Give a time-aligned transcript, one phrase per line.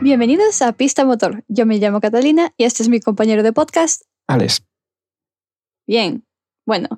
[0.00, 1.44] Bienvenidos a Pista Motor.
[1.48, 4.62] Yo me llamo Catalina y este es mi compañero de podcast, Alex.
[5.86, 6.24] Bien,
[6.66, 6.88] bueno,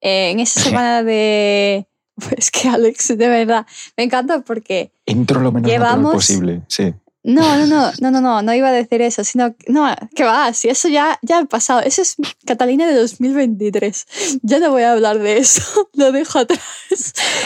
[0.00, 1.86] eh, en esta semana de...
[2.20, 4.92] Pues que Alex, de verdad, me encanta porque...
[5.06, 6.92] Intro lo menos Llevamos- posible, sí.
[7.22, 9.54] No, no, no, no, no, no, no iba a decir eso, sino...
[9.68, 11.80] No, que va, si eso ya, ya ha pasado.
[11.80, 14.40] Eso es Catalina de 2023.
[14.42, 15.62] Ya no voy a hablar de eso,
[15.94, 16.60] lo dejo atrás.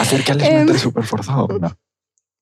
[0.01, 0.55] Hacer que Alex Em.
[0.55, 1.47] me entre súper forzado.
[1.47, 1.79] No.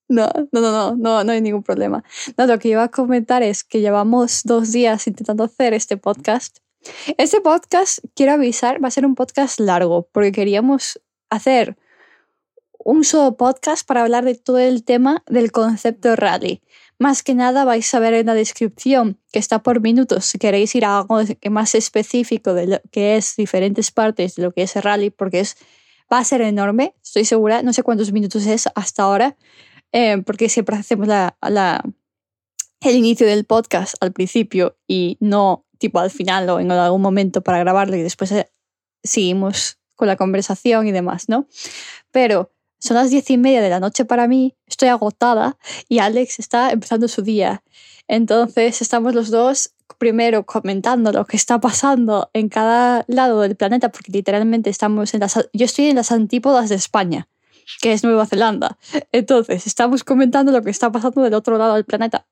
[0.09, 2.05] No, no, no, no, no, hay ningún problema.
[2.37, 6.59] No, lo que iba a comentar es que llevamos dos días intentando hacer este podcast.
[7.17, 11.77] Este podcast, quiero avisar, va a ser un podcast largo, porque queríamos hacer
[12.85, 16.61] un solo podcast para hablar de todo el tema del concepto rally.
[16.99, 20.75] Más que nada vais a ver en la descripción que está por minutos si queréis
[20.75, 24.77] ir a algo más específico de lo que es diferentes partes de lo que es
[24.77, 25.57] el rally, porque es,
[26.13, 29.37] va a ser enorme, estoy segura, no sé cuántos minutos es hasta ahora,
[29.93, 31.85] eh, porque siempre hacemos la, la-
[32.81, 37.41] el inicio del podcast al principio y no tipo al final o en algún momento
[37.43, 38.51] para grabarlo y después eh,
[39.05, 41.47] seguimos con la conversación y demás, ¿no?
[42.11, 45.57] Pero son las diez y media de la noche para mí, estoy agotada
[45.89, 47.63] y Alex está empezando su día.
[48.09, 53.91] Entonces estamos los dos primero comentando lo que está pasando en cada lado del planeta,
[53.91, 55.37] porque literalmente estamos en las...
[55.53, 57.29] Yo estoy en las antípodas de España,
[57.81, 58.79] que es Nueva Zelanda.
[59.13, 62.27] Entonces, estamos comentando lo que está pasando del otro lado del planeta.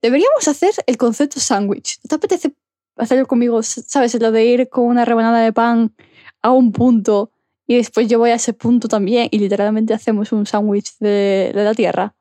[0.00, 1.98] Deberíamos hacer el concepto sándwich.
[2.02, 2.54] ¿No te apetece
[2.96, 3.62] hacerlo conmigo?
[3.62, 4.14] ¿Sabes?
[4.20, 5.94] Lo de ir con una rebanada de pan
[6.42, 7.30] a un punto
[7.66, 11.64] y después yo voy a ese punto también y literalmente hacemos un sándwich de, de
[11.64, 12.14] la Tierra.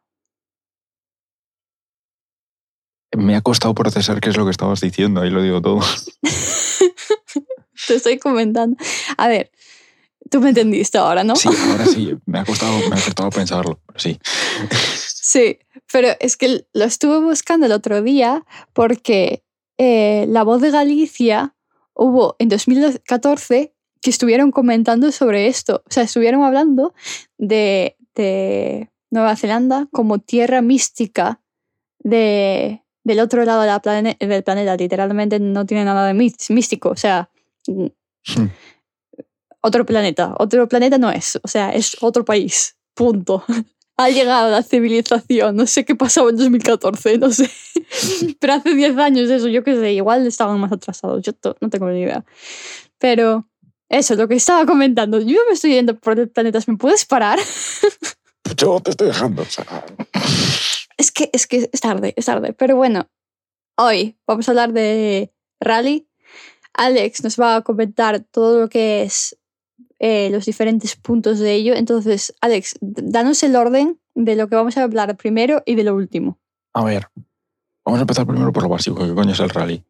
[3.17, 5.81] Me ha costado procesar qué es lo que estabas diciendo, ahí lo digo todo.
[7.87, 8.77] Te estoy comentando.
[9.17, 9.51] A ver,
[10.31, 11.35] tú me entendiste ahora, ¿no?
[11.35, 14.17] Sí, ahora sí, me ha costado, me ha costado pensarlo, pero sí.
[15.05, 15.59] Sí,
[15.91, 19.43] pero es que lo estuve buscando el otro día porque
[19.77, 21.55] eh, La Voz de Galicia
[21.93, 25.83] hubo en 2014 que estuvieron comentando sobre esto.
[25.87, 26.93] O sea, estuvieron hablando
[27.37, 31.39] de, de Nueva Zelanda como tierra mística
[31.99, 34.75] de, del otro lado de la plane- del planeta.
[34.75, 36.89] Literalmente no tiene nada de mí- místico.
[36.89, 37.29] O sea,
[37.67, 37.85] mm,
[38.37, 38.49] Hmm.
[39.61, 40.33] Otro planeta.
[40.37, 41.39] Otro planeta no es.
[41.43, 42.75] O sea, es otro país.
[42.93, 43.43] Punto.
[43.97, 45.55] Ha llegado la civilización.
[45.55, 47.51] No sé qué pasaba en 2014, no sé.
[48.39, 51.21] Pero hace 10 años eso, yo qué sé, igual estaban más atrasados.
[51.21, 52.25] Yo no tengo ni idea.
[52.97, 53.47] Pero
[53.89, 55.19] eso, lo que estaba comentando.
[55.19, 56.57] Yo me estoy yendo por el planeta.
[56.65, 57.37] ¿Me puedes parar?
[58.57, 59.43] Yo te estoy dejando.
[59.43, 59.85] o sea,
[60.97, 62.53] Es que, es que es tarde, es tarde.
[62.53, 63.07] Pero bueno,
[63.77, 66.07] hoy vamos a hablar de rally.
[66.73, 69.37] Alex nos va a comentar todo lo que es
[70.03, 71.75] eh, los diferentes puntos de ello.
[71.75, 75.93] Entonces, Alex, danos el orden de lo que vamos a hablar primero y de lo
[75.95, 76.39] último.
[76.73, 77.07] A ver,
[77.85, 79.83] vamos a empezar primero por lo básico, que coño es el rally.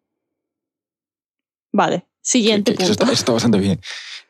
[1.71, 3.03] Vale, siguiente que- que eso punto.
[3.03, 3.79] está, eso está bastante bien.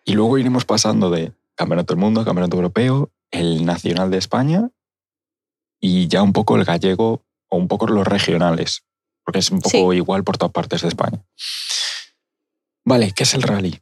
[0.06, 4.70] Y luego iremos pasando de Campeonato del Mundo, Campeonato Europeo, el Nacional de España
[5.80, 8.84] y ya un poco el gallego o un poco los regionales,
[9.26, 11.24] porque es un poco igual por todas partes de España.
[12.86, 13.80] Vale, ¿qué es el rally?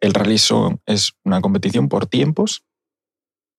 [0.00, 2.64] El rally son- es una competición por tiempos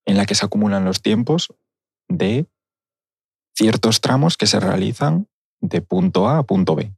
[0.06, 1.54] en la que se acumulan los tiempos
[2.08, 2.48] de
[3.56, 5.28] ciertos tramos que se realizan
[5.62, 6.96] de punto A a punto B.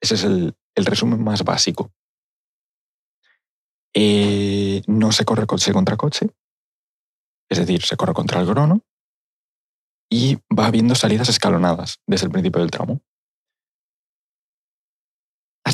[0.00, 1.92] Ese es el, resumen más básico.
[3.94, 6.30] Eh, no se corre coche contra coche,
[7.50, 8.82] es decir, se corre contra el crono
[10.08, 13.02] y va habiendo salidas escalonadas desde el principio del tramo.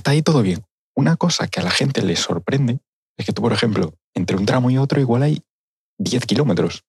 [0.06, 0.65] Hasta ahí todo bien.
[0.94, 2.78] Una cosa que a la gente le sorprende
[3.19, 5.43] es que tú, por ejemplo, entre un tramo y otro igual hay
[5.99, 6.84] 10 kilómetros.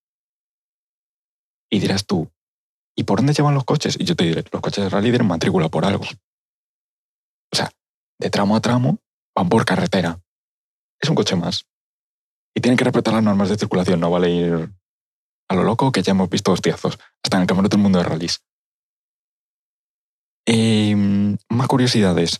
[1.68, 2.32] Y dirás tú,
[2.96, 3.98] ¿y por dónde llevan los coches?
[4.00, 6.06] Y yo te diré, los coches de rally tienen matrícula por algo.
[7.52, 7.72] O sea,
[8.20, 9.00] de tramo a tramo
[9.36, 10.22] van por carretera.
[11.02, 11.66] Es un coche más.
[12.56, 14.72] Y tienen que respetar las normas de circulación, no vale ir
[15.50, 18.06] a lo loco que ya hemos visto hostiazos, hasta en el campeonato del mundo de
[18.06, 18.44] rallies.
[20.46, 22.40] Em, más curiosidades.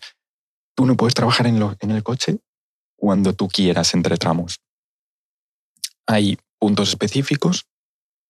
[0.78, 2.38] Tú no puedes trabajar en, el coche
[2.96, 4.62] cuando tú quieras entre tramos.
[6.06, 7.66] Hay puntos específicos,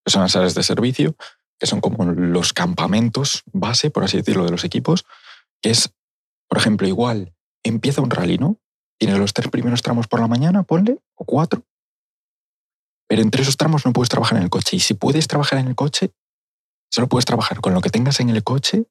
[0.05, 1.17] que son las áreas de servicio,
[1.59, 5.05] que son como los campamentos base, por así decirlo, de los equipos,
[5.61, 5.93] que es,
[6.47, 8.57] por ejemplo, igual, empieza un rally, ¿no?
[8.97, 11.65] Tienes los tres primeros tramos por la mañana, ponle, o cuatro,
[13.09, 14.77] pero entre esos tramos no puedes trabajar en el coche.
[14.77, 16.13] Y si puedes trabajar en el coche,
[16.89, 18.85] solo puedes trabajar con lo que tengas en el coche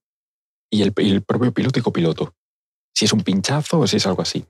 [0.71, 2.35] y el, y el propio piloto y copiloto.
[2.97, 4.47] Si es un pinchazo o si es algo así.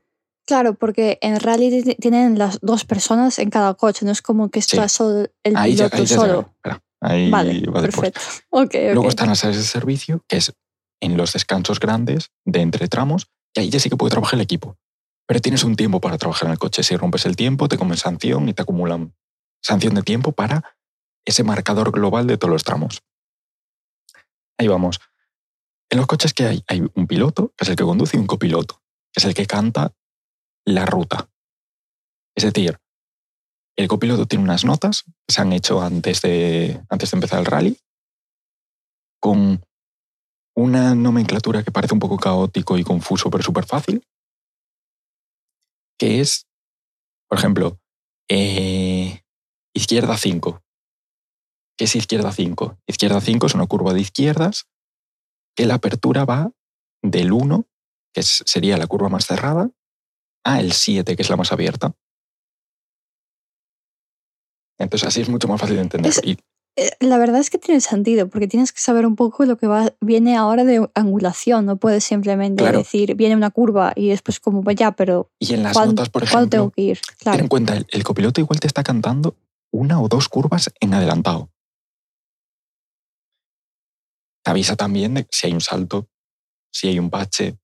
[0.46, 4.48] Claro, porque en rally ti- tienen las dos personas en cada coche, no es como
[4.50, 4.94] que está Sí.
[4.98, 6.26] solo el Ahí ya, piloto ahí ya solo.
[6.34, 6.48] llegaré.
[6.54, 8.20] Espera, Ahí Vale, va perfecto.
[8.50, 10.54] Ok, Luego están las áreas de servicio, que es
[11.02, 14.40] en los descansos grandes de entre tramos, y ahí ya sí que puede trabajar el
[14.42, 14.76] equipo.
[15.26, 16.82] Pero tienes un tiempo para trabajar en el coche.
[16.84, 19.12] Si rompes el tiempo, te comen sanción y te acumulan
[19.60, 20.76] sanción de tiempo para
[21.24, 23.02] ese marcador global de todos los tramos.
[24.58, 25.00] Ahí vamos.
[25.90, 28.26] En los coches que hay, hay un piloto, que es el que conduce, y un
[28.26, 29.94] copiloto, que es el que canta
[30.64, 31.30] la ruta.
[32.36, 32.78] Es decir,
[33.76, 37.46] el copiloto tiene unas notas que se han hecho antes de, antes de empezar el
[37.46, 37.78] rally,
[39.20, 39.62] con
[40.56, 44.02] una nomenclatura que parece un poco caótico y confuso, pero súper fácil,
[45.98, 46.46] que es,
[47.28, 47.78] por ejemplo,
[48.28, 49.22] eh,
[49.74, 50.62] izquierda 5.
[51.78, 52.78] ¿Qué es izquierda 5?
[52.86, 54.66] Izquierda 5 es una curva de izquierdas
[55.56, 56.52] que la apertura va
[57.02, 57.66] del 1,
[58.14, 59.70] que sería la curva más cerrada,
[60.44, 61.92] a el 7, que es la más abierta.
[64.78, 66.10] Entonces así es mucho más fácil de entender.
[66.12, 66.38] Es- Y
[66.78, 69.66] Eh, La verdad es que tiene sentido, porque tienes que saber un poco lo que
[69.66, 71.64] va, viene ahora de angulación.
[71.64, 72.80] No puedes simplemente Claro.
[72.80, 76.28] decir, viene una curva y después como vaya, pero y en las ¿cuán- notas, por
[76.28, 77.00] ¿cuándo ejemplo, tengo que ir?
[77.00, 77.38] ten Claro.
[77.40, 79.38] en cuenta, el, el copiloto igual te está cantando
[79.72, 81.48] una o dos curvas en adelantado.
[84.46, 86.08] Te avisa también de si hay un salto,
[86.72, 87.58] si hay un bache.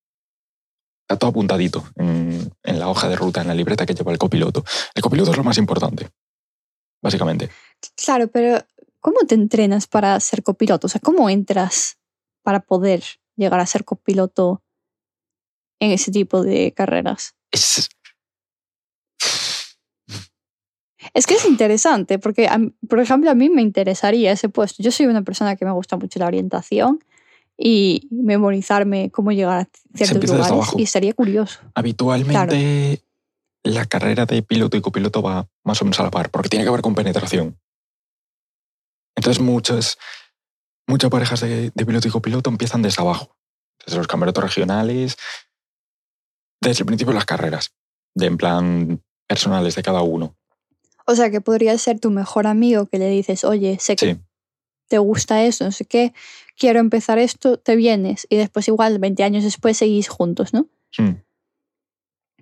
[1.02, 4.18] Está todo apuntadito en, en la hoja de ruta, en la libreta que lleva el
[4.18, 4.64] copiloto.
[4.92, 6.10] El copiloto es lo más importante,
[7.00, 7.50] básicamente.
[7.94, 8.66] Claro, pero
[8.98, 10.88] ¿cómo te entrenas para ser copiloto?
[10.88, 11.98] O sea, ¿cómo entras
[12.42, 13.04] para poder
[13.36, 14.64] llegar a ser copiloto
[15.78, 17.36] en ese tipo de carreras?
[17.52, 17.90] Es,
[21.14, 22.58] Es que es interesante, porque, a
[22.88, 24.82] por ejemplo, a mí me interesaría ese puesto.
[24.82, 27.02] Yo soy una persona que me gusta mucho la orientación
[27.58, 31.60] y memorizarme cómo llegar a ciertos lugares y estaría curioso.
[31.74, 33.02] habitualmente
[33.64, 36.64] la carrera de piloto y copiloto va más o menos a la par, porque tiene
[36.64, 37.58] que ver con penetración.
[39.14, 39.98] Entonces muchas,
[40.88, 43.36] muchas parejas de, de piloto y copiloto empiezan desde abajo,
[43.84, 45.16] desde los campeonatos regionales,
[46.60, 47.72] desde el principio de las carreras,
[48.14, 50.36] de en plan personales de cada uno.
[51.06, 54.20] O sea, que podría ser tu mejor amigo que le dices, oye, sé que Sí,
[54.92, 56.12] te gusta esto, no sé qué,
[56.54, 60.68] quiero empezar esto, te vienes y después igual 20 años después seguís juntos, ¿no?
[60.98, 61.22] Hmm.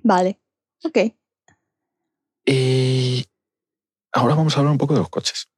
[0.03, 0.41] Vale,
[0.83, 1.15] ok.
[2.45, 3.25] Y
[4.13, 5.49] ahora vamos a hablar un poco de los coches.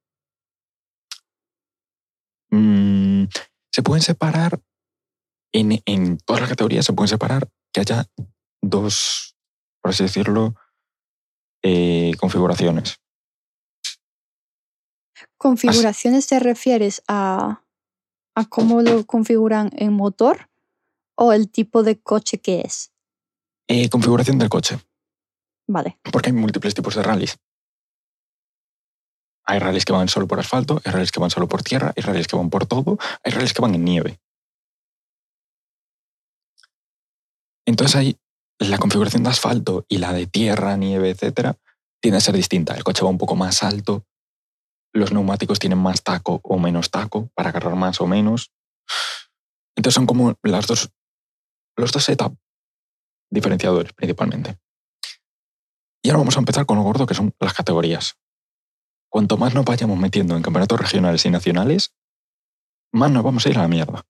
[2.51, 3.23] Mm,
[3.71, 4.61] se pueden separar,
[5.51, 8.05] en, en todas las categorías se pueden separar que haya
[8.61, 9.35] dos,
[9.81, 10.53] por así decirlo,
[11.63, 12.99] eh, configuraciones.
[15.37, 17.63] ¿Configuraciones te refieres a,
[18.35, 20.49] a cómo lo configuran en motor
[21.15, 22.91] o el tipo de coche que es?
[23.67, 24.77] Eh, configuración del coche,
[25.67, 27.37] Vale, porque hay múltiples tipos de rallies.
[29.45, 32.03] Hay rallies que van solo por asfalto, hay rallies que van solo por tierra, hay
[32.03, 34.19] rallies que van por todo, hay rallies que van en nieve.
[37.65, 38.17] Entonces hay
[38.69, 41.57] la configuración de asfalto y la de tierra, nieve, etcétera,
[42.01, 42.75] tiende a ser distinta.
[42.75, 44.05] El coche va un poco más alto,
[44.93, 48.51] los neumáticos tienen más taco o menos taco para agarrar más o menos.
[49.75, 50.91] Entonces son como las dos,
[51.75, 52.37] los dos setup
[53.31, 54.57] diferenciadores principalmente.
[56.03, 58.17] Y ahora vamos a empezar con lo gordo que son las categorías.
[59.09, 61.95] Cuanto más nos vayamos metiendo en campeonatos regionales y nacionales,
[62.91, 64.05] más nos vamos a ir a la mierda.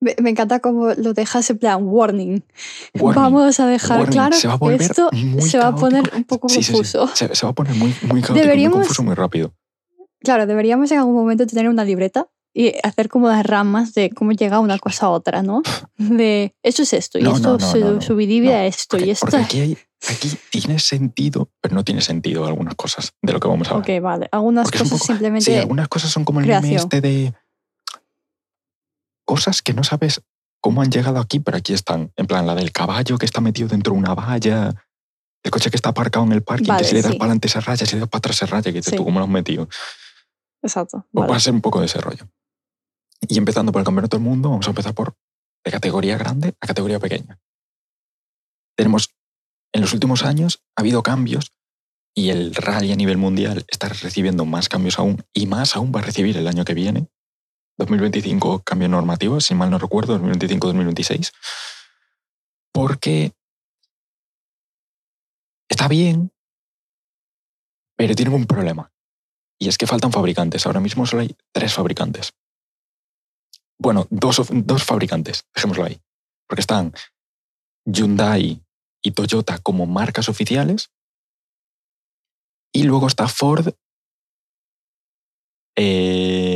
[0.00, 2.42] Me, me encanta cómo lo dejas en plan warning.
[2.98, 6.10] Warning, Vamos a dejar warning, claro se va a que esto se va a poner
[6.14, 6.72] un poco Sí, sí, sí.
[6.72, 7.08] confuso.
[7.14, 9.52] Se, se va a poner muy, muy caótico, Deberíamos- muy confuso muy rápido.
[10.20, 14.32] Claro, deberíamos en algún momento tener una libreta y hacer como las ramas de cómo
[14.32, 15.62] llega una cosa a otra, ¿no?
[15.96, 19.10] De esto es esto, y No, esto no, no, se subdivide a esto, Porque, y
[19.10, 19.26] esto.
[19.26, 19.78] porque aquí, hay-
[20.08, 23.90] aquí tiene sentido, pero no tiene sentido algunas cosas de lo que vamos a hablar.
[23.90, 24.28] Ok, vale.
[24.32, 25.44] Algunas Porque cosas poco- simplemente.
[25.52, 26.78] Sí, algunas cosas son como el meme creación.
[26.82, 27.34] este de
[29.28, 30.22] cosas que no sabes
[30.62, 32.10] cómo han llegado aquí, pero aquí están.
[32.16, 34.72] En plan, la del caballo que está metido dentro de una valla,
[35.44, 37.18] el coche que está aparcado en el parking, Vale, que si le das sí.
[37.18, 38.96] para adelante se raya, si le das para atrás se raya, que dices Sí.
[38.96, 39.68] tú cómo lo has metido.
[40.62, 41.06] Exacto.
[41.12, 41.30] Pues vale.
[41.30, 42.26] va a ser un poco de ese rollo.
[43.20, 45.14] Y empezando por el campeonato del mundo, vamos a empezar por
[45.62, 47.38] de categoría grande a categoría pequeña.
[48.76, 49.14] Tenemos,
[49.74, 51.52] en los últimos años, ha habido cambios
[52.16, 56.00] y el rally a nivel mundial está recibiendo más cambios aún y más aún va
[56.00, 57.08] a recibir el año que viene.
[57.78, 61.32] 2025 cambio normativo, si mal no recuerdo, 2025-2026.
[62.72, 63.32] Porque
[65.68, 66.32] está bien,
[67.96, 68.92] pero tiene un problema.
[69.60, 70.66] Y es que faltan fabricantes.
[70.66, 72.32] Ahora mismo solo hay tres fabricantes.
[73.78, 76.00] Bueno, dos, dos fabricantes, dejémoslo ahí.
[76.48, 76.92] Porque están
[77.84, 78.62] Hyundai
[79.02, 80.90] y Toyota como marcas oficiales.
[82.72, 83.74] Y luego está Ford
[85.80, 86.47] eh,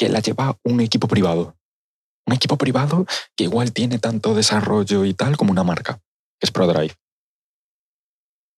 [0.00, 1.58] que la lleva un equipo privado.
[2.26, 3.04] Un equipo privado
[3.36, 6.00] que igual tiene tanto desarrollo y tal como una marca,
[6.38, 6.94] que es ProDrive.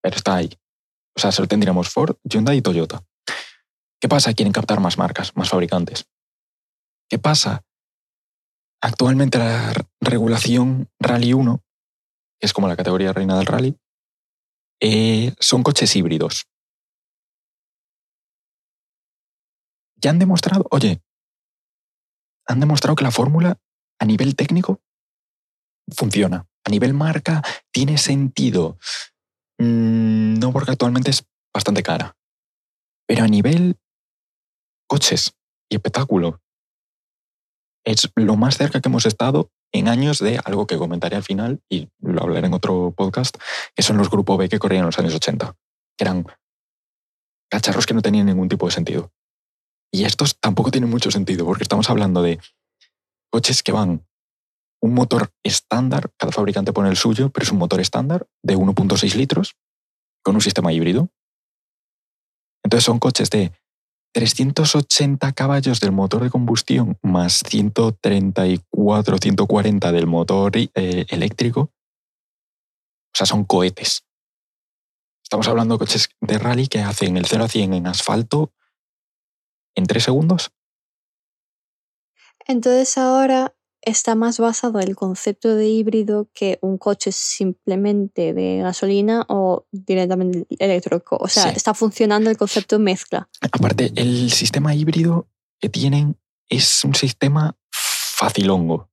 [0.01, 0.57] Pero está ahí.
[1.17, 3.05] O sea, solo tendríamos Ford, Hyundai y Toyota.
[4.01, 4.33] ¿Qué pasa?
[4.35, 6.07] Quieren captar más marcas, más fabricantes.
[7.09, 7.65] ¿Qué pasa?
[8.81, 11.61] Actualmente la regulación Rally 1,
[12.39, 13.77] que es como la categoría reina del rally,
[14.81, 16.47] eh, son coches híbridos.
[19.97, 21.03] Ya han demostrado, oye,
[22.47, 23.59] han demostrado que la fórmula
[23.99, 24.81] a nivel técnico
[25.95, 26.47] funciona.
[26.65, 28.79] A nivel marca tiene sentido.
[29.59, 32.17] Mm, no porque actualmente es bastante cara.
[33.07, 33.77] Pero a nivel
[34.89, 35.35] coches
[35.71, 36.41] y espectáculo,
[37.85, 41.63] es lo más cerca que hemos estado en años de algo que comentaré al final
[41.69, 43.37] y lo hablaré en otro podcast,
[43.75, 45.57] que son los grupos B que corrían en los años 80,
[45.97, 46.27] que eran
[47.51, 49.13] cacharros que no tenían ningún tipo de sentido.
[49.93, 52.41] Y estos tampoco tienen mucho sentido, porque estamos hablando de
[53.31, 54.07] coches que van
[54.81, 59.15] un motor estándar, cada fabricante pone el suyo, pero es un motor estándar de 1.6
[59.15, 59.55] litros
[60.23, 61.09] con un sistema híbrido.
[62.65, 63.53] Entonces son coches de
[64.13, 71.61] 380 caballos del motor de combustión más 134, 140 del motor eh, eléctrico.
[71.61, 74.05] O sea, son cohetes.
[75.23, 78.53] Estamos hablando de coches de rally que hacen el 0 a 100 en asfalto
[79.75, 80.51] en 3 segundos.
[82.47, 89.25] Entonces ahora está más basado el concepto de híbrido que un coche simplemente de gasolina
[89.29, 91.17] o directamente eléctrico.
[91.21, 93.29] O sea, está funcionando el concepto mezcla.
[93.41, 95.29] Aparte, el sistema híbrido
[95.61, 96.17] que tienen
[96.49, 98.89] es un sistema facilongo.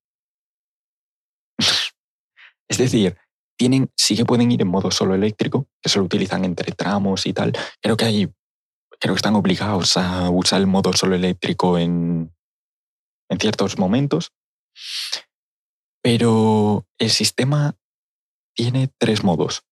[2.67, 3.15] es decir,
[3.57, 7.33] tienen, sí que pueden ir en modo solo eléctrico, que solo utilizan entre tramos y
[7.33, 7.51] tal.
[7.81, 8.33] Creo que hay,
[8.99, 12.33] creo que están obligados a usar el modo solo eléctrico en,
[13.29, 14.33] en ciertos momentos
[16.01, 17.77] pero el sistema
[18.55, 19.63] tiene tres modos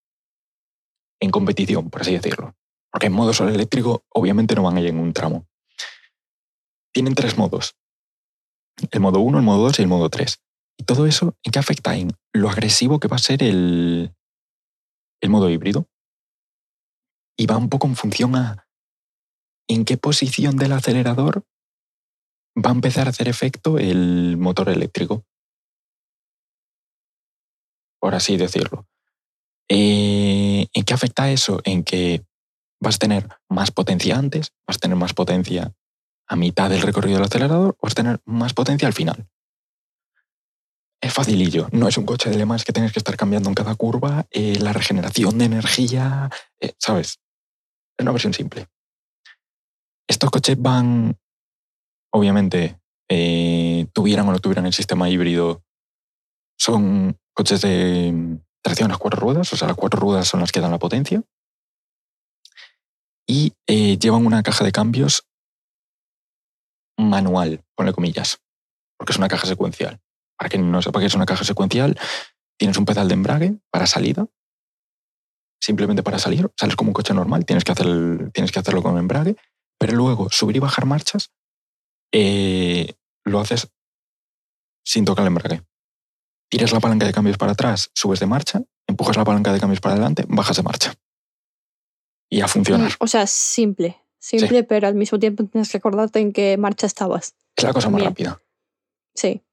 [1.19, 2.55] en competición, por así decirlo.
[2.91, 5.47] Porque en modo solo eléctrico obviamente no van a ir en un tramo.
[6.93, 7.75] Tienen tres modos.
[8.91, 10.39] El modo 1, el modo 2 y el modo 3.
[10.77, 11.95] ¿Y todo eso en qué afecta?
[11.95, 14.13] En lo agresivo que va a ser el,
[15.21, 15.87] el modo híbrido.
[17.35, 18.66] Y va un poco en función a
[19.67, 21.43] en qué posición del acelerador
[22.57, 25.25] va a empezar a hacer efecto el motor eléctrico.
[27.99, 28.87] Por así decirlo.
[29.69, 31.61] Eh, ¿En qué afecta eso?
[31.65, 32.25] En que
[32.79, 35.73] vas a tener más potencia antes, vas a tener más potencia
[36.27, 39.27] a mitad del recorrido del acelerador, vas a tener más potencia al final.
[41.01, 43.55] Es facilillo, no es un coche de Le Mans que tienes que estar cambiando en
[43.55, 47.19] cada curva, eh, la regeneración de energía, eh, ¿sabes?
[47.97, 48.67] Es una versión simple.
[50.07, 51.17] Estos coches van
[52.11, 55.63] obviamente, eh, tuvieran o no tuvieran el sistema híbrido,
[56.57, 60.51] son coches de tracción a las cuatro ruedas, o sea, las cuatro ruedas son las
[60.51, 61.23] que dan la potencia.
[63.27, 65.27] Y eh, llevan una caja de cambios
[66.97, 68.39] manual, ponle comillas,
[68.97, 69.99] porque es una caja secuencial.
[70.37, 71.99] Para quien no sepa que es una caja secuencial,
[72.57, 74.27] tienes un pedal de embrague para salida,
[75.61, 78.97] simplemente para salir, sales como un coche normal, tienes que, hacer tienes que hacerlo con
[78.97, 79.35] embrague,
[79.77, 81.31] pero luego subir y bajar marchas
[82.11, 82.93] eh,
[83.25, 83.69] lo haces
[84.83, 85.63] sin tocar el embrague.
[86.49, 89.81] Tiras la palanca de cambios para atrás, subes de marcha, empujas la palanca de cambios
[89.81, 90.93] para adelante, bajas de marcha.
[92.29, 92.91] Y a funcionar.
[92.91, 94.01] Mm, o sea, simple.
[94.19, 97.35] Simple, pero al mismo tiempo tienes que acordarte en qué marcha estabas.
[97.55, 98.41] Es la cosa más rápida.
[99.13, 99.43] Sí.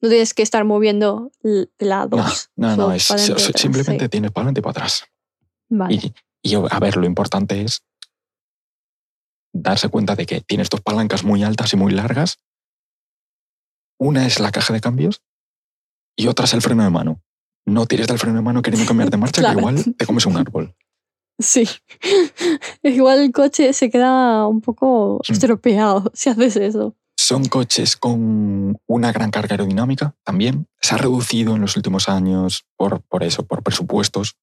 [0.00, 1.32] No tienes que estar moviendo
[1.78, 2.50] lados.
[2.54, 5.04] No, no, no es, simplemente tienes para adelante y para atrás.
[5.68, 6.14] Vale.
[6.42, 7.82] y, a ver, lo importante es
[9.62, 12.40] darse cuenta de que tienes dos palancas muy altas y muy largas.
[13.98, 15.22] Una es la caja de cambios
[16.16, 17.22] y otra es el freno de mano.
[17.66, 20.36] No tires del freno de mano queriendo cambiar de marcha, que igual te comes un
[20.36, 20.74] árbol.
[21.38, 21.68] Sí.
[22.82, 25.32] igual el coche se queda un poco mm.
[25.32, 26.94] estropeado si haces eso.
[27.18, 30.68] Son coches con una gran carga aerodinámica también.
[30.80, 34.36] Se ha reducido en los últimos años por, por eso, por presupuestos.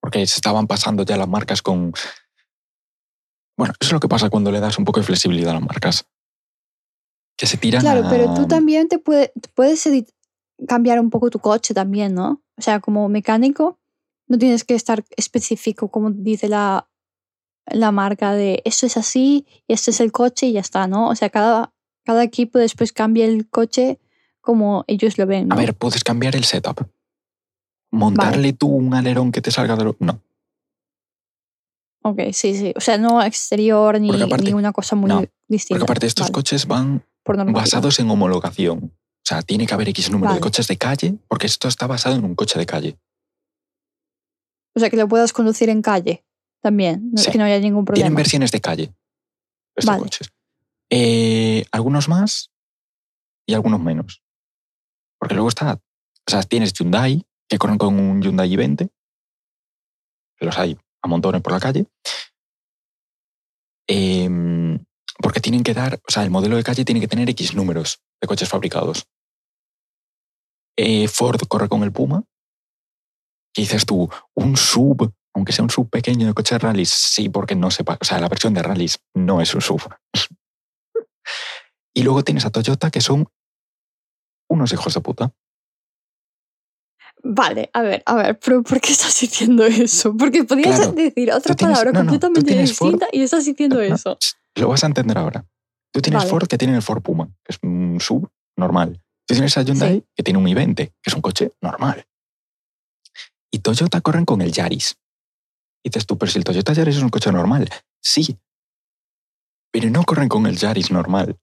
[0.00, 1.94] Porque se estaban pasando ya las marcas con
[3.56, 5.62] bueno, eso es lo que pasa cuando le das un poco de flexibilidad a las
[5.62, 6.06] marcas.
[7.36, 7.82] Que se tiran.
[7.82, 9.88] Claro, pero tú también te puedes
[10.66, 12.42] cambiar un poco tu coche también, ¿no?
[12.56, 13.78] O sea, como mecánico,
[14.28, 16.88] no tienes que estar específico como dice la,
[17.66, 21.08] la marca de esto es así y este es el coche y ya está, ¿no?
[21.08, 21.72] O sea, cada,
[22.04, 23.98] cada equipo después cambia el coche
[24.40, 25.52] como ellos lo ven.
[25.52, 26.86] A ver, puedes cambiar el setup.
[27.90, 29.96] Montarle tú un alerón que te salga de lo...
[30.00, 30.20] No.
[32.06, 32.72] Ok, sí, sí.
[32.76, 35.78] O sea, no exterior ni, Porque aparte- ni una cosa muy no, distinta.
[35.78, 38.92] Porque aparte estos Vale, coches van por basados en homologación.
[38.94, 42.14] O sea, tiene que haber X número de coches de calle, porque esto está basado
[42.16, 42.98] en un coche de calle.
[44.76, 46.24] O sea, que lo puedas conducir en calle
[46.60, 47.10] también.
[47.12, 47.30] No, Sí.
[47.30, 48.04] Que no haya ningún problema.
[48.04, 48.94] Tienen versiones de calle,
[49.74, 50.02] estos Vale.
[50.02, 50.30] coches.
[50.90, 52.50] Eh, algunos más
[53.46, 54.22] y algunos menos.
[55.18, 58.90] Porque luego está, o sea, tienes Hyundai, que corren con un Hyundai i20,
[60.36, 61.86] que los hay a montones por la calle.
[63.86, 64.82] Em,
[65.18, 68.00] porque tienen que dar, o sea, el modelo de calle tiene que tener X números
[68.20, 69.06] de coches fabricados.
[70.76, 72.24] Eh, Ford corre con el Puma.
[73.54, 74.08] ¿Qué dices tú?
[74.34, 77.98] Un sub, aunque sea un sub pequeño de coche de rallies, sí, porque no sepa,
[78.00, 79.82] o sea, la versión de rallies no es un sub.
[81.94, 83.28] y luego tienes a Toyota, que son
[84.48, 85.32] unos hijos de puta.
[87.26, 90.14] Vale, a ver, a ver, pero ¿por qué estás diciendo eso?
[90.16, 93.44] Porque podrías Claro, decir otra tienes- palabra no, no, tú completamente Ford- distinta y estás
[93.46, 94.18] diciendo No, eso.
[94.56, 95.46] Lo vas a entender ahora.
[95.92, 96.30] Tú tienes Vale.
[96.30, 99.00] Ford que tiene el Ford Puma, que es un sub normal.
[99.26, 100.06] Tú tienes a Hyundai Sí.
[100.14, 102.06] que tiene un i20, que es un coche normal.
[103.50, 104.96] Y Toyota corren con el Yaris.
[105.82, 107.68] Y dices tú, pero si el Toyota Yaris es un coche normal.
[108.02, 108.38] Sí.
[109.72, 111.38] Pero no corren con el Yaris normal.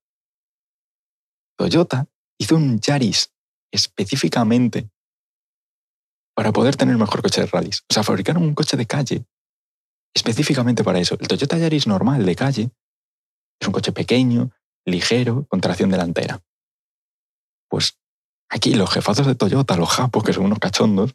[1.58, 2.08] Toyota
[2.38, 3.32] hizo un Yaris
[3.74, 4.90] específicamente
[6.36, 7.82] para poder tener mejor coche de rallies.
[7.90, 9.26] O sea, fabricaron un coche de calle
[10.14, 11.18] específicamente para eso.
[11.20, 12.72] El Toyota Yaris normal de calle
[13.60, 14.52] es un coche pequeño,
[14.86, 16.42] ligero, con tracción delantera.
[17.70, 17.98] Pues
[18.50, 21.14] aquí los jefazos de Toyota, los japos, que son unos cachondos,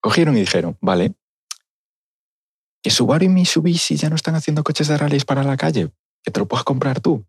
[0.00, 1.14] cogieron y dijeron, vale,
[2.82, 5.90] que Subaru y Mitsubishi ya no están haciendo coches de rallies para la calle,
[6.22, 7.26] que te lo puedas comprar tú.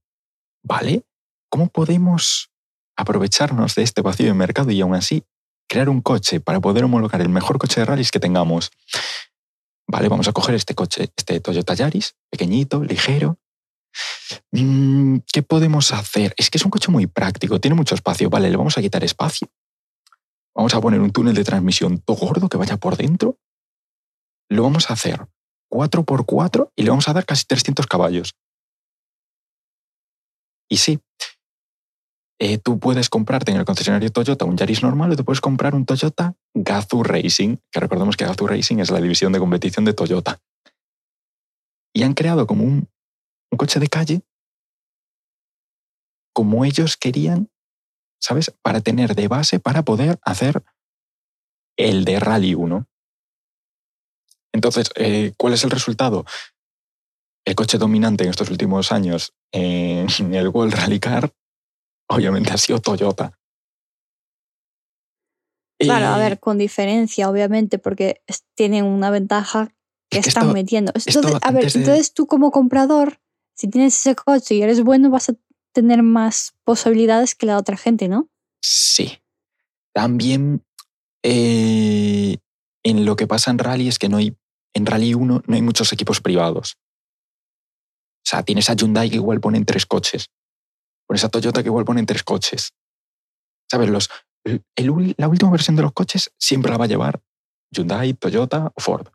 [0.63, 1.03] Vale,
[1.49, 2.51] ¿cómo podemos
[2.97, 5.23] aprovecharnos de este vacío de mercado y aún así
[5.69, 8.71] crear un coche para poder homologar el mejor coche de rallies que tengamos?
[9.87, 13.37] Vale, vamos a coger este coche, este Toyota Yaris, pequeñito, ligero.
[14.51, 16.33] Mm, ¿Qué podemos hacer?
[16.37, 18.29] Es que es un coche muy práctico, tiene mucho espacio.
[18.29, 19.47] Vale, le vamos a quitar espacio.
[20.53, 23.37] Vamos a poner un túnel de transmisión todo gordo que vaya por dentro.
[24.49, 25.27] Lo vamos a hacer
[25.71, 28.35] 4x4 y le vamos a dar casi 300 caballos.
[30.67, 30.99] Y sí,
[32.41, 35.75] eh, tú puedes comprarte en el concesionario Toyota un Yaris normal o te puedes comprar
[35.75, 39.93] un Toyota Gazoo Racing, que recordemos que Gazoo Racing es la división de competición de
[39.93, 40.39] Toyota.
[41.93, 42.87] Y han creado como un,
[43.57, 44.21] coche de calle
[46.33, 47.49] como ellos querían,
[48.21, 48.53] ¿sabes?
[48.61, 50.63] Para tener de base, para poder hacer
[51.77, 52.87] el de Rally 1.
[54.53, 56.25] Entonces, eh, ¿cuál es el resultado?
[57.43, 61.33] El coche dominante en estos últimos años en el World Rally Car,
[62.09, 63.33] obviamente ha sido Toyota.
[65.81, 68.21] Claro, a ver, con diferencia, obviamente, porque
[68.55, 69.73] tienen una ventaja
[70.09, 70.91] que Es que están esto- metiendo.
[70.93, 73.21] Entonces, a ver, de- entonces tú como comprador,
[73.55, 75.35] si tienes ese coche y eres bueno, vas a
[75.73, 78.29] tener más posibilidades que la otra gente, ¿no?
[78.61, 79.19] Sí.
[79.93, 80.65] También
[81.23, 82.37] eh,
[82.83, 84.35] en lo que pasa en Rally es que no hay,
[84.73, 86.77] en Rally 1 no hay muchos equipos privados.
[88.25, 90.29] O sea, tienes a Hyundai que igual ponen tres coches.
[91.09, 92.75] Pones a Toyota que igual ponen tres coches.
[93.67, 93.89] ¿Sabes?
[93.89, 94.09] Los,
[94.45, 97.19] la última versión de los coches siempre la va a llevar
[97.71, 99.07] Hyundai, Toyota o Ford.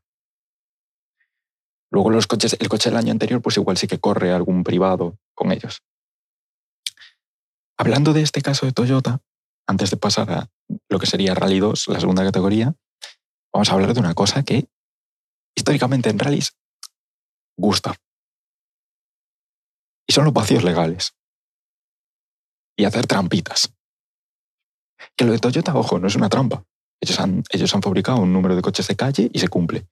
[1.92, 5.20] Luego los coches, el coche del año anterior, pues igual sí que corre algún privado
[5.34, 5.84] con ellos.
[7.78, 9.20] Hablando de este caso de Toyota,
[9.68, 10.50] antes de pasar a
[10.88, 12.74] lo que sería Rally 2, la segunda categoría,
[13.52, 14.68] vamos a hablar de una cosa que
[15.54, 16.56] históricamente en rallies
[17.56, 17.94] gusta.
[20.08, 21.14] Y son los vacíos legales.
[22.76, 23.72] Y hacer trampitas.
[25.16, 26.64] Que lo de Toyota, ojo, no es una trampa.
[27.00, 29.86] Ellos han, ellos han fabricado un número de coches de calle y se cumple.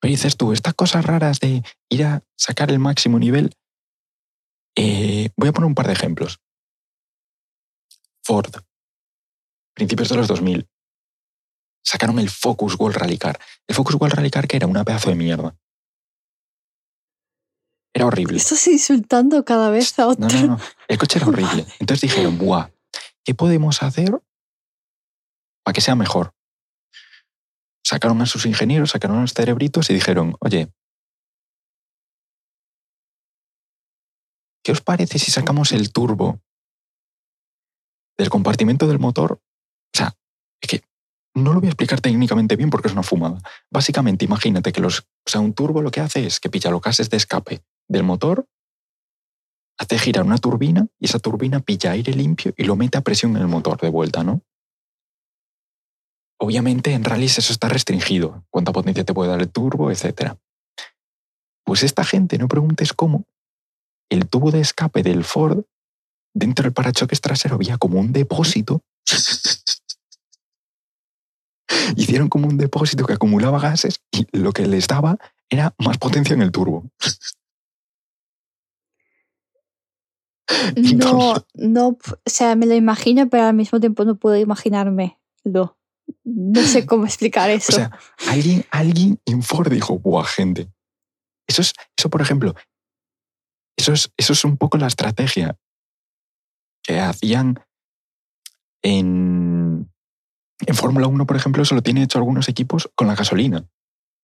[0.00, 3.54] Pero dices tú, estas cosas raras de ir a sacar el máximo nivel,
[4.76, 6.40] eh, voy a poner un par de ejemplos.
[8.22, 8.50] Ford,
[9.74, 10.68] principios de los 2000,
[11.84, 13.38] sacaron el Focus World Rally Car.
[13.66, 15.56] El Focus World Rally Car que era una pedazo de mierda.
[17.92, 18.36] Era horrible.
[18.36, 20.28] Estás insultando cada vez a otro.
[20.28, 20.60] No, no, no.
[20.86, 21.66] El coche era horrible.
[21.80, 22.70] Entonces dijeron, ¡buah!
[23.24, 24.20] ¿Qué podemos hacer
[25.64, 26.34] para que sea mejor?
[27.84, 30.72] Sacaron a sus ingenieros, sacaron a los cerebritos y dijeron, oye,
[34.62, 36.40] ¿qué os parece si sacamos el turbo
[38.16, 39.32] del compartimento del motor?
[39.32, 40.14] O sea,
[40.62, 40.84] es que
[41.34, 43.40] no lo voy a explicar técnicamente bien porque es una fumada.
[43.70, 46.80] Básicamente, imagínate que los, o sea, un turbo lo que hace es que pilla los
[46.80, 48.46] gases de escape del motor,
[49.78, 53.36] hace girar una turbina y esa turbina pilla aire limpio y lo mete a presión
[53.36, 54.42] en el motor de vuelta, ¿no?
[56.40, 58.44] obviamente en rallies eso está restringido.
[58.50, 60.34] Cuánta potencia te puede dar el turbo, etc.
[61.64, 63.26] Pues esta gente, no preguntes cómo,
[64.08, 65.64] el tubo de escape del Ford,
[66.34, 68.82] dentro del parachoques trasero había como un depósito.
[71.96, 76.34] Hicieron como un depósito que acumulaba gases y lo que les daba era más potencia
[76.34, 76.84] en el turbo.
[80.96, 85.18] No, no, o sea, me lo imagino, pero al mismo tiempo no puedo imaginarme.
[85.44, 85.78] No,
[86.24, 87.72] no sé cómo explicar eso.
[87.72, 90.70] O sea, alguien, alguien en Ford dijo, buah, gente.
[91.46, 92.54] Eso es, eso, por ejemplo,
[93.76, 95.58] eso es, eso es un poco la estrategia
[96.82, 97.60] que hacían
[98.82, 99.90] en,
[100.66, 103.68] en Fórmula 1, por ejemplo, eso lo tienen hecho algunos equipos con la gasolina.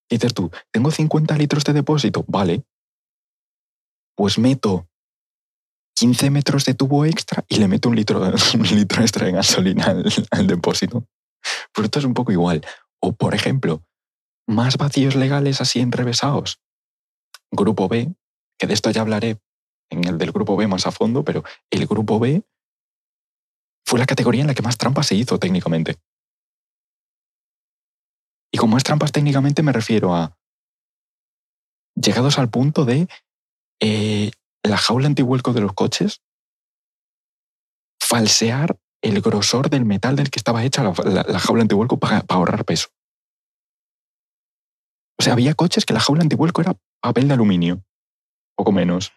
[0.08, 2.64] dices tú, tengo 50 litros de depósito, vale.
[4.14, 4.88] Pues meto
[5.96, 8.20] 15 metros de tubo extra y le meto un litro,
[8.54, 9.96] un litro extra de gasolina
[10.30, 11.06] al, depósito.
[11.72, 12.64] Pues esto es un poco igual.
[13.00, 13.82] O, por ejemplo,
[14.46, 16.60] más vacíos legales así enrevesados.
[17.50, 18.14] Grupo B,
[18.58, 19.40] que de esto ya hablaré
[19.90, 22.42] en el del grupo B más a fondo, pero el grupo B
[23.86, 25.96] fue la categoría en la que más trampas se hizo técnicamente.
[28.52, 30.36] Y con más trampas técnicamente me refiero a
[31.94, 33.08] llegados al punto de
[33.80, 34.30] eh,
[34.68, 36.22] la jaula antivuelco de los coches,
[38.00, 42.88] falsear el grosor del metal del que estaba hecha la, jaula antivuelco para, ahorrar peso.
[45.18, 47.82] O sea, había coches que la jaula antivuelco era papel de aluminio,
[48.56, 49.12] poco menos.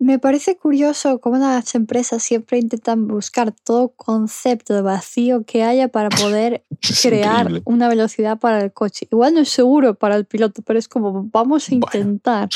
[0.00, 5.88] Me parece curioso cómo las empresas siempre intentan buscar todo concepto de vacío que haya
[5.88, 6.64] para poder
[7.02, 9.06] crear una velocidad para el coche.
[9.10, 12.48] Igual no es seguro para el piloto, pero es como vamos a intentar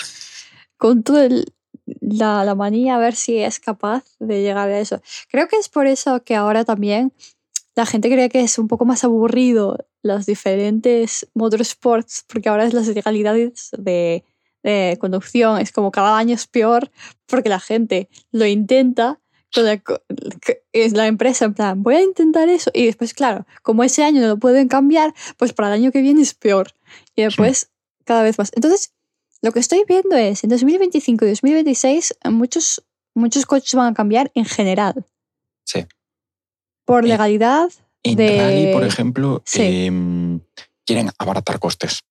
[0.76, 1.52] con todo el,
[2.00, 5.00] la, la manía a ver si es capaz de llegar a eso.
[5.28, 7.12] Creo que es por eso que ahora también
[7.74, 12.74] la gente cree que es un poco más aburrido los diferentes motorsports, porque ahora es
[12.74, 14.24] las legalidades de,
[14.62, 16.90] de conducción, es como cada año es peor,
[17.26, 19.20] porque la gente lo intenta,
[20.72, 24.20] es la empresa en plan, voy a intentar eso, y después, claro, como ese año
[24.20, 26.72] no lo pueden cambiar, pues para el año que viene es peor,
[27.14, 27.70] y después
[28.04, 28.50] cada vez más.
[28.54, 28.92] Entonces,
[29.42, 34.32] lo que estoy viendo es, en 2025 y 2026, muchos, muchos coches van a cambiar
[34.34, 35.06] en general.
[35.64, 35.86] Sí.
[36.84, 37.70] Por eh, legalidad.
[38.02, 38.38] En de...
[38.38, 40.40] rally, por ejemplo, em,
[40.84, 42.02] quieren abaratar costes.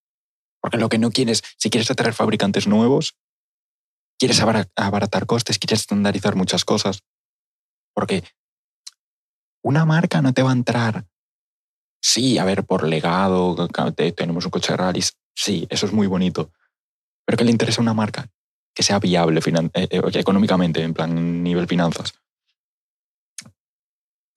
[0.62, 3.16] Porque lo que no quieres, si quieres atraer fabricantes nuevos,
[4.18, 7.04] quieres abaratar costes, quieres estandarizar muchas cosas.
[7.94, 8.24] Porque
[9.64, 11.06] una marca no te va a entrar,
[12.02, 13.68] sí, a ver, por legado,
[14.16, 16.52] tenemos un coche de rallies, sí, eso es muy bonito
[17.28, 18.32] pero que le interesa una marca
[18.74, 19.42] que sea viable
[19.74, 22.14] eh, eh, económicamente, en plan nivel finanzas.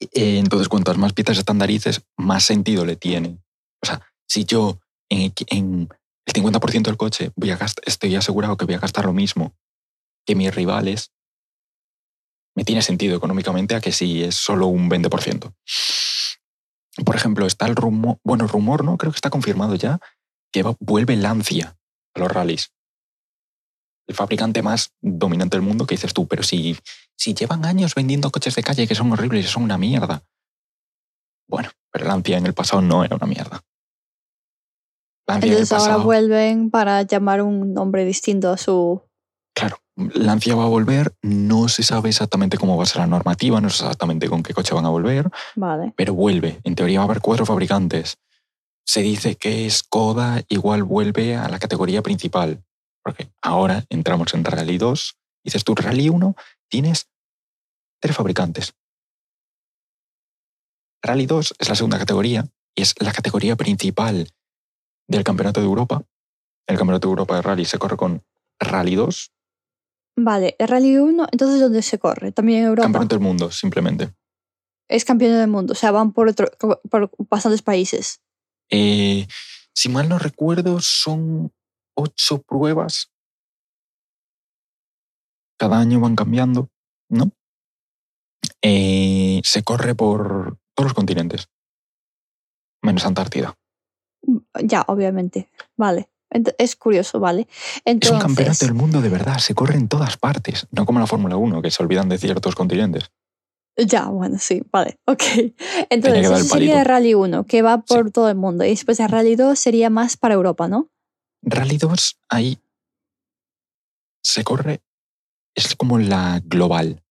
[0.00, 3.38] Eh, entonces, cuantas más piezas estandarices, más sentido le tiene.
[3.80, 5.32] O sea, si yo en,
[6.26, 9.54] el 50% del coche voy a estoy asegurado que voy a gastar lo mismo
[10.26, 11.12] que mis rivales,
[12.56, 15.54] me tiene sentido económicamente a que si es solo un 20%.
[17.04, 18.96] Por ejemplo, está el rumor, bueno, rumor, ¿no?
[18.96, 20.00] Creo que está confirmado ya,
[20.50, 21.76] que vuelve Lancia
[22.14, 22.72] a los rallies
[24.10, 26.76] el fabricante más dominante del mundo, que dices tú, pero si,
[27.16, 30.24] si llevan años vendiendo coches de calle que son horribles y son una mierda.
[31.48, 33.62] Bueno, pero Lancia en el pasado no era una mierda.
[35.28, 39.00] Lancia Entonces ahora vuelven para llamar un nombre distinto a su...
[39.54, 43.60] Claro, Lancia va a volver, no se sabe exactamente cómo va a ser la normativa,
[43.60, 45.94] no sé exactamente con qué coche van a volver, vale.
[45.96, 46.60] pero vuelve.
[46.64, 48.16] En teoría va a haber cuatro fabricantes.
[48.84, 52.64] Se dice que Skoda igual vuelve a la categoría principal,
[53.02, 56.34] porque ahora entramos en Rally 2, dices tú, Rally 1,
[56.68, 57.10] tienes
[58.00, 58.74] tres fabricantes.
[61.02, 64.28] Rally 2 es la segunda categoría y es la categoría principal
[65.08, 66.04] del Campeonato de Europa.
[66.66, 68.22] El Campeonato de Europa de Rally se corre con
[68.60, 69.32] Rally 2.
[70.16, 72.32] Vale, Rally 1, entonces ¿dónde se corre?
[72.32, 72.84] También en Europa.
[72.84, 74.14] Campeonato del mundo, simplemente.
[74.88, 76.50] Es campeón del mundo, o sea, van por, otro,
[76.90, 78.20] por bastantes países.
[78.70, 79.26] Eh,
[79.72, 81.52] si mal no recuerdo, son
[82.00, 83.10] ocho pruebas.
[85.58, 86.70] Cada año van cambiando,
[87.08, 87.32] ¿no?
[88.62, 91.48] Eh, se corre por todos los continentes,
[92.82, 93.54] menos Antártida.
[94.22, 95.50] Mm, ya, obviamente.
[95.76, 96.10] Vale.
[96.58, 97.48] Es curioso, ¿vale?
[97.84, 101.08] Es un campeonato del mundo de verdad, se corre en todas partes, no como la
[101.08, 103.10] Fórmula 1, que se olvidan de ciertos continentes.
[103.76, 105.22] Ya, bueno, sí, vale, ok.
[105.90, 108.64] Entonces, eso sería Rally 1, que va por todo el mundo.
[108.64, 110.88] Y después de Rally 2 sería más para Europa, ¿no?
[111.42, 112.62] Rally 2 ahí
[114.22, 114.82] se corre,
[115.54, 117.02] es como la global.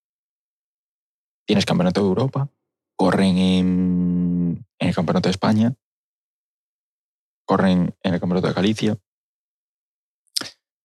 [1.48, 2.50] Tienes Campeonato de Europa,
[2.96, 5.76] corren en, el Campeonato de España,
[7.46, 8.98] corren en el Campeonato de Galicia.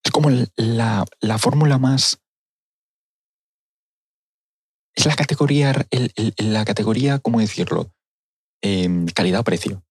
[0.03, 2.21] Es como la, la fórmula más...
[4.97, 7.93] Es la categoría, el- la categoría, ¿cómo decirlo?
[8.63, 9.85] Em, Calidad-precio.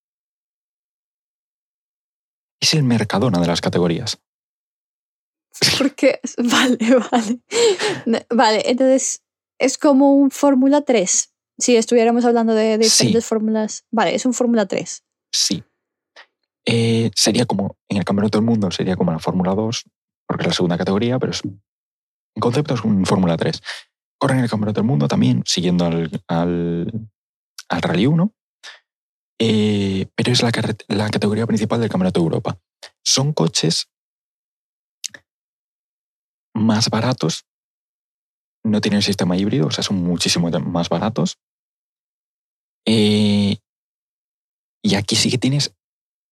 [2.64, 4.18] Es el Mercadona de las categorías.
[5.78, 6.78] Porque, vale,
[7.12, 8.26] vale.
[8.30, 9.22] Vale, entonces
[9.60, 11.30] es como un Fórmula 3.
[11.60, 12.90] Si estuviéramos hablando de, de Sí.
[13.08, 13.86] diferentes fórmulas.
[13.92, 15.04] Vale, es un Fórmula 3.
[15.34, 15.62] Sí.
[16.66, 19.84] Eh, sería como, en el Campeonato del Mundo sería como la Fórmula 2,
[20.26, 21.60] porque es la segunda categoría, pero es, en
[22.40, 23.62] concepto es un Fórmula 3.
[24.18, 27.10] Corren en el Campeonato del Mundo también, siguiendo al, al,
[27.68, 28.34] al Rally 1,
[29.40, 32.60] eh, pero es la, categoría principal del Campeonato de Europa.
[33.04, 33.90] Son coches
[36.54, 37.46] más baratos,
[38.64, 41.40] no tienen sistema híbrido, o sea, son muchísimo más baratos.
[42.86, 43.58] Eh,
[44.84, 45.74] y aquí sí que tienes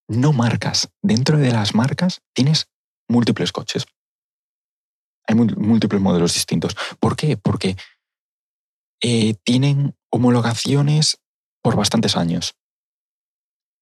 [0.08, 0.90] no marcas.
[1.02, 2.68] Dentro de las marcas tienes
[3.08, 3.86] múltiples coches.
[5.28, 6.76] Hay múltiples modelos distintos.
[7.00, 7.38] ¿Por qué?
[7.38, 7.78] Porque
[9.02, 11.18] eh, tienen homologaciones
[11.62, 12.56] por bastantes años.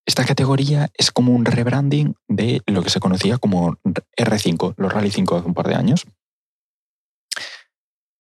[0.09, 3.77] Esta categoría es como un rebranding de lo que se conocía como
[4.17, 6.07] R5, los Rally 5 de hace un par de años.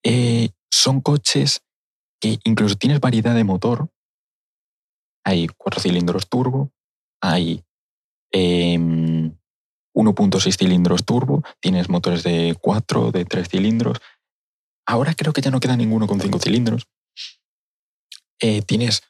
[0.05, 1.63] Eh, son coches
[2.21, 3.89] que incluso tienes variedad de motor.
[5.25, 6.71] Hay cuatro cilindros turbo,
[7.23, 7.65] hay
[8.33, 9.35] em,
[9.95, 13.99] 1.6 cilindros turbo, tienes motores de 4, de 3 cilindros.
[14.87, 16.87] Ahora creo que ya no queda ninguno con 5 cilindros.
[18.41, 19.01] Eh, tienes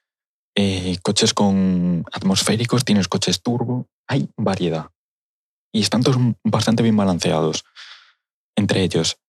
[0.61, 4.90] eh, coches con atmosféricos, tienes coches turbo, hay variedad.
[5.73, 7.64] Y están todos bastante bien balanceados.
[8.57, 9.21] Entre ellos,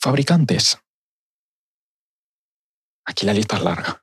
[0.00, 0.78] fabricantes.
[3.04, 4.02] Aquí la lista es larga.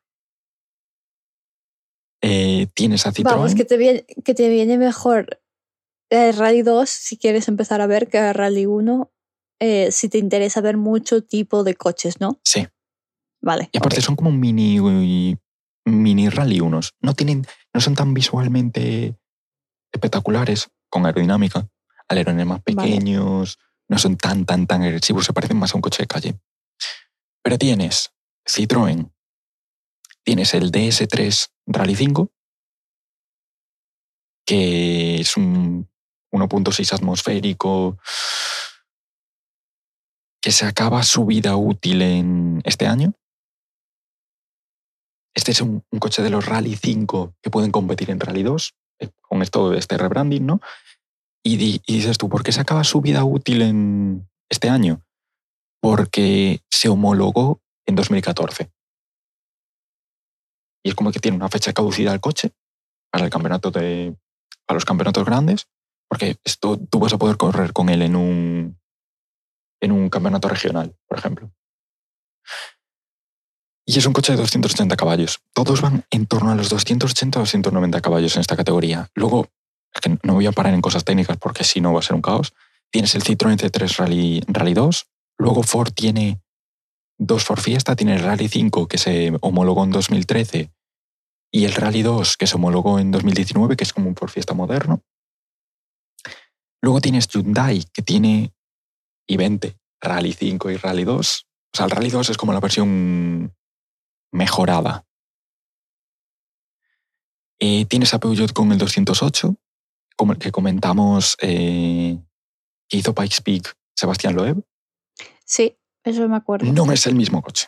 [2.21, 3.23] Eh, tienes a Citroën.
[3.23, 5.41] Vamos, que te viene, que te viene mejor
[6.11, 9.11] el Rally 2 si quieres empezar a ver que el Rally 1
[9.59, 12.39] eh, si te interesa ver mucho tipo de coches, ¿no?
[12.43, 12.67] Sí.
[13.41, 13.69] Vale.
[13.71, 14.77] Y aparte son como mini,
[15.85, 16.93] mini rally unos.
[17.01, 19.15] No, tienen, no son tan visualmente
[19.91, 21.67] espectaculares con aerodinámica.
[22.07, 22.75] Alerones más Vale.
[22.75, 26.39] pequeños, no son tan, tan, tan agresivos, se parecen más a un coche de calle.
[27.41, 28.11] Pero tienes
[28.45, 29.11] Citroën,
[30.23, 32.31] tienes el DS3 Rally 5,
[34.45, 35.89] que es un
[36.31, 37.97] 1.6 atmosférico,
[40.41, 43.13] que se acaba su vida útil en este año.
[45.35, 49.09] Este es un, coche de los Rally 5 que pueden competir en Rally 2, eh,
[49.21, 50.61] con esto de este rebranding, ¿no?
[51.43, 55.03] Y, di- y dices tú, ¿por qué se acaba su vida útil en este año?
[55.81, 58.71] Porque se homologó en 2014.
[60.85, 62.51] Y es como que tiene una fecha de caducidad el coche
[63.11, 64.15] para el campeonato de.
[64.69, 65.67] los campeonatos grandes.
[66.09, 68.79] Porque esto tú vas a poder correr con él en un.
[69.81, 71.51] en un campeonato regional, por ejemplo.
[73.85, 75.39] Y es un coche de 280 caballos.
[75.53, 79.09] Todos van en torno a los 280-290 caballos en esta categoría.
[79.13, 79.49] Luego,
[79.93, 82.15] es que no voy a parar en cosas técnicas porque si no va a ser
[82.15, 82.53] un caos.
[82.91, 85.05] Tienes el Citroën C3 Rally, Rally 2.
[85.37, 86.41] Luego Ford tiene
[87.17, 87.95] dos Ford Fiesta.
[87.95, 90.71] Tiene el Rally 5 que se homologó en 2013
[91.51, 94.53] y el Rally 2 que se homologó en 2019, que es como un Ford Fiesta
[94.53, 95.03] moderno.
[96.81, 98.53] Luego tienes Hyundai que tiene
[99.29, 101.45] i20, Rally 5 y Rally 2.
[101.45, 103.53] O sea, el Rally 2 es como la versión
[104.33, 105.05] mejorada.
[107.59, 109.55] Eh, tienes a Peugeot con el 208,
[110.17, 112.19] como el que comentamos eh,
[112.89, 114.65] que hizo Pikes Peak Sebastián Loeb.
[115.45, 116.71] Sí, eso me acuerdo.
[116.73, 117.67] No es el mismo coche.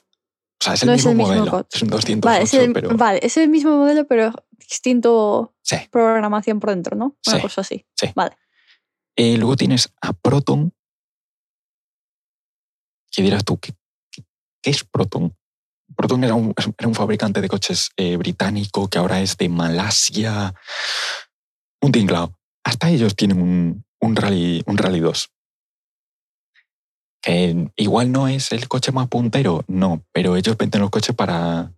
[0.60, 1.51] O sea, es el, No es mismo, el mismo modelo.
[1.51, 1.78] coche.
[1.78, 2.97] Es un 208, Vale es, el, pero...
[2.97, 5.78] vale, es el mismo modelo, pero distinto Sí.
[5.91, 7.15] programación por dentro, ¿no?
[7.28, 7.41] Una Sí.
[7.41, 7.86] cosa así.
[9.17, 10.73] Eh, luego tienes a Proton.
[13.12, 13.73] Que dirás tú, ¿qué,
[14.12, 14.25] qué-
[14.62, 15.34] qué es Proton?
[15.95, 20.53] Proton era un, era un fabricante de coches eh, británico que ahora es de Malasia.
[21.81, 22.38] Un tinglao.
[22.63, 25.29] Hasta ellos tienen un, un, rally, un Rally 2.
[27.21, 31.71] Que igual no es el coche más puntero, no, pero ellos venden los coches para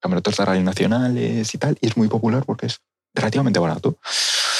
[0.00, 2.80] campeonatos de rally nacionales y tal, y es muy popular porque es
[3.14, 3.98] relativamente barato.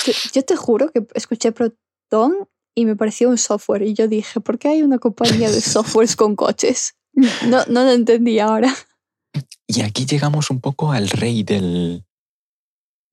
[0.04, 4.40] Yo, yo te juro que escuché Proton y me pareció un software y yo dije,
[4.40, 6.94] ¿por qué hay una compañía de softwares con coches?
[7.48, 8.74] No, no lo entendí ahora.
[9.66, 12.04] Y aquí llegamos un poco al rey del,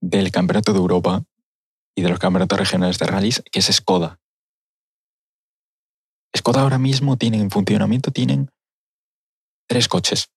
[0.02, 1.24] del campeonato de Europa
[1.96, 4.20] y de los campeonatos regionales de rallies, que es Skoda.
[6.38, 8.52] Skoda ahora mismo tiene en funcionamiento, tienen
[9.68, 10.30] tres coches.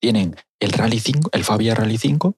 [0.00, 2.36] Tienen el Rally 5, el Fabia Rally 5,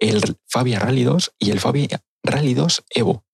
[0.00, 3.24] el Fabia Rally 2 y el Fabia Rally 2 Evo.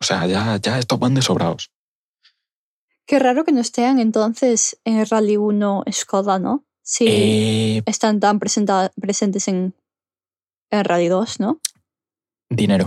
[0.00, 1.70] O sea, ya, ya estos van de sobrados.
[3.06, 6.64] Qué raro que no estén entonces en el Rally 1 Skoda, ¿no?
[6.82, 7.06] Sí.
[7.08, 9.74] Eh, están tan presenta- presentes en,
[10.70, 11.60] en Rally 2, ¿no?
[12.48, 12.86] dinero.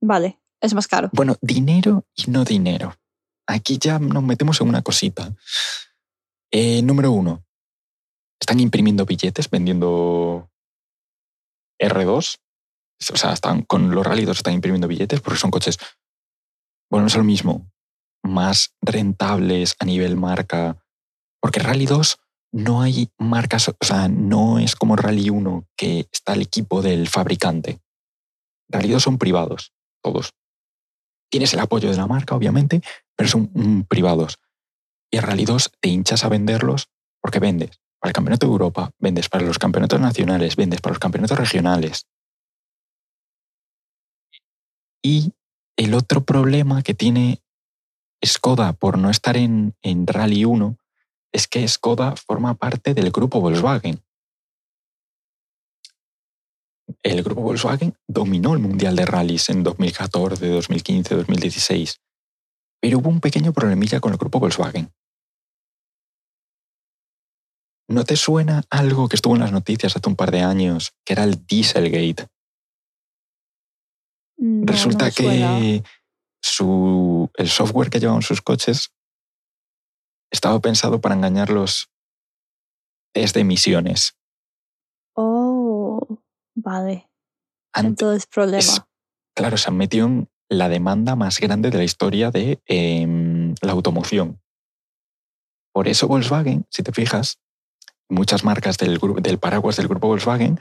[0.00, 1.10] Vale, es más caro.
[1.12, 2.96] Bueno, dinero y no dinero.
[3.46, 5.32] Aquí ya nos metemos en una cosita.
[6.50, 7.44] Eh, número uno.
[8.40, 10.50] Están imprimiendo billetes, vendiendo
[11.80, 12.38] R2.
[13.10, 15.78] O sea, están con los Rally 2 están imprimiendo billetes porque son coches,
[16.90, 17.70] bueno, no es lo mismo,
[18.22, 20.78] más rentables a nivel marca.
[21.40, 22.18] Porque Rally 2
[22.52, 27.08] no hay marcas, o sea, no es como Rally 1 que está el equipo del
[27.08, 27.80] fabricante.
[28.68, 30.34] Rally 2 son privados, todos.
[31.30, 32.82] Tienes el apoyo de la marca, obviamente,
[33.16, 34.38] pero son mm, privados.
[35.10, 36.88] Y Rally 2 te hinchas a venderlos
[37.20, 40.98] porque vendes para el Campeonato de Europa, vendes para los campeonatos nacionales, vendes para los
[40.98, 42.06] campeonatos regionales.
[45.02, 45.32] Y
[45.76, 47.42] el otro problema que tiene
[48.24, 50.78] Skoda por no estar en, en Rally 1
[51.32, 54.00] es que Skoda forma parte del grupo Volkswagen.
[57.02, 62.00] El grupo Volkswagen dominó el Mundial de Rallys en 2014, 2015, 2016.
[62.80, 64.92] Pero hubo un pequeño problemilla con el grupo Volkswagen.
[67.88, 71.14] ¿No te suena algo que estuvo en las noticias hace un par de años, que
[71.14, 72.28] era el Dieselgate?
[74.44, 75.82] No, Resulta no que
[76.42, 78.92] su, el software que llevaban sus coches
[80.32, 81.90] estaba pensado para engañar los
[83.14, 84.16] test de emisiones.
[85.14, 86.00] Oh,
[86.56, 87.08] vale.
[87.72, 88.58] Ante- Entonces, problema.
[88.58, 88.82] es-
[89.36, 93.72] claro, se han metido en la demanda más grande de la historia de em, la
[93.72, 94.40] automoción.
[95.72, 97.38] Por eso Volkswagen, si te fijas,
[98.10, 100.58] muchas marcas del, del paraguas del grupo Volkswagen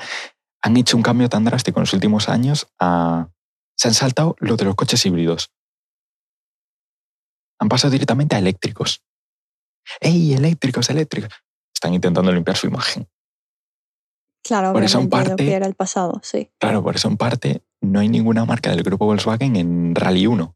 [0.62, 3.30] han hecho un cambio tan drástico en los últimos años a...
[3.82, 5.52] Se han saltado lo de los coches híbridos.
[7.60, 9.04] Han pasado directamente a eléctricos.
[10.00, 11.32] ¡Ey, eléctricos, eléctricos!
[11.74, 13.10] Están intentando limpiar su imagen.
[14.46, 16.52] Claro, por eso en parte- era el pasado, sí.
[16.60, 20.56] Claro, por eso en parte no hay ninguna marca del grupo Volkswagen en Rally 1.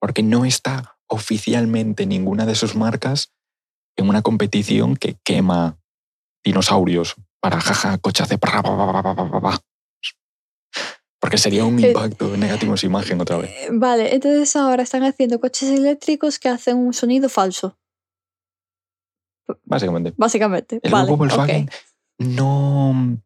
[0.00, 3.32] Porque no está oficialmente ninguna de sus marcas
[3.96, 5.80] en una competición que quema
[6.44, 9.60] dinosaurios para jaja, coche hace pa, pa, pa, pa, pa, pa, pa.
[11.20, 13.50] Porque sería un Eh, impacto negativo en su imagen otra vez.
[13.50, 17.76] Eh, Vale, entonces ahora están haciendo coches eléctricos que hacen un sonido falso,
[19.64, 20.14] Básicamente.
[20.16, 20.80] básicamente.
[20.82, 21.10] El vale.
[21.10, 21.68] Volkswagen
[22.18, 23.18] no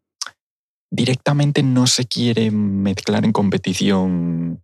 [0.91, 4.63] directamente no se quiere mezclar en competición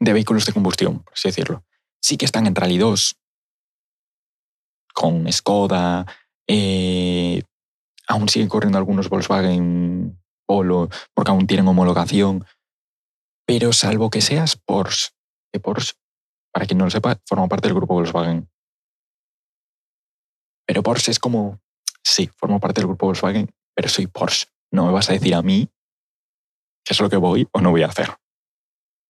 [0.00, 1.64] de vehículos de combustión, por así decirlo.
[2.02, 3.16] Sí que están en Rally 2
[4.92, 6.06] con Skoda,
[6.46, 7.42] eh,
[8.06, 12.44] aún siguen corriendo algunos Volkswagen Polo porque aún tienen homologación,
[13.46, 15.10] pero salvo que seas Porsche,
[15.52, 15.94] que Porsche,
[16.52, 18.48] para quien no lo sepa, forma parte del grupo Volkswagen.
[20.66, 21.60] Pero Porsche es como,
[22.02, 24.46] sí, formo parte del grupo Volkswagen, pero soy Porsche.
[24.72, 25.68] No me vas a decir a mí
[26.84, 28.16] qué es lo que voy o no voy a hacer.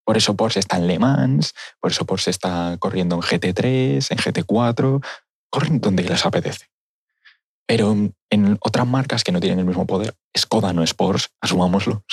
[0.04, 4.18] Por eso Porsche está en Le Mans, por eso Porsche está corriendo en GT3, en
[4.18, 5.04] GT4,
[5.50, 6.73] corren donde les apetece.
[7.66, 12.05] Pero en- otras marcas que no tienen el mismo poder, Skoda no es Porsche, asumámoslo.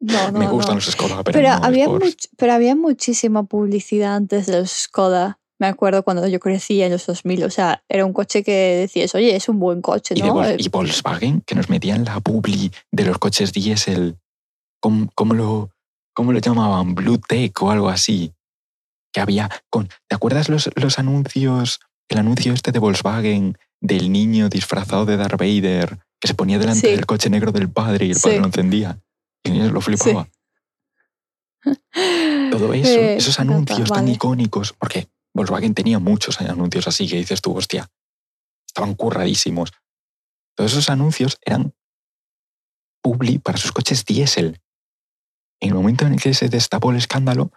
[0.00, 0.74] No, no, Me gustan no.
[0.76, 5.38] los Skoda, pero, Pero, no había much- pero había muchísima publicidad antes de los Skoda.
[5.60, 7.44] Me acuerdo cuando yo crecí en los 2000.
[7.44, 10.44] O sea, era un coche que decías, oye, es un buen coche, Y, de ¿no?
[10.44, 14.18] Eh, y Volkswagen, que nos metían la publi de los coches diésel.
[14.80, 15.70] ¿Cómo, cómo lo,
[16.14, 16.96] cómo lo llamaban?
[16.96, 18.32] Blue Tech o algo así.
[19.12, 19.48] Que había.
[19.70, 21.78] Con, ¿Te acuerdas los, los anuncios?
[22.08, 26.88] El anuncio este de Volkswagen del niño disfrazado de Darth Vader que se ponía delante
[26.88, 26.94] Sí.
[26.94, 28.22] del coche negro del padre y el Sí.
[28.22, 28.98] padre lo encendía.
[29.44, 30.28] Y el niño lo flipaba.
[32.50, 34.12] Todo eso, Eh, esos anuncios tan vale.
[34.12, 37.88] icónicos, porque Volkswagen tenía muchos anuncios así que dices tú, hostia,
[38.66, 39.72] estaban curradísimos.
[40.56, 41.74] Todos esos anuncios eran
[43.02, 44.60] publi para sus coches diésel.
[45.60, 47.50] En el momento en el que se destapó el escándalo,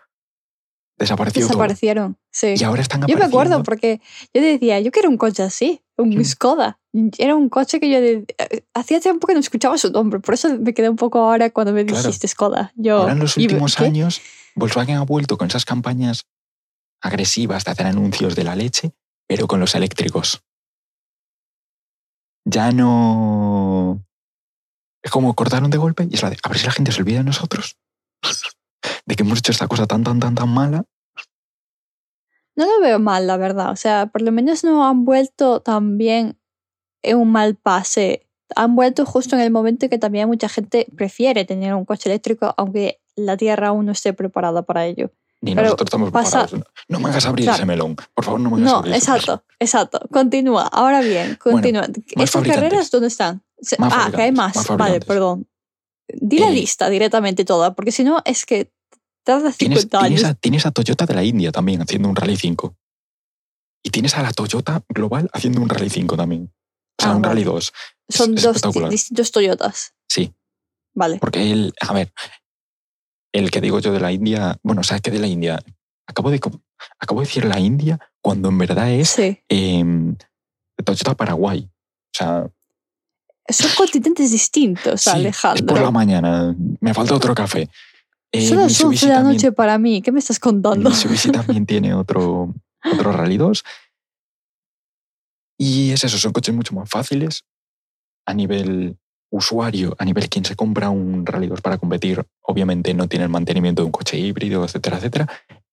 [0.97, 1.49] desapareció todo.
[1.49, 2.55] Desaparecieron, sí.
[2.57, 4.01] Y ahora están Yo me acuerdo porque
[4.33, 6.23] yo decía, yo quiero un coche así, un Mm.
[6.23, 6.79] Skoda.
[7.17, 10.33] Era un coche que yo de- eh, hacía tiempo que no escuchaba su nombre, por
[10.33, 12.01] eso me quedé un poco ahora cuando me Claro.
[12.03, 12.71] dijiste Skoda.
[12.75, 13.85] Yo, Ahora en los últimos ¿qué?
[13.85, 14.21] años,
[14.55, 16.25] Volkswagen ha vuelto con esas campañas
[17.01, 18.93] agresivas de hacer anuncios de la leche,
[19.27, 20.41] pero con los eléctricos.
[22.45, 24.01] Ya no.
[25.03, 27.01] Es como cortaron de golpe y es la de, a ver si la gente se
[27.01, 27.77] olvida de nosotros.
[29.05, 30.83] De que hemos hecho esta cosa tan, tan, tan, tan mala.
[32.55, 33.71] No lo veo mal, la verdad.
[33.71, 36.37] O sea, por lo menos no han vuelto también
[37.01, 38.27] en un mal pase.
[38.55, 42.53] Han vuelto justo en el momento que también mucha gente prefiere tener un coche eléctrico,
[42.57, 45.11] aunque la Tierra aún no esté preparada para ello.
[45.41, 46.71] Ni Pero nosotros estamos pasa- preparados.
[46.87, 47.57] No me hagas abrir Claro.
[47.57, 47.95] ese melón.
[48.13, 49.19] Por favor, no me hagas No, abrir ese melón.
[49.21, 49.99] exacto, exacto.
[50.11, 50.63] Continúa.
[50.67, 51.83] Ahora bien, continúa.
[51.83, 52.63] ¿Estas fabricantes.
[52.63, 53.43] carreras dónde están?
[53.79, 54.55] Más ah, que hay más.
[54.55, 55.47] más vale, perdón.
[56.07, 58.71] Di la Eh, lista directamente toda, porque si no es que
[59.25, 60.07] tarda Tienes, 50 años.
[60.07, 62.75] tienes, a, tienes a Toyota de la India también haciendo un Rally 5.
[63.83, 66.51] Y tienes a la Toyota Global haciendo un Rally 5 también.
[66.97, 67.33] O sea, Ah, un vale.
[67.33, 67.73] Rally 2.
[68.07, 69.93] Es Son dos distintos Toyotas.
[70.09, 70.33] Sí,
[70.95, 71.17] Vale.
[71.19, 72.13] porque el, a ver,
[73.33, 75.59] el que digo yo de la India, bueno, ¿sabes qué de la India?
[76.07, 76.39] Acabo de,
[76.99, 79.39] acabo de decir la India cuando en verdad es Sí.
[79.49, 80.15] em,
[80.83, 81.67] Toyota Paraguay.
[81.67, 82.49] O sea,
[83.49, 85.65] Son continentes distintos, sí, es Alejandro.
[85.67, 86.55] por la mañana.
[86.79, 87.69] Me falta otro café.
[88.37, 90.01] Eh, Son las 11 Mitsubishi de la también- noche para mí.
[90.01, 90.89] ¿Qué me estás contando?
[90.89, 92.53] Mitsubishi también tiene otro,
[92.91, 93.63] otro Rally 2.
[95.57, 97.45] Y es eso, son coches mucho más fáciles
[98.27, 98.97] a nivel
[99.31, 103.29] usuario, a nivel quien se compra un Rally 2 para competir, obviamente no tiene el
[103.31, 105.27] mantenimiento de un coche híbrido, etcétera, etcétera.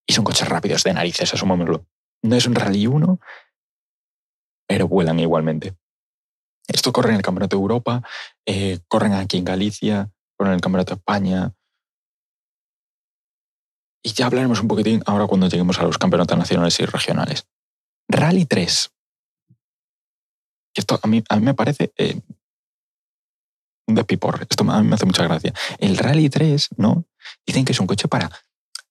[0.05, 1.85] Y son coches rápidos de narices, asumámoslo.
[2.23, 3.19] No es un Rally 1,
[4.67, 5.75] pero vuelan igualmente.
[6.67, 8.01] Esto corre en el Campeonato de Europa,
[8.45, 11.53] eh, corren aquí en Galicia, corren en el Campeonato de España,
[14.03, 17.47] y ya hablaremos un poquitín ahora cuando lleguemos a los campeonatos nacionales y regionales.
[18.09, 18.91] Rally 3.
[20.73, 22.19] Que Esto a mí, a mí me parece eh,
[23.87, 24.45] un despiporre.
[24.49, 25.53] Esto a mí me hace mucha gracia.
[25.79, 27.05] El Rally 3, ¿no?
[27.45, 28.29] Dicen que es un coche para,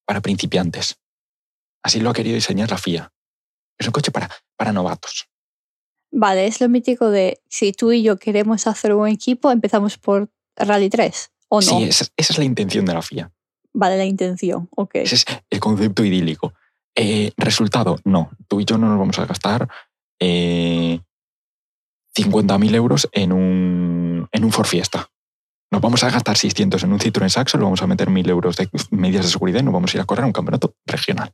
[0.07, 0.99] para principiantes.
[1.85, 3.13] Así lo ha querido diseñar la FIA.
[3.79, 5.29] Es un coche para, para novatos.
[6.11, 10.31] Vale, es lo mítico de si tú y yo queremos hacer un equipo, empezamos por
[10.57, 11.31] Rally 3.
[11.49, 11.63] ¿O no?
[11.63, 13.31] Sí, esa, esa es la intención de la FIA.
[13.75, 14.69] Vale, la intención.
[14.77, 14.97] Ok.
[14.97, 16.53] Ese es el concepto idílico.
[16.95, 18.31] Eh, resultado, no.
[18.49, 19.69] Tú y yo no nos vamos a gastar
[20.21, 21.01] eh,
[22.17, 25.09] 50.000 euros en un, en un Ford Fiesta.
[25.71, 28.57] Nos vamos a gastar 600 en un Citroën Saxo, le vamos a meter 1.000 euros
[28.57, 31.33] de medidas de seguridad y nos vamos a ir a correr a un campeonato regional.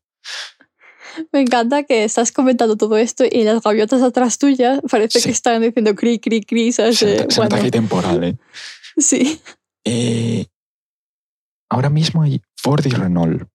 [1.32, 5.24] Me encanta que estás comentando todo esto y las gaviotas atrás tuyas parece Sí.
[5.26, 6.70] que están diciendo cri, cri, cri.
[6.70, 6.98] ¿sabes?
[6.98, 8.22] Se, Eh, nota- se nota bueno, que hay temporal.
[8.24, 8.36] ¿eh?
[8.96, 9.40] sí.
[9.84, 10.46] Eh,
[11.68, 13.48] ahora mismo hay Ford y Renault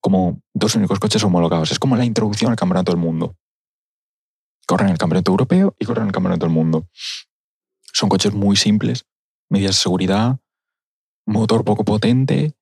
[0.00, 1.72] como dos únicos coches homologados.
[1.72, 3.36] Es como la introducción al campeonato del mundo.
[4.66, 6.88] Corren el campeonato europeo y corren el campeonato del mundo.
[7.92, 9.06] Son coches muy simples,
[9.48, 10.38] medidas de seguridad,
[11.26, 12.54] motor poco potente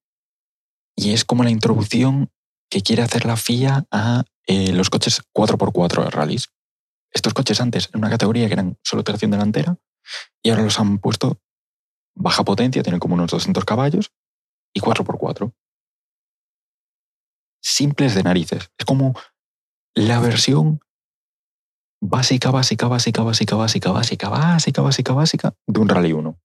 [0.96, 2.30] y es como la introducción
[2.70, 6.48] que quiere hacer la FIA a eh, los coches 4x4 de rallies.
[7.12, 9.78] Estos coches antes en una categoría que eran solo tracción delantera
[10.42, 11.40] y ahora los han puesto
[12.14, 14.10] baja potencia, tienen como unos 200 caballos
[14.76, 15.52] y 4x4.
[17.62, 18.70] Simples de narices.
[18.78, 19.14] Es como
[19.94, 20.80] la versión
[22.02, 26.38] básica, básica, básica, básica, básica, básica, básica, básica, básica de un Rally 1.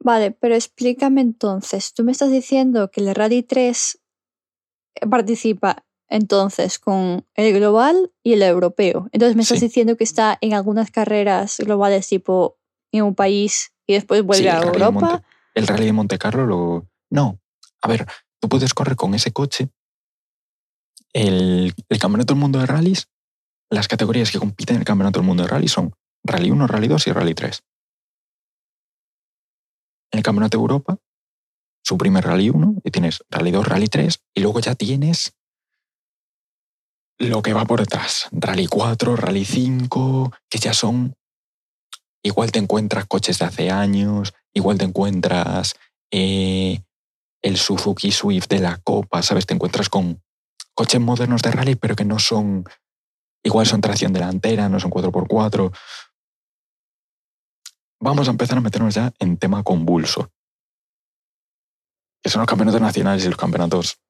[0.00, 1.92] Vale, pero explícame entonces.
[1.94, 4.00] Tú me estás diciendo que el Rally 3
[5.08, 9.08] participa entonces con el global y el europeo.
[9.12, 9.66] Entonces me estás Sí.
[9.66, 12.58] diciendo que está en algunas carreras globales tipo
[12.90, 15.22] en un país y después vuelve Sí, a Europa.
[15.54, 16.88] El Rally de Monte Carlo lo...
[17.10, 17.40] No,
[17.82, 18.06] a ver,
[18.40, 19.70] tú puedes correr con ese coche
[21.12, 23.08] el, el Campeonato del Mundo de Rallys.
[23.70, 25.94] Las categorías que compiten en el Campeonato del Mundo de Rallys son
[26.24, 27.62] Rally 1, Rally 2 y Rally 3.
[30.12, 30.98] En el Campeonato de Europa,
[31.82, 35.34] su primer Rally 1, y tienes Rally 2, Rally 3, y luego ya tienes
[37.18, 38.28] lo que va por detrás.
[38.32, 41.14] Rally 4, Rally 5, que ya son...
[42.24, 45.74] Igual te encuentras coches de hace años, igual te encuentras
[46.10, 46.82] eh,
[47.42, 49.46] el Suzuki Swift de la Copa, ¿sabes?
[49.46, 50.22] Te encuentras con
[50.74, 52.64] coches modernos de rally, pero que no son...
[53.44, 55.76] Igual son tracción delantera, no son 4x4.
[58.00, 60.30] Vamos a empezar a meternos ya en tema convulso.
[62.22, 64.01] Que son los campeonatos nacionales y los campeonatos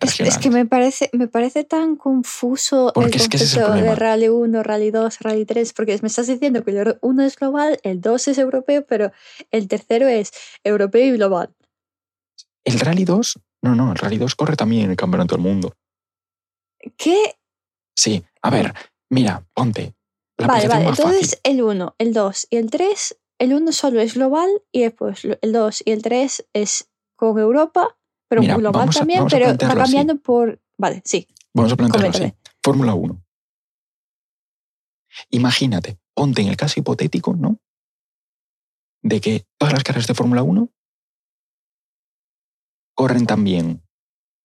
[0.00, 3.62] Es, es que me parece, me parece tan confuso Porque el es que es el
[3.62, 3.94] concepto de.
[3.94, 7.78] Rally 1, Rally 2, Rally 3, porque me estás diciendo que el 1 es global,
[7.82, 9.12] el 2 es europeo, pero
[9.50, 10.32] el tercero es
[10.62, 11.54] europeo y global.
[12.64, 15.74] El Rally 2, no, no, el Rally 2 corre también en el Campeonato del Mundo.
[16.96, 17.36] ¿Qué?
[17.96, 18.74] Sí, a ver,
[19.10, 19.94] mira, ponte.
[20.36, 20.84] La vale, vale.
[20.86, 21.40] más Entonces fácil.
[21.44, 25.52] el 1, el 2 y el 3, el 1 solo es global y después el
[25.52, 27.96] 2 y el 3 es con Europa,
[28.28, 29.58] pero Mira, global a- también, pero así.
[29.58, 30.60] cambiando por...
[30.78, 32.32] Vale, sí, Vamos a plantearlo así.
[32.62, 33.22] Fórmula 1.
[35.30, 37.58] Imagínate, ponte en el caso hipotético, ¿no?
[39.02, 40.68] De que todas las carreras de Fórmula 1
[42.96, 43.82] corren también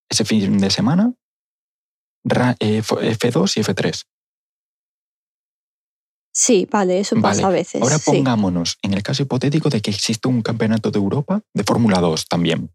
[0.10, 1.14] ese fin de semana,
[2.60, 4.04] eh, F- F2 y F3.
[6.32, 7.82] Sí, vale, eso pasa a veces.
[7.82, 8.12] Ahora sí.
[8.12, 12.28] pongámonos en el caso hipotético de que existe un campeonato de Europa de Fórmula 2
[12.28, 12.72] también.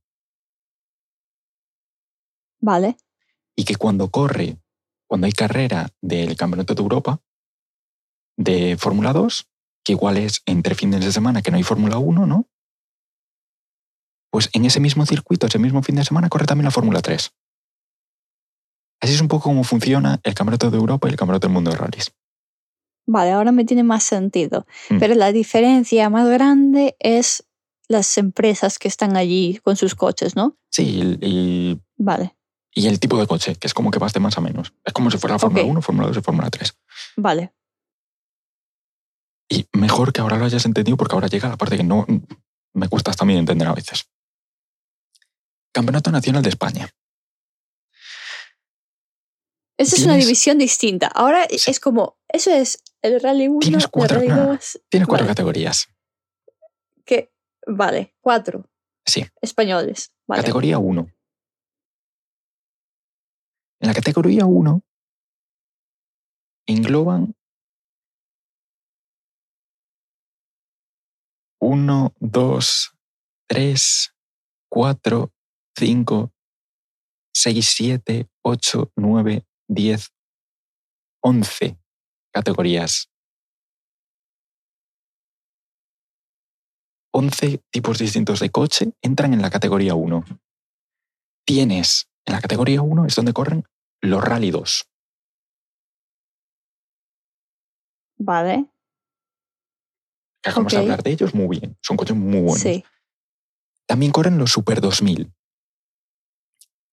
[2.65, 2.97] Vale,
[3.57, 4.57] Y que cuando corre,
[5.07, 7.21] cuando hay carrera del campeonato de Europa
[8.39, 9.47] de Fórmula 2,
[9.85, 12.49] que igual es entre fines de semana que no hay Fórmula 1, ¿no?
[14.33, 17.33] Pues en ese mismo circuito, ese mismo fin de semana, corre también la Fórmula 3.
[19.01, 21.71] Así es un poco como funciona el campeonato de Europa y el campeonato del mundo
[21.71, 22.12] de rallies.
[23.07, 24.67] vale, ahora me tiene más sentido.
[24.89, 24.99] Mm.
[24.99, 27.45] Pero la diferencia más grande es
[27.87, 30.57] las empresas que están allí con sus coches, ¿no?
[30.71, 32.35] Sí, el- Vale,
[32.75, 34.72] y el tipo de coche, que es como que vas de más a menos.
[34.85, 35.70] Es como si fuera la Fórmula Ok.
[35.70, 36.75] 1, Fórmula 2 y Fórmula 3.
[37.16, 37.55] vale.
[39.49, 42.07] Y mejor que ahora lo hayas entendido porque ahora llega la parte que no
[42.72, 44.09] me cuesta también entender a veces.
[45.72, 46.89] Campeonato Nacional de España.
[49.77, 51.09] Esa es una división distinta.
[51.09, 51.70] Ahora Sí.
[51.70, 55.25] es como, eso es el Rally 1, Tienes el cuatro, Rally ah, 2, Tienes cuatro
[55.27, 55.29] Vale.
[55.35, 55.89] categorías.
[57.05, 57.31] que,
[57.66, 58.70] vale, cuatro
[59.05, 59.27] Sí.
[59.43, 60.12] españoles.
[60.27, 60.41] Vale.
[60.43, 61.07] Categoría 1.
[63.85, 64.82] En la categoría 1
[66.66, 67.37] engloban
[71.61, 72.97] 1, 2,
[73.47, 74.14] 3,
[74.70, 75.32] 4,
[75.76, 76.32] 5,
[77.35, 80.14] 6, 7, 8, 9, 10,
[81.22, 81.78] 11
[82.32, 83.11] categorías.
[87.12, 90.24] 11 tipos distintos de coche entran en la categoría 1.
[91.47, 93.64] Tienes en la categoría 1 es donde corren
[94.05, 94.86] los Rally 2.
[98.18, 98.66] Vale,
[100.42, 100.82] acabamos de Ok.
[100.82, 101.76] hablar de ellos muy bien.
[101.82, 102.61] Son coches muy buenos.
[102.61, 102.84] sí.
[103.86, 105.30] También corren los Super 2000,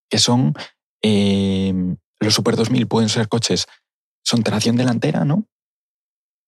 [0.09, 0.53] que son
[1.01, 1.74] eh,
[2.20, 3.66] los Super 2000 pueden ser coches,
[4.24, 5.45] son tracción delantera, ¿no?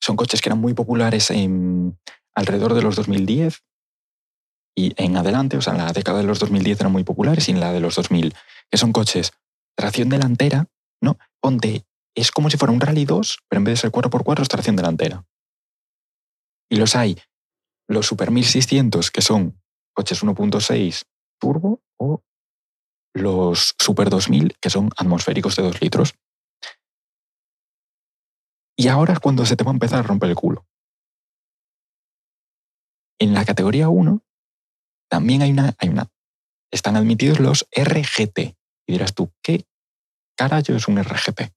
[0.01, 1.97] Son coches que eran muy populares en,
[2.35, 3.63] alrededor de los 2010
[4.75, 7.51] y en adelante, o sea, en la década de los 2010 eran muy populares y
[7.51, 8.33] en la de los 2000,
[8.69, 9.31] que son coches
[9.75, 10.67] tracción delantera,
[11.01, 11.17] ¿no?
[11.41, 14.49] Donde es como si fuera un Rally 2, pero en vez de ser 4x4 es
[14.49, 15.25] tracción delantera.
[16.69, 17.19] Y los hay,
[17.87, 19.61] los Super 1600, que son
[19.93, 21.05] coches 1.6
[21.39, 22.23] turbo, o
[23.13, 26.15] los Super 2000, que son atmosféricos de 2 litros.
[28.75, 30.65] Y ahora es cuando se te va a empezar a romper el culo.
[33.19, 34.23] En la categoría 1
[35.09, 36.09] también hay una, hay una.
[36.71, 38.57] Están admitidos los RGT.
[38.87, 39.65] Y dirás tú, ¿qué
[40.35, 41.53] carajo es un RGT?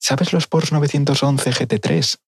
[0.00, 2.18] ¿Sabes los Porsche 911 GT3?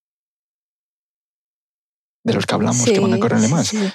[2.24, 3.92] De los que hablamos que van a correr en sí, sí.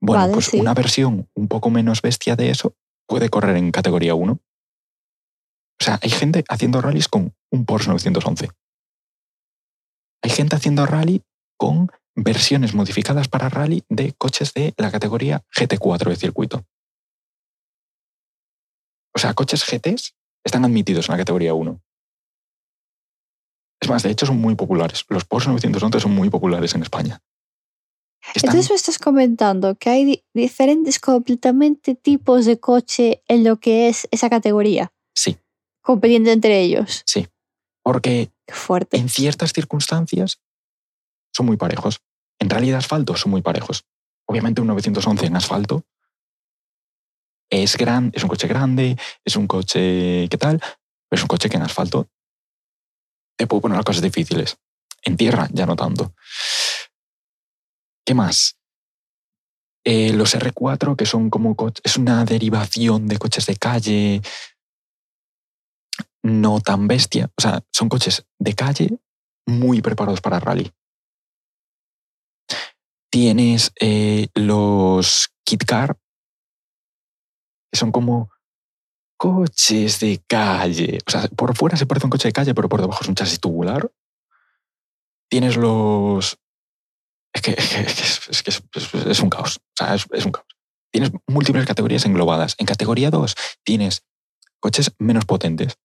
[0.00, 4.14] Bueno, Vale, pues una versión un poco menos bestia de eso puede correr en categoría
[4.14, 4.32] 1.
[4.32, 8.50] O sea, hay gente haciendo rallies con un Porsche 911.
[10.22, 11.22] Hay gente haciendo rally
[11.58, 16.66] con versiones modificadas para rally de coches de la categoría GT4 de circuito.
[19.14, 21.80] O sea, coches GTs están admitidos en la categoría 1.
[23.80, 25.04] Es más, de hecho son muy populares.
[25.08, 27.20] Los Porsche 911 son muy populares en España.
[28.34, 33.58] Están- Entonces me estás comentando que hay di- diferentes completamente tipos de coche en lo
[33.60, 35.36] que es esa categoría, Sí,
[35.82, 37.02] compitiendo entre ellos.
[37.82, 38.96] porque Qué fuerte.
[38.96, 40.40] en ciertas circunstancias
[41.34, 42.00] son muy parejos.
[42.40, 43.84] En de asfalto son muy parejos.
[44.26, 45.84] Obviamente un 911 en asfalto
[47.62, 50.60] es, gran, es un coche grande, es un coche que tal,
[51.10, 52.08] es un coche que en asfalto
[53.36, 54.56] te puede poner las cosas difíciles.
[55.02, 56.14] En tierra ya no tanto.
[58.06, 58.56] ¿Qué más?
[59.84, 64.22] Eh, los R4, que son como es una derivación de coches de calle
[66.22, 67.30] no tan bestia.
[67.36, 68.98] O sea, son coches de calle
[69.46, 70.72] muy preparados para rally.
[73.10, 75.98] Tienes eh, los Kit Car,
[77.76, 78.30] son como
[79.16, 80.98] coches de calle.
[81.06, 83.14] O sea, por fuera se parece un coche de calle, pero por debajo es un
[83.14, 83.90] chasis tubular.
[85.30, 86.38] Tienes los...
[87.32, 89.58] Es que es, que- es un caos.
[89.58, 90.46] O sea, es, un caos.
[90.92, 92.54] Tienes múltiples categorías englobadas.
[92.58, 94.04] En categoría 2 tienes
[94.60, 95.78] coches menos potentes.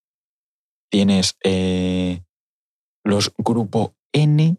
[0.92, 2.24] Tienes eh,
[3.04, 4.58] los grupo N,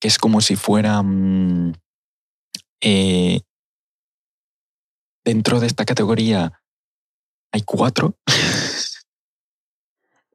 [0.00, 1.80] que es como si fueran...
[2.80, 3.40] eh,
[5.28, 6.62] dentro de esta categoría
[7.52, 8.16] hay cuatro.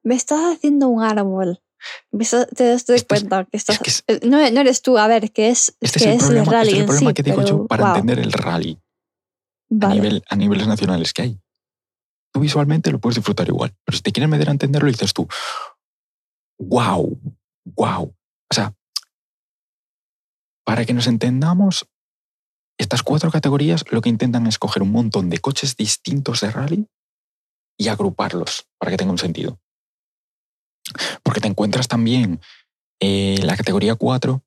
[0.03, 1.63] Me estás haciendo un árbol.
[2.11, 3.79] Me te das es- cuenta que estás...
[3.79, 6.17] que es- eh, no, no eres tú, a ver, que es, Este que es el
[6.19, 7.95] problema, rally este es el problema sí, que digo pero, yo para wow.
[7.95, 8.79] entender el rally.
[9.81, 11.39] a, nivel, a niveles nacionales que hay.
[12.31, 15.27] Tú visualmente lo puedes disfrutar igual, pero si te quieres meter a entenderlo, dices tú,
[16.59, 17.19] wow,
[17.65, 18.03] wow.
[18.51, 18.73] O sea,
[20.63, 21.85] para que nos entendamos,
[22.77, 26.87] estas cuatro categorías lo que intentan es coger un montón de coches distintos de rally
[27.77, 29.59] y agruparlos para que tenga un sentido.
[31.23, 32.41] Porque te encuentras también
[32.99, 34.43] eh, la categoría 4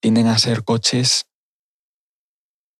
[0.00, 1.26] tienden a ser coches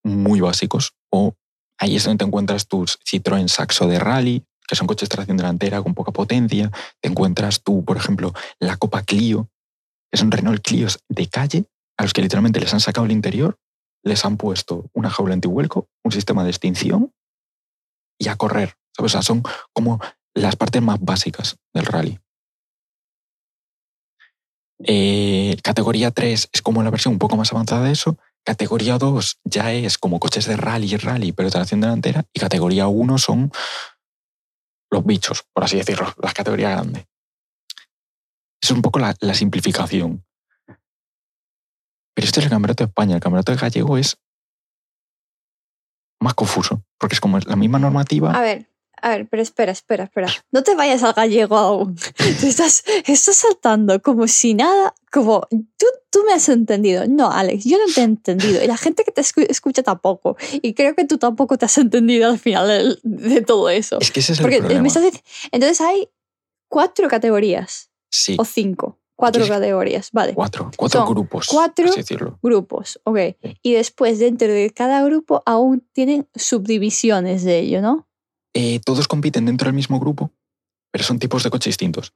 [0.02, 1.34] muy básicos o
[1.78, 5.36] ahí es donde te encuentras tus Citroën Saxo de rally, que son coches de tracción
[5.36, 6.70] delantera con poca potencia.
[7.00, 9.50] Te encuentras tú, por ejemplo, la Copa Clio,
[10.10, 11.64] que son Renault Clios de calle,
[11.98, 13.58] a los que literalmente les han sacado el interior,
[14.02, 17.12] les han puesto una jaula antihuelco, un sistema de extinción
[18.18, 18.76] y a correr.
[18.96, 19.10] ¿sabes?
[19.10, 19.42] O sea, son
[19.72, 20.00] como
[20.34, 22.18] las partes más básicas del rally.
[24.82, 28.16] Eh, categoría 3 es como la versión un poco más avanzada de eso.
[28.44, 32.24] Categoría 2 ya es como coches de rally, rally, pero tracción delantera.
[32.32, 33.52] Y categoría 1 son
[34.90, 37.06] los bichos, por así decirlo, la categoría grande.
[38.62, 40.24] Es un poco la simplificación.
[42.14, 43.14] Pero esto es el campeonato de España.
[43.14, 44.16] El campeonato de gallego es
[46.20, 48.32] más confuso, porque es como la misma normativa.
[48.36, 48.68] A ver,
[49.00, 50.28] a ver, pero espera, espera, espera.
[50.52, 51.96] No te vayas al gallego aún.
[52.16, 57.06] Te estás, estás saltando como si nada, como tú, tú me has entendido.
[57.08, 58.62] No, Alex, yo no te he entendido.
[58.62, 60.36] Y la gente que te escu- escucha tampoco.
[60.60, 63.98] Y creo que tú tampoco te has entendido al final de, de todo eso.
[64.00, 64.82] Es que ese es el Porque problema.
[64.82, 65.04] me estás
[65.52, 66.10] Entonces hay
[66.68, 68.99] cuatro categorías Sí, o cinco.
[69.20, 70.34] Cuatro categorías, vale.
[70.34, 71.90] cuatro, cuatro Son grupos, cuatro.
[72.42, 73.18] Grupos, ok.
[73.42, 73.56] Sí.
[73.62, 78.08] Y después dentro de cada grupo aún tienen subdivisiones de ello, ¿no?
[78.54, 80.32] Eh, todos compiten dentro del mismo grupo,
[80.90, 82.14] pero son tipos de coche distintos.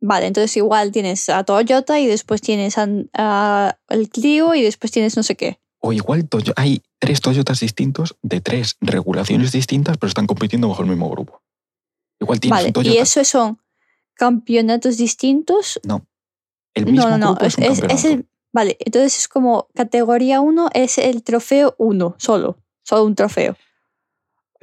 [0.00, 4.90] Vale, entonces igual tienes a Toyota y después tienes a, a el Clio y después
[4.92, 5.58] tienes no sé qué.
[5.80, 10.88] O igual hay tres Toyotas distintos de tres regulaciones distintas, pero están compitiendo bajo el
[10.88, 11.42] mismo grupo.
[12.20, 12.94] Igual tienes Vale, un Toyota.
[12.94, 13.60] y eso son
[14.16, 15.78] campeonatos distintos.
[16.74, 17.38] el mismo No, no, no.
[17.46, 22.58] Es, es es- el, vale, entonces es como categoría 1 es el trofeo 1, solo.
[22.82, 23.56] Solo un trofeo.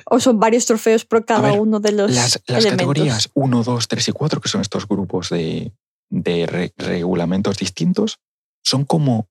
[0.06, 2.72] O son varios trofeos por cada ver, uno de los Las, las elementos.
[2.72, 5.72] categorías 1, 2, 3 y 4, que son estos grupos de,
[6.10, 8.20] de re- regulamentos distintos,
[8.64, 9.28] son como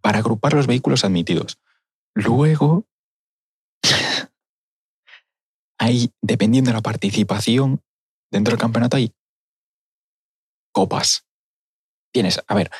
[0.00, 1.58] para agrupar los vehículos admitidos.
[2.14, 2.86] Luego,
[5.78, 7.82] hay, dependiendo de la participación
[8.30, 9.12] dentro del campeonato, hay
[10.74, 11.24] copas.
[12.12, 12.70] Tienes, a ver,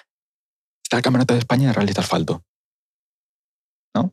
[0.83, 2.45] está el Campeonato de España de Rally de Asfalto.
[3.95, 4.13] ¿No?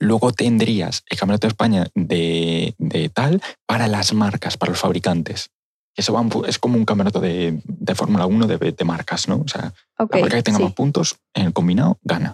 [0.00, 5.50] Luego tendrías el Campeonato de España de, de tal para las marcas, para los fabricantes.
[5.96, 9.36] Eso va es como un campeonato de, de Fórmula 1 de, de marcas, ¿no?
[9.36, 10.64] O sea, la marca que tenga sí.
[10.64, 12.32] más puntos en el combinado gana.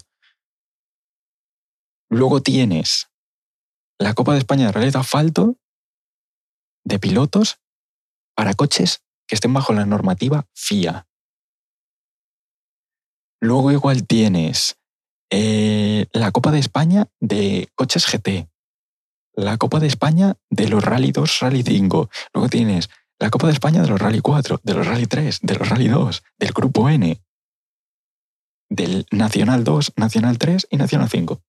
[2.09, 3.11] Luego tienes
[3.99, 5.57] la Copa de España de Rally de Asfalto
[6.85, 7.61] de pilotos
[8.35, 11.07] para coches que estén bajo la normativa FIA.
[13.41, 14.77] Luego igual tienes
[15.31, 18.49] eh, la Copa de España de coches GT.
[19.35, 22.11] La Copa de España de los Rally 2, Rally 5.
[22.35, 25.55] Luego tienes la Copa de España de los Rally 4, de los Rally 3, de
[25.55, 27.23] los Rally 2, del Grupo N,
[28.69, 31.41] del Nacional 2, Nacional 3 y Nacional 5.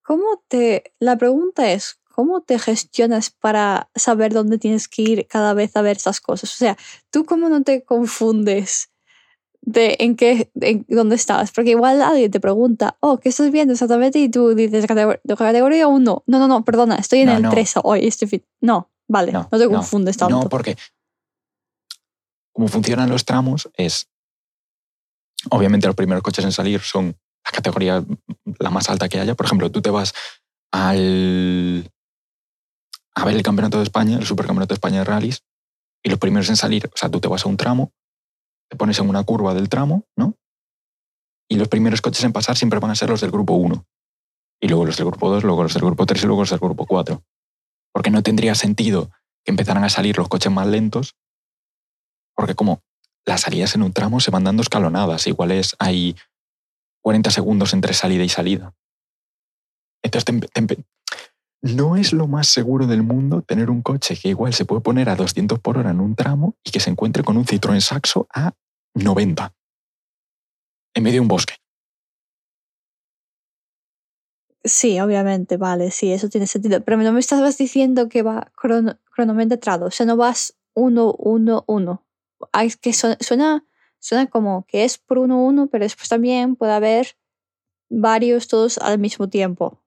[0.00, 0.94] ¿Cómo te.
[0.98, 5.82] La pregunta es: ¿cómo te gestionas para saber dónde tienes que ir cada vez a
[5.82, 6.52] ver esas cosas?
[6.52, 6.76] O sea,
[7.12, 8.90] ¿tú cómo no te confundes
[9.60, 10.50] de en qué.
[10.60, 11.52] En dónde estás?
[11.52, 14.18] Porque igual alguien te pregunta, oh, ¿qué estás viendo exactamente?
[14.18, 16.24] Y tú dices, "Categor- de categoría 1.
[16.26, 17.50] No, no, no, perdona, estoy en No, el no.
[17.50, 18.04] 3 hoy.
[18.08, 18.44] Estoy fit".
[18.60, 20.34] No, vale, no, te confundes tanto.
[20.34, 20.76] No, porque
[22.52, 24.08] como funcionan los tramos es,
[25.50, 28.04] obviamente los primeros coches en salir son la categoría
[28.58, 29.36] la más alta que haya.
[29.36, 30.12] Por ejemplo, tú te vas
[30.72, 31.88] al
[33.18, 35.42] a ver el Campeonato de España, el Supercampeonato de España de Rallys,
[36.04, 37.92] y los primeros en salir, o sea, tú te vas a un tramo,
[38.70, 40.36] te pones en una curva del tramo, ¿no?
[41.50, 43.84] Y los primeros coches en pasar siempre van a ser los del grupo 1.
[44.60, 46.60] Y luego los del grupo 2, luego los del grupo 3 y luego los del
[46.60, 47.24] grupo 4.
[47.92, 49.10] Porque no tendría sentido
[49.44, 51.16] que empezaran a salir los coches más lentos,
[52.36, 52.82] porque como
[53.26, 56.14] las salidas en un tramo se van dando escalonadas, igual es, hay
[57.02, 58.74] 40 segundos entre salida y salida.
[60.04, 60.84] Entonces, te te
[61.62, 65.08] no es lo más seguro del mundo tener un coche que igual se puede poner
[65.08, 68.26] a 200 por hora en un tramo y que se encuentre con un Citroën Saxo
[68.34, 68.52] a
[68.94, 69.52] 90
[70.94, 71.54] en medio de un bosque.
[74.64, 76.82] Sí, obviamente, vale, sí, eso tiene sentido.
[76.84, 81.64] Pero no me estabas diciendo que va crono- cronometrado, o sea, no vas uno, uno,
[81.66, 82.04] uno.
[82.52, 83.64] Ah, es que suena,
[84.00, 87.16] suena, como que es por uno, uno, pero después también puede haber
[87.90, 89.82] varios todos al mismo tiempo.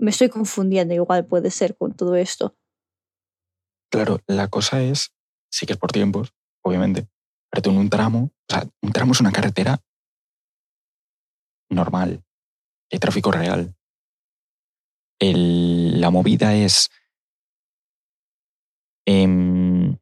[0.00, 2.56] Me estoy confundiendo, igual puede ser con todo esto.
[3.92, 5.12] Claro, la cosa es,
[5.52, 6.32] sí que es por tiempos,
[6.64, 7.06] obviamente,
[7.50, 9.78] pero tú en un tramo, o sea, un tramo es una carretera
[11.68, 12.24] normal,
[12.90, 13.76] hay tráfico real.
[15.20, 16.88] La movida es...
[19.06, 19.98] em,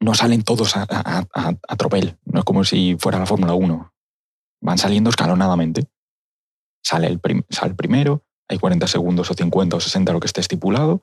[0.00, 0.86] no salen todos a,
[1.78, 3.94] tropel, no es como si fuera la Fórmula 1.
[4.60, 5.88] Van saliendo escalonadamente.
[6.84, 10.40] Sale el, sale el primero, hay 40 segundos o 50 o 60 lo que esté
[10.40, 11.02] estipulado,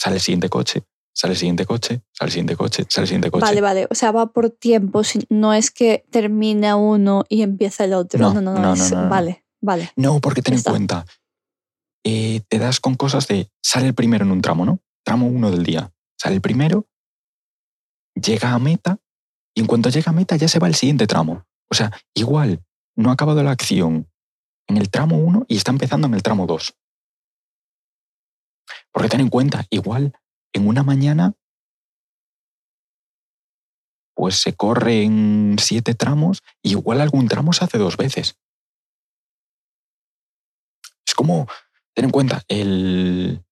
[0.00, 0.82] sale el siguiente coche,
[1.14, 3.44] sale el siguiente coche, sale el siguiente coche, sale el siguiente coche.
[3.44, 3.86] Vale, vale.
[3.90, 5.12] O sea, va por tiempos.
[5.28, 8.20] No es que termina uno y empieza el otro.
[8.20, 8.60] No, No, no, no.
[8.60, 9.08] no, es- no.
[9.08, 9.90] Vale, vale.
[9.96, 11.04] No, porque ten en cuenta,
[12.04, 14.80] eh, te das con cosas de, sale el primero en un tramo, ¿no?
[15.04, 15.92] Tramo uno del día.
[16.18, 16.86] Sale el primero,
[18.14, 18.98] llega a meta
[19.54, 21.44] y en cuanto llega a meta ya se va el siguiente tramo.
[21.70, 22.62] O sea, igual,
[22.96, 24.08] no ha acabado la acción
[24.68, 26.74] en el tramo 1 y está empezando en el tramo 2.
[28.92, 30.12] Porque ten en cuenta, igual
[30.52, 31.34] en una mañana,
[34.14, 38.38] pues se corren siete tramos y igual algún tramo se hace dos veces.
[41.06, 41.46] Es como,
[41.94, 43.44] ten en cuenta, el,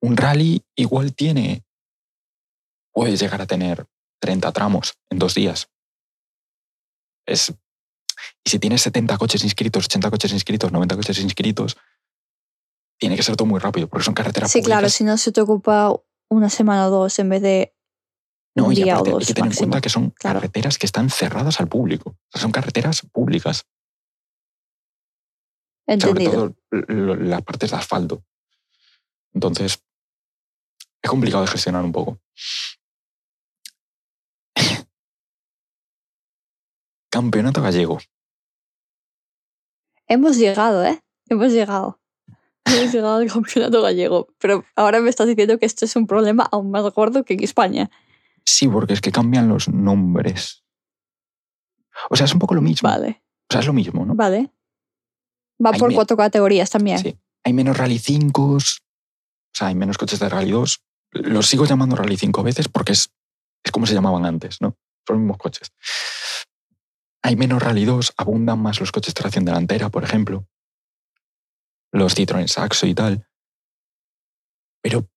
[0.00, 1.64] un rally igual tiene,
[2.92, 3.86] puedes llegar a tener
[4.20, 5.70] 30 tramos en dos días.
[7.26, 7.54] Es,
[8.44, 11.76] y si tienes 70 coches inscritos, 80 coches inscritos, 90 coches inscritos,
[12.98, 14.92] tiene que ser todo muy rápido, porque son carreteras Sí, claro, públicas.
[14.94, 15.94] si no se te ocupa
[16.30, 17.74] una semana o dos en vez de
[18.54, 20.40] No, un y día aparte o hay que tener en cuenta que son Claro.
[20.40, 22.10] carreteras que están cerradas al público.
[22.10, 23.64] O sea, son carreteras públicas,
[25.88, 26.32] sobre Entendido.
[26.32, 28.24] todo lo- las partes de asfalto.
[29.32, 29.82] Entonces,
[31.02, 32.20] es complicado de gestionar un poco.
[37.10, 37.98] Campeonato gallego.
[40.06, 41.02] Hemos llegado, ¿eh?
[41.28, 42.00] Hemos llegado.
[42.64, 44.28] Hemos llegado al campeonato gallego.
[44.38, 47.42] Pero ahora me estás diciendo que esto es un problema aún más gordo que en
[47.42, 47.90] España.
[48.44, 50.64] Sí, porque es que cambian los nombres.
[52.08, 52.88] O sea, es un poco lo mismo.
[52.88, 54.14] Vale, O sea, es lo mismo, ¿no?
[54.14, 54.50] vale.
[55.64, 56.98] Va Hay por cuatro categorías también.
[56.98, 57.18] Sí.
[57.44, 58.58] Hay menos Rally 5, o
[59.52, 60.82] sea, hay menos coches de Rally 2.
[61.12, 63.12] Los sigo llamando Rally 5 a veces porque es,
[63.62, 64.76] es como se llamaban antes, ¿no?
[65.06, 65.72] Son los mismos coches.
[67.22, 70.46] Hay menos Rally 2, abundan más los coches de tracción delantera, por ejemplo.
[71.92, 73.26] Los Citroën Saxo y tal.
[74.82, 75.08] Pero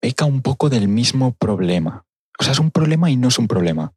[0.00, 2.04] peca un poco del mismo problema.
[2.38, 3.92] O sea, es un problema y no es un problema.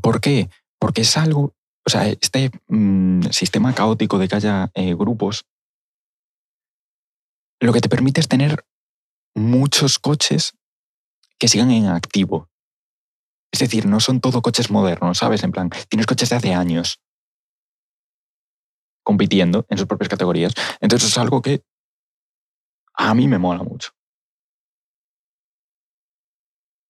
[0.00, 0.48] ¿Por qué?
[0.78, 5.44] Porque es algo, o sea, este mm, sistema caótico de que haya eh, grupos,
[7.60, 8.64] lo que te permite es tener
[9.34, 10.54] muchos coches
[11.38, 12.48] que sigan en activo.
[13.52, 15.44] Es decir, no son todo coches modernos, ¿sabes?
[15.44, 17.00] En plan, tienes coches de hace años
[19.04, 20.54] compitiendo en sus propias categorías.
[20.80, 21.62] Entonces es algo que
[22.94, 23.90] a mí me mola mucho.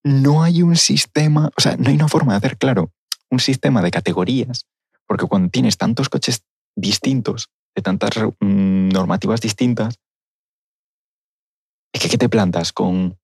[0.05, 2.93] No hay un sistema, o sea, no hay una forma de hacer, claro,
[3.31, 4.67] un sistema de categorías,
[5.07, 6.45] porque cuando tienes tantos coches
[6.77, 8.11] distintos, de tantas
[8.41, 9.99] mm, normativas distintas,
[11.93, 13.19] es que ¿qué te plantas con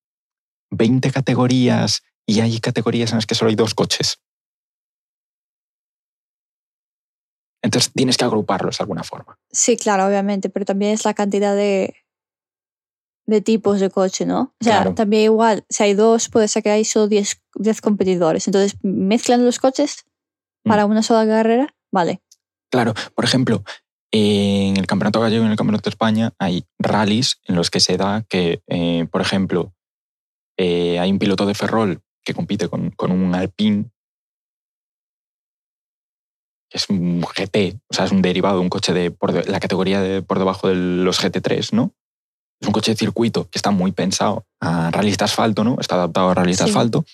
[0.71, 4.21] 20 categorías y hay categorías en las que solo hay dos coches?
[7.63, 9.39] Entonces tienes que agruparlos de alguna forma.
[9.51, 11.97] Sí, claro, obviamente, pero también es la cantidad de,
[13.27, 14.55] de tipos de coche, ¿no?
[14.61, 14.95] O sea, Claro.
[14.95, 18.47] también igual, si hay dos, puede ser que hay solo 10 10 competidores.
[18.47, 20.05] Entonces, mezclan los coches
[20.65, 20.69] Mm.
[20.69, 22.21] para una sola carrera, vale.
[22.71, 23.63] Claro, por ejemplo,
[24.13, 27.81] en el Campeonato Gallego y en el Campeonato de España hay rallies en los que
[27.81, 29.73] se da que, eh, por ejemplo,
[30.59, 33.91] eh, hay un piloto de Ferrol que compite con, con un Alpine,
[36.71, 39.61] que es un GT, o sea, es un derivado, un coche de, por de- la
[39.61, 41.95] categoría de por debajo de los GT3, ¿no?
[42.61, 45.79] Es un coche de circuito que está muy pensado a de asfalto, ¿no?
[45.81, 46.69] Está adaptado a de Sí.
[46.71, 47.07] asfalto.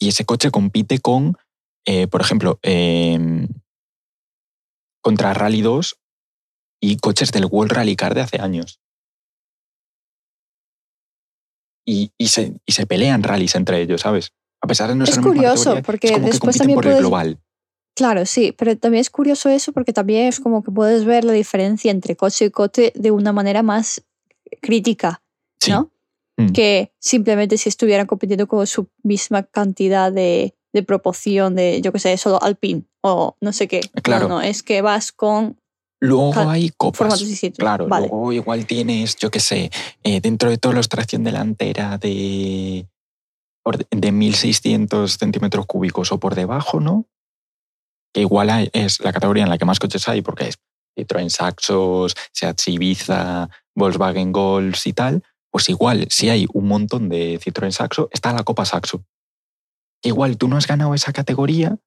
[0.00, 1.36] Y ese coche compite con,
[1.86, 3.46] eh, por ejemplo, em,
[5.04, 6.00] contra Rally 2
[6.80, 8.80] y coches del World Rally Car de hace años.
[11.84, 14.32] Y, y se, y se pelean rallies entre ellos, ¿sabes?
[14.62, 16.84] A pesar de no Es ser misma curioso, categoría, porque es como después también por
[16.86, 17.40] el puedes- global.
[17.94, 21.32] Claro, sí, pero también es curioso eso porque también es como que puedes ver la
[21.32, 24.02] diferencia entre coche y coche de una manera más
[24.62, 25.22] crítica,
[25.60, 25.72] Sí.
[25.72, 25.90] ¿no?
[26.38, 26.52] Mm.
[26.52, 31.98] Que simplemente si estuvieran compitiendo con su misma cantidad de, de proporción de, yo qué
[31.98, 33.80] sé, solo Alpine o no sé qué.
[34.02, 34.28] Claro.
[34.28, 35.60] No, no, es que vas con
[36.02, 36.98] Luego hay copas.
[37.60, 38.08] Claro, vale.
[38.08, 39.70] luego igual tienes, yo qué sé,
[40.02, 42.86] eh, dentro de todos los tracción delantera de,
[43.90, 47.06] de 1600 centímetros cúbicos o por debajo, ¿no?
[48.14, 50.58] que igual hay- es la categoría en la que más coches hay, porque es
[50.98, 57.40] Citroën Saxos, Seat Ibiza, Volkswagen Golf y tal, pues igual, si hay un montón de
[57.40, 59.02] Citroën Saxo, está la Copa Saxo.
[60.02, 61.78] Igual tú no has ganado esa categoría,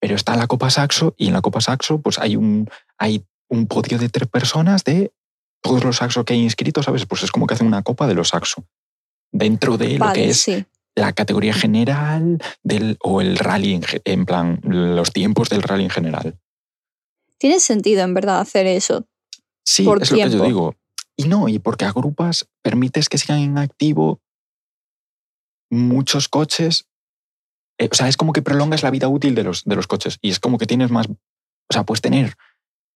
[0.00, 3.66] pero está la Copa Saxo y en la Copa Saxo pues hay un, hay un
[3.66, 5.12] podio de tres personas de
[5.60, 7.06] todos los Saxo que hay inscritos, ¿sabes?
[7.06, 8.64] Pues es como que hacen una Copa de los Saxo.
[9.32, 10.64] Dentro de lo que es sí.
[10.94, 16.38] la categoría general del, o el rally, en, plan, los tiempos del rally en general.
[17.38, 19.06] Tiene sentido, en verdad, hacer eso.
[19.64, 20.76] Sí, Por es lo que yo digo.
[21.16, 24.20] Y no, y porque agrupas, permites que sigan en activo
[25.70, 26.86] muchos coches.
[27.78, 30.18] eh, o sea, es como que prolongas la vida útil de los, de los coches.
[30.22, 31.08] Y es como que tienes más.
[31.08, 32.34] O sea, puedes tener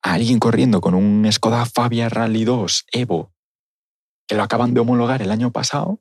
[0.02, 3.32] a alguien corriendo con un Skoda Fabia Rally 2 Evo,
[4.26, 6.00] que lo acaban de homologar el año pasado,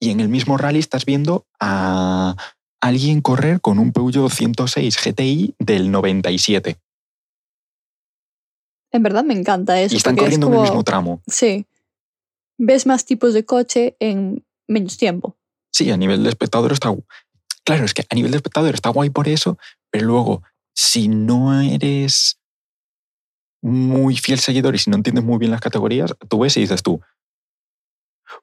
[0.00, 2.34] y en el mismo rally estás viendo a
[2.80, 6.76] alguien correr con un Peugeot 106 GTI del 97.
[8.90, 9.94] En verdad me encanta eso.
[9.94, 11.22] y están es corriendo en el mismo tramo.
[11.28, 11.66] Sí.
[12.58, 15.36] Ves más tipos de coche en menos tiempo.
[15.72, 16.94] Sí, a nivel de espectador está.
[17.64, 19.56] Claro, es que a nivel de espectador está guay por eso,
[19.90, 20.42] pero luego,
[20.74, 22.40] si no eres
[23.62, 26.82] muy fiel seguidor y si no entiendes muy bien las categorías, tú ves y dices
[26.82, 27.00] tú,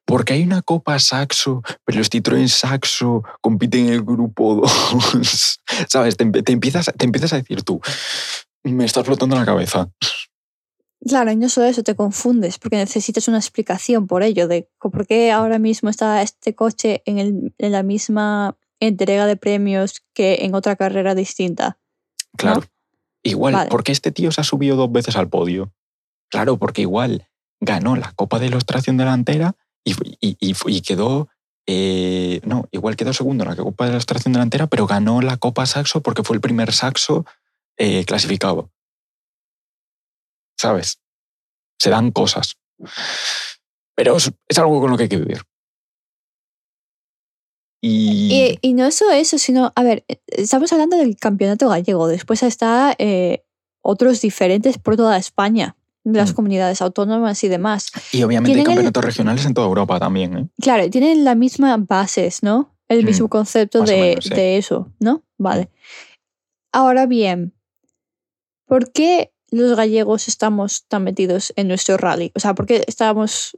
[0.06, 5.60] porque hay una Copa Saxo, pero los Citroën Saxo compiten en el grupo 2.
[5.90, 6.16] ¿Sabes?
[6.18, 7.82] Te, empiezas, te empiezas a decir tú,
[8.64, 9.90] me está explotando la cabeza.
[11.06, 15.08] Claro, y no solo eso, te confundes porque necesitas una explicación por ello, de por
[15.08, 20.40] qué ahora mismo está este coche en, el- en la misma entrega de premios que
[20.42, 21.78] en otra carrera distinta.
[22.38, 22.62] Claro.
[22.62, 22.68] ¿no?
[23.24, 23.70] Igual, Vale.
[23.70, 25.74] ¿por qué este tío se ha subido dos veces al podio?
[26.30, 27.28] Claro, porque igual
[27.60, 31.28] ganó la Copa de los Tracción Delantera y, y- y fu- y quedó.
[31.72, 35.38] eh, no, igual quedó segundo en la Copa de la Tracción Delantera, pero ganó la
[35.38, 37.26] Copa Saxo porque fue el primer Saxo
[37.78, 38.72] eh, clasificado.
[40.58, 41.00] ¿Sabes?
[41.80, 42.58] Se dan cosas.
[43.96, 45.42] Pero es, es algo con lo que hay que vivir.
[47.82, 48.58] Y.
[48.62, 52.44] Y, y no solo eso, sino, a ver, eh, estamos hablando del campeonato gallego, después
[52.44, 53.44] está eh,
[53.82, 56.36] otros diferentes por toda España, de las Mm.
[56.36, 57.92] comunidades autónomas y demás.
[58.12, 60.38] y obviamente hay el- campeonatos regionales en toda Europa también.
[60.38, 60.48] ¿eh?
[60.62, 62.76] Claro, tienen las mismas bases, ¿no?
[62.90, 64.30] El Mm, mismo concepto más o de, menos, sí.
[64.34, 65.24] de eso, ¿no?
[65.38, 65.70] Vale.
[66.74, 67.54] Ahora bien,
[68.66, 72.32] ¿por qué los gallegos estamos tan metidos en nuestro rally?
[72.36, 73.58] O sea, ¿por qué estamos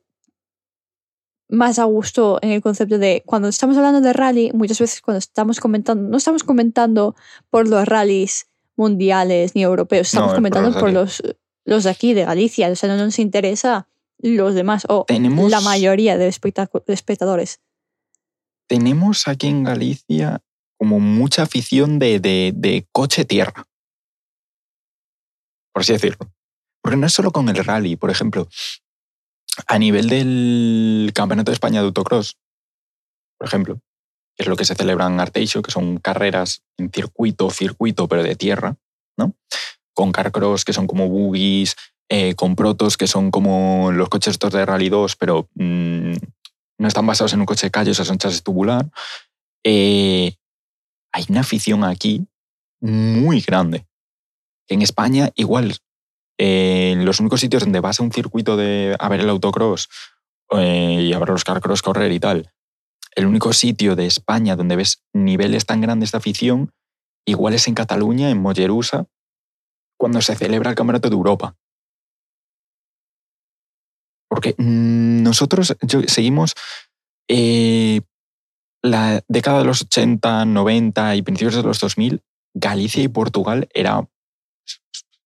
[1.52, 5.20] más a gusto en el concepto de cuando estamos hablando de rally, muchas veces cuando
[5.20, 7.16] estamos comentando, no estamos comentando
[7.49, 11.22] por los rallies mundiales ni europeos, estamos comentando por los,
[11.66, 13.88] los de aquí, de Galicia, o sea, no nos interesa
[14.20, 17.60] los demás o Tenemos- la mayoría de, espectadores.
[18.68, 20.41] tenemos aquí en Galicia
[20.78, 23.68] como mucha afición de, de- de coche-tierra.
[25.74, 26.32] Por así decirlo.
[26.82, 28.47] Porque no es solo con el rally, por ejemplo,
[29.68, 32.38] a nivel del Campeonato de España de Autocross,
[33.38, 33.80] por ejemplo,
[34.36, 38.24] que es lo que se celebra en Arteixo, que son carreras en circuito, circuito, pero
[38.24, 38.78] de tierra,
[39.18, 39.36] ¿no?
[39.93, 41.76] Con carcross, que son como buggies,
[42.10, 46.14] eh, con protos, que son como los coches estos de Rally 2, pero mm,
[46.78, 48.89] no están basados en un coche de calle, o sea, son chasis tubular.
[49.64, 50.36] Eh,
[51.14, 52.26] hay una afición aquí
[52.80, 53.86] muy grande.
[54.68, 55.78] En España, igual,
[56.44, 59.89] eh, los únicos sitios donde vas a un circuito de a ver el autocross
[60.58, 62.52] eh, y a ver los carcross correr y tal,
[63.16, 66.72] el único sitio de España donde ves niveles tan grandes de afición,
[67.28, 69.06] igual es en Cataluña, en Mollerusa,
[70.00, 71.56] cuando se celebra el Campeonato de Europa.
[74.28, 76.56] Porque mm, nosotros yo- seguimos
[77.30, 78.02] eh,
[78.84, 82.24] la década de los 80, 90 y principios de los 2000,
[82.56, 84.08] Galicia y Portugal era,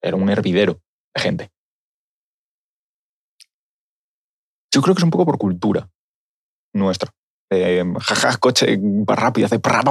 [0.02, 0.82] era un hervidero
[1.20, 1.52] gente.
[4.74, 5.90] Yo creo que es un poco por cultura
[6.74, 7.12] nuestra.
[7.52, 9.60] Eh, jaja, coche va rápido, hace...
[9.60, 9.82] pra.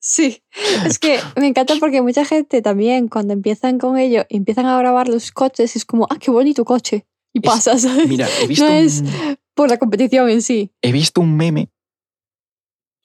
[0.00, 0.42] Sí,
[0.84, 5.08] es que me encanta porque mucha gente también cuando empiezan con ello, empiezan a grabar
[5.08, 7.06] los coches es como, ah, qué bonito coche.
[7.32, 8.08] Y Es- pasa, ¿sabes?
[8.08, 9.02] Mira, he visto, No es-
[9.54, 10.72] Por la competición en sí.
[10.82, 11.70] he visto un meme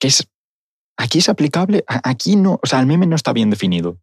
[0.00, 0.26] que es...
[0.98, 3.98] Aquí es aplicable, aquí no, o sea, el meme no está bien definido.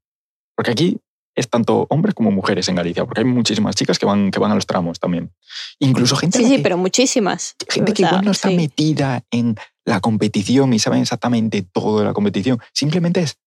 [0.55, 0.99] Porque aquí
[1.39, 4.51] es tanto hombres como mujeres en Galicia, porque hay muchísimas chicas que van, que van
[4.51, 5.31] a los tramos también.
[5.79, 7.55] Incluso gente, Sí, sí, que- pero muchísimas.
[7.69, 8.55] gente O que sea, igual no está sí.
[8.55, 12.59] metida en la competición y saben exactamente todo de la competición.
[12.73, 13.37] Simplemente es.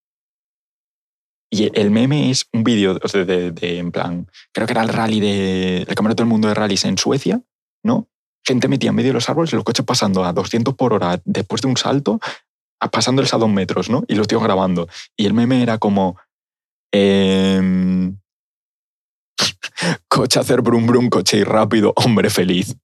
[1.50, 4.82] Y el meme es un vídeo o sea, de, de- en plan, creo que era
[4.82, 7.42] el rally de, el campeonato del mundo de rallies en Suecia,
[7.84, 8.08] ¿no?
[8.44, 11.60] Gente metida en medio de los árboles, los coches pasando a 200 por hora después
[11.62, 12.18] de un salto,
[12.90, 14.02] pasándoles a dos metros, ¿no?
[14.08, 14.88] Y los tíos grabando.
[15.16, 16.16] Y el meme era como,
[16.92, 18.16] Em,
[20.08, 22.76] coche hacer brum brum, coche y rápido, hombre feliz.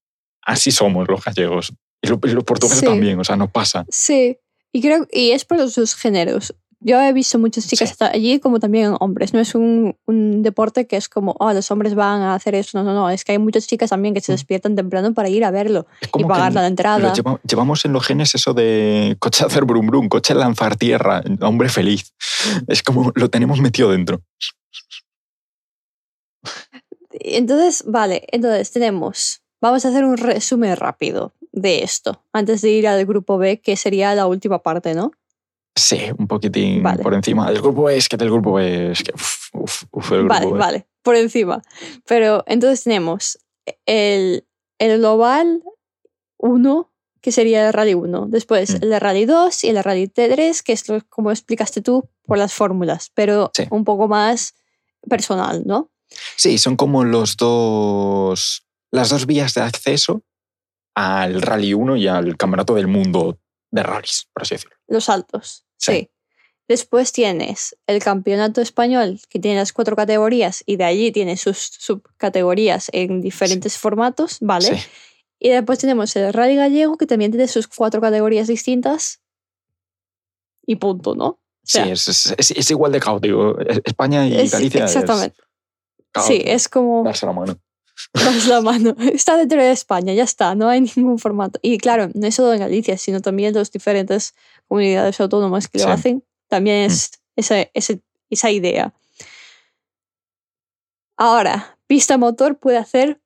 [0.43, 1.73] Así somos los gallegos.
[2.03, 2.87] Y lo- y los portugueses Sí.
[2.87, 3.85] también, o sea, nos pasa.
[3.91, 4.39] Sí,
[4.73, 6.55] y creo y es por los dos géneros.
[6.81, 8.05] Yo he visto muchas chicas Sí.
[8.05, 9.35] allí como también hombres.
[9.35, 12.79] No es un, un deporte que es como, oh, los hombres van a hacer eso.
[12.79, 13.11] No, no, no.
[13.11, 14.35] Es que hay muchas chicas también que se Mm.
[14.37, 17.13] despiertan temprano para ir a verlo y pagar la entrada.
[17.15, 21.69] lleva- llevamos en los genes eso de coche hacer brum brum, coche lanzar tierra, hombre
[21.69, 22.15] feliz.
[22.69, 24.23] Es como lo tenemos metido dentro.
[27.11, 32.87] Entonces, vale, entonces tenemos, vamos a hacer un resumen rápido de esto antes de ir
[32.87, 35.11] al grupo B, que sería la última parte, ¿no?
[35.79, 37.03] Sí, un poquitín Vale.
[37.03, 37.51] por encima.
[37.51, 39.13] Del grupo B es que del grupo B es que.
[39.15, 40.59] Uf, uf, uf, el grupo Vale, B.
[40.59, 41.63] vale, por encima.
[42.07, 43.39] Pero entonces tenemos
[43.87, 44.47] el,
[44.79, 45.63] el global
[46.39, 48.27] 1, que sería el rally 1.
[48.29, 48.83] Después Mm.
[48.93, 52.55] el rally 2 y el rally 3, que es lo, como explicaste tú por las
[52.55, 53.65] fórmulas, pero Sí.
[53.71, 54.55] un poco más
[55.09, 55.91] personal, ¿no?
[56.37, 58.65] Sí, son como los dos.
[58.91, 60.23] Las dos vías de acceso
[60.95, 63.39] al Rally 1 y al Campeonato del Mundo
[63.71, 64.77] de rallies, por así decirlo.
[64.89, 65.93] Los altos, sí.
[65.93, 66.11] Sí.
[66.69, 71.57] Después tienes el campeonato español, que tiene las cuatro categorías, y de allí tiene sus
[71.79, 74.77] subcategorías en diferentes formatos, ¿vale?
[74.79, 74.87] Sí.
[75.41, 79.23] Y después tenemos el rally gallego, que también tiene sus cuatro categorías distintas.
[80.67, 81.27] Y punto, ¿no?
[81.29, 83.59] O sea, sí, es, es- es- es igual de caótico.
[83.61, 84.85] Es- España y Galicia.
[84.85, 85.39] es exactamente.
[86.27, 87.59] Sí, es como Darse la mano.
[88.13, 88.95] das la mano.
[89.13, 91.59] Está dentro de España, ya está, no hay ningún formato.
[91.63, 94.35] Y claro, no es solo en Galicia, sino también las diferentes
[94.69, 95.87] comunidades autónomas que Sí.
[95.87, 96.25] lo hacen.
[96.49, 96.87] También Mm.
[96.93, 98.93] es esa, ese- esa idea.
[101.17, 103.21] Ahora, Pista Motor puede hacer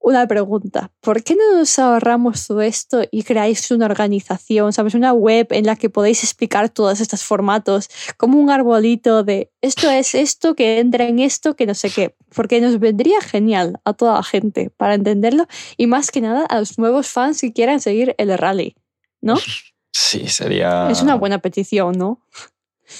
[0.00, 0.92] una pregunta.
[1.00, 5.66] ¿Por qué no nos ahorramos todo esto y creáis una organización, sabes, una web en
[5.66, 10.78] la que podéis explicar todos estos formatos, como un arbolito de esto es esto, que
[10.78, 12.14] entra en esto, que no sé qué?
[12.34, 15.46] Porque nos vendría genial a toda la gente para entenderlo
[15.76, 18.76] y más que nada a los nuevos fans que quieran seguir el rally,
[19.20, 19.34] ¿no?
[19.92, 20.90] Sí, sería.
[20.90, 22.20] Es una buena petición, ¿no?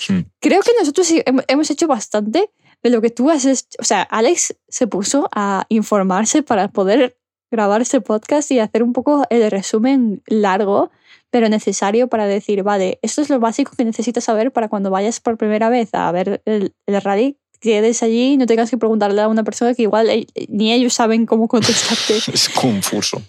[0.09, 0.21] Mm.
[0.41, 2.51] Creo que nosotros hemos hecho bastante
[2.83, 3.65] de lo que tú has hecho.
[3.79, 7.17] O sea, Alex se puso a informarse para poder
[7.51, 10.91] grabar este podcast y hacer un poco el resumen largo,
[11.31, 15.21] pero necesario para decir, vale, esto es lo básico que necesitas saber para cuando vayas
[15.21, 19.23] por primera vez a ver el, el rally, quedes allí y no tengas que preguntarle
[19.23, 20.09] a una persona que igual
[20.49, 22.19] ni ellos saben cómo contestarte.
[22.33, 23.23] Es confuso.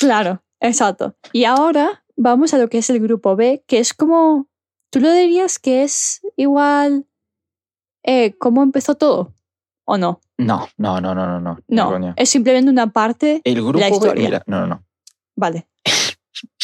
[0.00, 1.14] Claro, exacto.
[1.32, 4.48] Y ahora vamos a lo que es el grupo B, que es como,
[4.90, 7.06] ¿tú lo dirías que es igual
[8.02, 9.32] eh, cómo empezó todo?
[9.84, 10.20] ¿O no?
[10.36, 11.58] No, no, no, no, no.
[11.66, 13.40] No, No, es simplemente una parte.
[13.44, 14.24] El grupo B, historia.
[14.24, 14.84] mira, no, no, no.
[15.34, 15.66] Vale.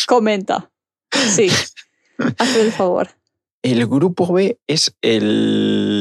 [0.06, 0.70] Comenta.
[1.10, 1.48] Sí.
[2.38, 3.08] Hazme el favor.
[3.62, 5.93] El grupo B es el.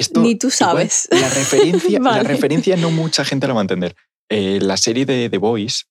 [0.00, 1.08] Esto, Ni tú igual, sabes.
[1.10, 3.94] La referencia, la referencia no mucha gente la va a entender.
[4.30, 5.88] Eh, la serie de The Boys,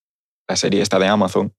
[0.48, 1.54] la serie esta de Amazon,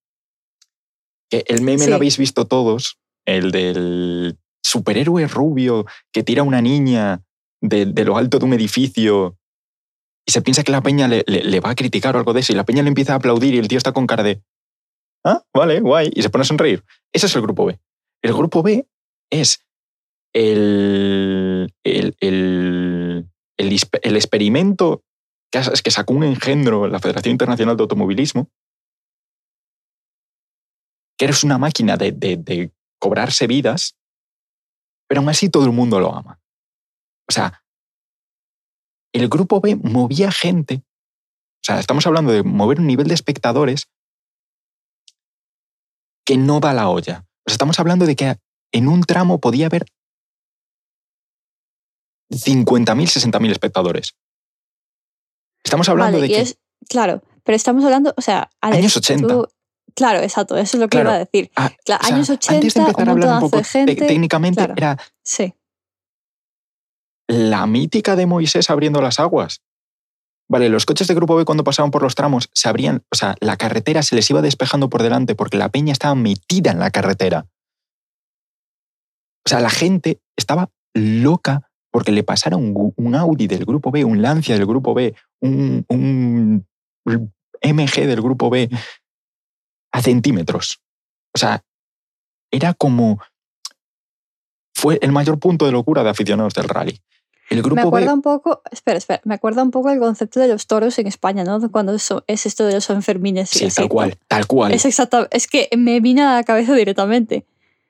[1.31, 1.91] que el meme Sí.
[1.91, 7.23] lo habéis visto todos, el del superhéroe rubio que tira a una niña
[7.63, 9.37] de, de lo alto de un edificio
[10.27, 12.41] y se piensa que la peña le, le- le va a criticar o algo de
[12.41, 14.43] eso y la peña le empieza a aplaudir y el tío está con cara de,
[15.25, 16.85] ah, vale, guay, y se pone a sonreír.
[17.13, 17.79] Ese es el grupo B.
[18.23, 18.87] El grupo B
[19.31, 19.65] es
[20.35, 21.50] el,
[21.85, 23.29] el, el,
[23.59, 25.03] el, experimento
[25.53, 28.49] que, has- que sacó un engendro la Federación Internacional de Automovilismo,
[31.19, 33.97] que eres una máquina de, de- de cobrarse vidas,
[35.09, 36.41] pero aún así todo el mundo lo ama.
[37.29, 37.63] O sea,
[39.13, 40.83] el grupo B movía gente,
[41.63, 43.89] o sea, estamos hablando de mover un nivel de espectadores
[46.27, 47.27] que no da la olla.
[47.47, 48.37] O sea, estamos hablando de que
[48.73, 49.85] en un tramo podía haber
[52.31, 54.15] 50.000, 60.000 espectadores.
[55.65, 56.59] Estamos hablando Vale, de que es,
[56.89, 59.29] claro, pero estamos hablando, o sea, Alex, Años 80.
[59.29, 59.49] tú-
[59.95, 61.11] claro, exacto, eso es lo que Claro.
[61.11, 61.51] iba a decir.
[61.57, 64.07] ah, Cla- o sea, años antes de 80, empezar a hablar un poco gente, te-
[64.07, 64.75] técnicamente, claro.
[64.77, 65.55] era Sí,
[67.29, 69.61] la mítica de Moisés abriendo las aguas.
[70.49, 73.37] Vale, los coches de grupo B cuando pasaban por los tramos se abrían, o sea,
[73.41, 76.91] la carretera se les iba despejando por delante porque la peña estaba metida en la
[76.91, 77.47] carretera.
[79.47, 84.05] O sea, la gente estaba loca porque le pasara un, un Audi del grupo B,
[84.05, 86.67] un Lancia del grupo B, un, un
[87.63, 88.69] MG del grupo B
[89.93, 90.81] a centímetros.
[91.35, 91.63] O sea,
[92.51, 93.21] era como...
[94.75, 97.01] Fue el mayor punto de locura de aficionados del rally.
[97.51, 100.39] El grupo Me B acuerda un poco, espera, espera, me acuerda un poco el concepto
[100.39, 101.71] de los toros en España, ¿no?
[101.73, 103.55] Cuando eso- es esto de los Sanfermines.
[103.57, 104.73] y Sí, tal cual, tal cual.
[104.73, 107.45] Es exacto, es que me vino a la cabeza directamente.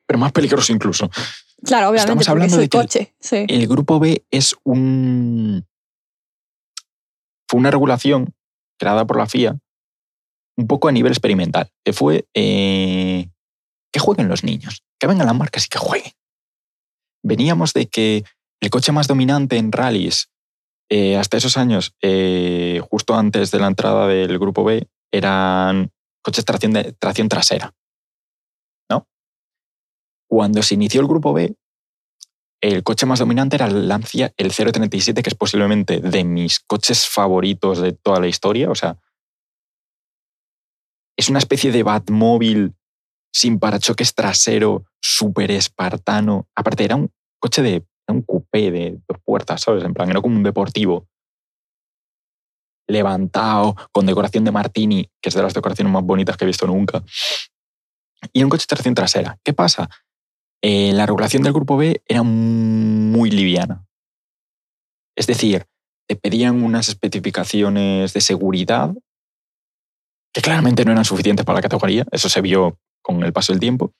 [0.06, 1.10] Pero más peligroso incluso.
[1.64, 3.14] Claro, obviamente, Estamos hablando es de el- coche.
[3.20, 3.44] Sí.
[3.48, 5.66] El grupo B es un.
[7.48, 8.32] Fue una regulación
[8.78, 9.58] creada por la FIA
[10.56, 13.28] un poco a nivel experimental, que fue eh,
[13.92, 16.12] que jueguen los niños, que vengan las marcas y que jueguen.
[17.22, 18.24] Veníamos de que
[18.60, 20.30] el coche más dominante en rallies
[20.90, 25.90] eh, hasta esos años, eh, justo antes de la entrada del grupo B, eran
[26.22, 27.74] coches tracción, de, tracción trasera.
[30.30, 31.56] Cuando se inició el grupo B,
[32.62, 37.08] el coche más dominante era el Lancia, el 037, que es posiblemente de mis coches
[37.08, 38.70] favoritos de toda la historia.
[38.70, 38.96] O sea,
[41.18, 42.74] es una especie de Batmóvil
[43.32, 46.46] sin parachoques trasero, súper espartano.
[46.54, 47.10] Aparte, era un
[47.40, 49.82] coche de era un coupé de dos puertas, ¿sabes?
[49.82, 51.08] En plan, era como un deportivo.
[52.88, 56.68] Levantado, con decoración de Martini, que es de las decoraciones más bonitas que he visto
[56.68, 57.02] nunca.
[58.32, 59.38] Y un coche de tracción trasera.
[59.42, 59.88] ¿Qué pasa?
[60.62, 63.86] Eh, la regulación del grupo B era muy liviana.
[65.16, 65.66] Es decir,
[66.08, 68.94] te pedían unas especificaciones de seguridad
[70.32, 73.60] que claramente no eran suficientes para la categoría, eso se vio con el paso del
[73.60, 73.92] tiempo.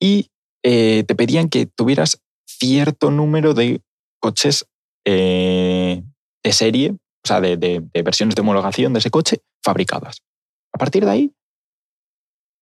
[0.00, 0.30] Y
[0.64, 3.82] eh, te pedían que tuvieras cierto número de
[4.20, 4.66] coches
[5.04, 6.02] eh,
[6.42, 10.22] de serie, o sea, de, de- de versiones de homologación de ese coche fabricadas.
[10.72, 11.34] A partir de ahí,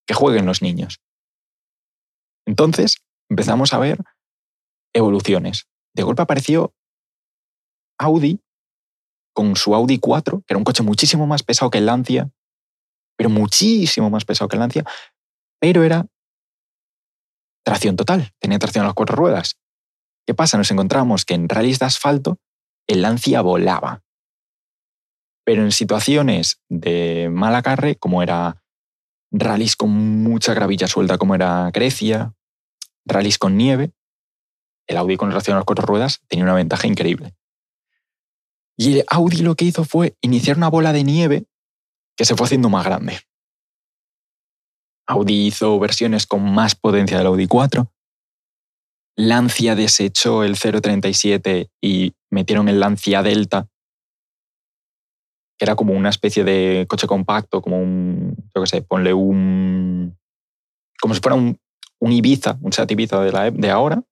[0.06, 0.98] que jueguen los niños.
[2.50, 2.96] Entonces
[3.28, 4.02] empezamos a ver
[4.92, 5.68] evoluciones.
[5.94, 6.74] De golpe apareció
[7.96, 8.40] Audi
[9.32, 12.28] con su Audi 4, que era un coche muchísimo más pesado que el Lancia,
[13.16, 14.84] pero muchísimo más pesado que el Lancia,
[15.60, 16.06] pero era
[17.64, 19.56] tracción total, tenía tracción a las cuatro ruedas.
[20.26, 20.58] ¿Qué pasa?
[20.58, 22.40] Nos encontramos que en rallies de asfalto
[22.88, 24.02] el Lancia volaba,
[25.46, 28.64] pero en situaciones de mal acarre, como era
[29.30, 29.90] rallies con
[30.24, 32.34] mucha gravilla suelta, como era Grecia,
[33.10, 33.92] rallies con nieve,
[34.86, 37.34] el Audi con tracción a las cuatro ruedas tenía una ventaja increíble.
[38.76, 41.46] Y el Audi lo que hizo fue iniciar una bola de nieve
[42.16, 43.20] que se fue haciendo más grande.
[45.06, 47.92] Audi hizo versiones con más potencia del Audi 4.
[49.16, 53.68] Lancia desechó el 037 y metieron el Lancia Delta,
[55.58, 60.16] que era como una especie de coche compacto, como un, yo qué sé, ponle un...
[61.00, 61.60] como si fuera un,
[62.00, 64.02] un Ibiza, un Seat Ibiza de, ahora,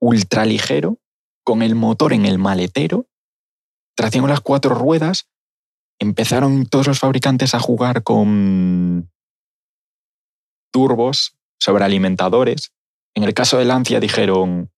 [0.00, 0.98] ultra ligero,
[1.44, 3.06] con el motor en el maletero,
[3.96, 5.28] tracción las cuatro ruedas,
[5.98, 9.10] empezaron todos los fabricantes a jugar con
[10.72, 12.72] turbos, sobrealimentadores.
[13.14, 14.70] En el caso de Lancia dijeron,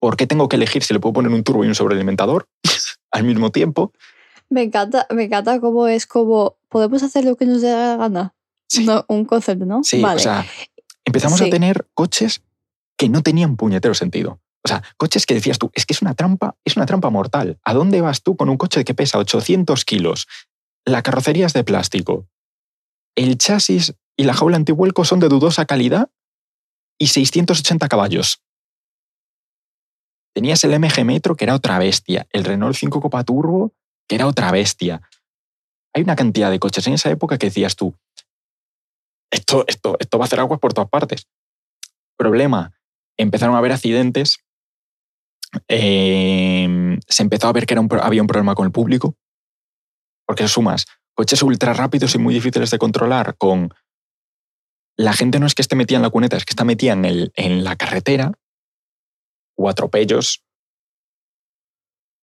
[0.00, 2.48] ¿por qué tengo que elegir si le puedo poner un turbo y un sobrealimentador
[3.10, 3.92] al mismo tiempo?
[4.48, 8.34] Me encanta, me encanta cómo es como podemos hacer lo que nos dé la gana.
[8.74, 8.84] Sí.
[8.84, 9.82] No, un concepto, ¿no?
[9.84, 10.16] Sí, vale.
[10.16, 10.46] o sea,
[11.04, 12.42] empezamos a tener coches
[12.96, 14.40] que no tenían puñetero sentido.
[14.64, 17.58] O sea, coches que decías tú, es que es una trampa, es una trampa mortal.
[17.64, 20.26] ¿A dónde vas tú con un coche que pesa 800 kilos?
[20.86, 22.26] La carrocería es de plástico.
[23.14, 26.10] El chasis y la jaula antivuelco son de dudosa calidad
[26.98, 28.42] y 680 caballos.
[30.34, 32.26] Tenías el MG Metro, que era otra bestia.
[32.30, 33.72] El Renault 5 Copa Turbo,
[34.08, 35.02] que era otra bestia.
[35.92, 37.94] Hay una cantidad de coches en esa época que decías tú,
[39.34, 41.26] esto, esto, esto va a hacer aguas por todas partes.
[42.16, 42.72] Problema,
[43.18, 44.38] empezaron a haber accidentes,
[45.68, 49.16] eh, se empezó a ver que había un problema con el público,
[50.26, 53.72] porque sumas coches ultra rápidos y muy difíciles de controlar con...
[54.96, 57.04] La gente no es que esté metida en la cuneta, es que está metida en,
[57.04, 58.32] el, en la carretera,
[59.56, 60.44] hubo atropellos,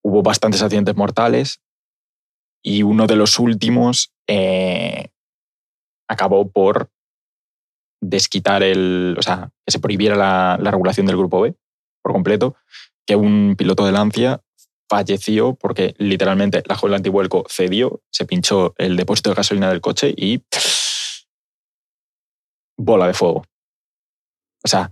[0.01, 1.61] hubo bastantes accidentes mortales.
[2.63, 5.09] Y uno de los últimos eh,
[6.07, 6.91] acabó por
[8.01, 11.55] desquitar el, o sea, que se prohibiera la, la regulación del grupo B
[12.01, 12.55] por completo,
[13.05, 14.41] que un piloto de Lancia
[14.89, 20.13] falleció porque literalmente la joya antivuelco cedió, se pinchó el depósito de gasolina del coche
[20.17, 20.43] y
[22.77, 23.45] bola de fuego.
[24.63, 24.91] O sea,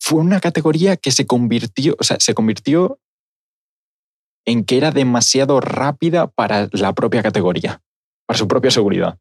[0.00, 2.98] fue una categoría que se convirtió, o sea, se convirtió
[4.44, 7.82] en que era demasiado rápida para la propia categoría,
[8.26, 9.18] para su propia seguridad.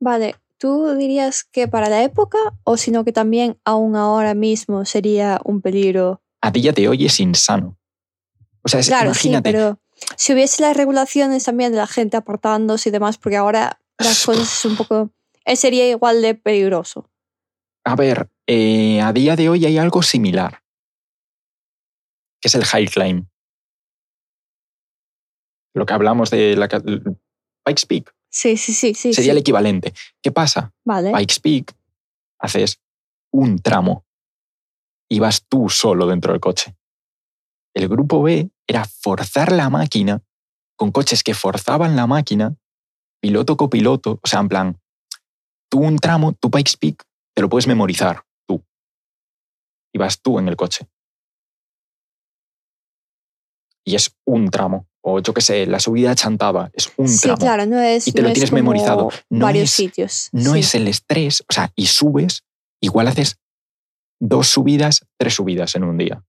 [0.00, 5.40] Vale, ¿tú dirías que para la época o sino que también aún ahora mismo sería
[5.44, 6.22] un peligro?
[6.42, 7.76] A ti ya te oyes insano.
[8.62, 9.78] O sea, es- Claro, imagínate, sí, pero
[10.16, 14.52] si hubiese las regulaciones también de la gente aportándose y demás, porque ahora las cosas
[14.52, 15.10] es un poco...
[15.46, 17.10] eh, Sería igual de peligroso.
[17.84, 20.62] A ver, eh, a día de hoy hay algo similar,
[22.40, 23.26] que es el high climb.
[25.74, 29.12] Lo que hablamos de la Pikes Peak Sí, sí, sí, sí.
[29.12, 29.30] sería sí.
[29.30, 29.92] el equivalente.
[30.22, 30.72] ¿Qué pasa?
[30.84, 31.12] Vale.
[31.12, 31.76] Pikes Peak
[32.38, 32.80] haces
[33.32, 34.06] un tramo
[35.08, 36.76] y vas tú solo dentro del coche.
[37.74, 40.22] El grupo B era forzar la máquina
[40.76, 42.56] con coches que forzaban la máquina,
[43.20, 44.80] piloto copiloto, o sea, en plan,
[45.70, 47.04] tú un tramo, tu Pikes Peak,
[47.34, 48.64] te lo puedes memorizar tú.
[49.92, 50.88] Y vas tú en el coche.
[53.84, 54.89] Y es un tramo.
[55.02, 57.38] O yo qué sé, la subida chantada es un sí, tramo.
[57.38, 58.06] claro, no es.
[58.06, 59.08] Y te no lo es tienes memorizado.
[59.30, 60.28] No varios es- sitios.
[60.32, 60.60] no sí.
[60.60, 62.44] es el estrés, o sea, y subes,
[62.82, 63.38] igual haces
[64.20, 66.22] dos subidas, tres subidas en un día.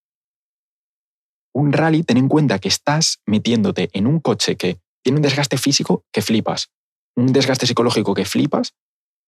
[1.54, 5.58] Un rally, ten en cuenta que estás metiéndote en un coche que tiene un desgaste
[5.58, 6.70] físico que flipas,
[7.18, 8.74] un desgaste psicológico que flipas,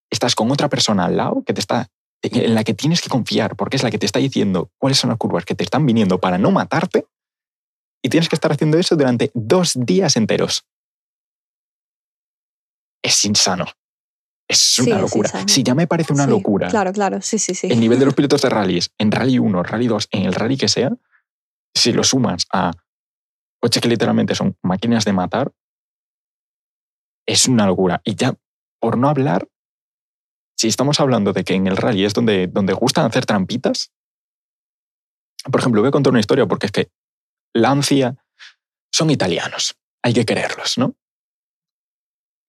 [0.10, 1.90] estás con otra persona al lado que te está
[2.22, 5.10] en la que tienes que confiar porque es la que te está diciendo cuáles son
[5.10, 7.06] las curvas que te están viniendo para no matarte
[8.03, 10.65] y tienes que estar haciendo eso durante dos días enteros.
[13.01, 13.65] Es insano.
[14.47, 15.47] Es una locura.
[15.47, 17.67] Si ya me parece una locura Claro, claro, sí, sí, sí.
[17.67, 20.57] el nivel de los pilotos de rallies en Rally 1, Rally 2, en el rally
[20.57, 20.91] que sea,
[21.73, 22.71] si lo sumas a
[23.61, 25.53] coches que literalmente son máquinas de matar,
[27.25, 28.01] es una locura.
[28.03, 28.35] Y ya,
[28.80, 29.47] por no hablar,
[30.57, 33.93] si estamos hablando de que en el rally es donde, donde gustan hacer trampitas,
[35.49, 36.91] por ejemplo, voy a contar una historia porque es que
[37.53, 38.15] Lancia
[38.91, 40.95] son italianos, hay que quererlos, ¿no?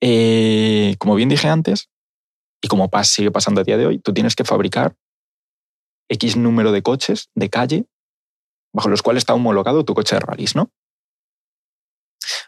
[0.00, 1.88] Eh, como bien dije antes,
[2.62, 4.96] y como sigue pasando a día de hoy, tú tienes que fabricar
[6.08, 7.86] X número de coches de calle
[8.74, 10.70] bajo los cuales está homologado tu coche de rallies, ¿no?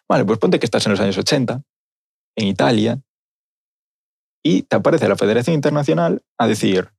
[0.08, 1.62] Vale, pues ponte que estás en los años 80,
[2.36, 3.00] en Italia,
[4.44, 6.92] y te aparece la Federación Internacional a decir,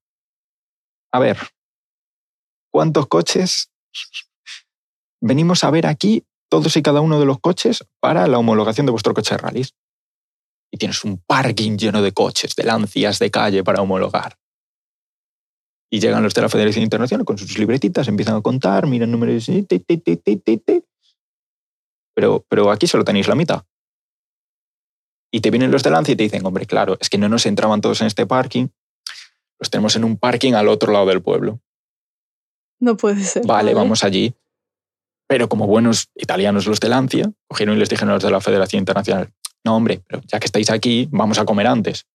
[1.13, 1.37] a ver,
[2.71, 3.71] ¿cuántos coches
[5.21, 8.91] venimos a ver aquí todos y cada uno de los coches para la homologación de
[8.91, 9.75] vuestro coche de rallies?
[10.71, 14.37] Y tienes un parking lleno de coches, de lancias de calle para homologar.
[15.89, 19.47] Y llegan los de la Federación Internacional con sus libretitas, empiezan a contar, miran números.
[19.47, 20.83] y ti.
[22.13, 23.63] Pero, pero aquí solo tenéis la mitad.
[25.31, 27.45] Y te vienen los de Lancia y te dicen, hombre, claro, es que no nos
[27.45, 28.67] entraban todos en este parking,
[29.59, 31.61] los tenemos en un parking al otro lado del pueblo.
[32.79, 33.45] No puede ser.
[33.45, 34.35] Vale, vamos allí.
[35.27, 38.39] Pero como buenos italianos los de Lancia, cogieron y les dijeron a los de la
[38.41, 39.29] Federación Internacional,
[39.63, 42.05] no, hombre, pero ya que estáis aquí, vamos a comer antes.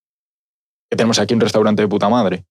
[0.90, 2.44] Que tenemos aquí un restaurante de puta madre.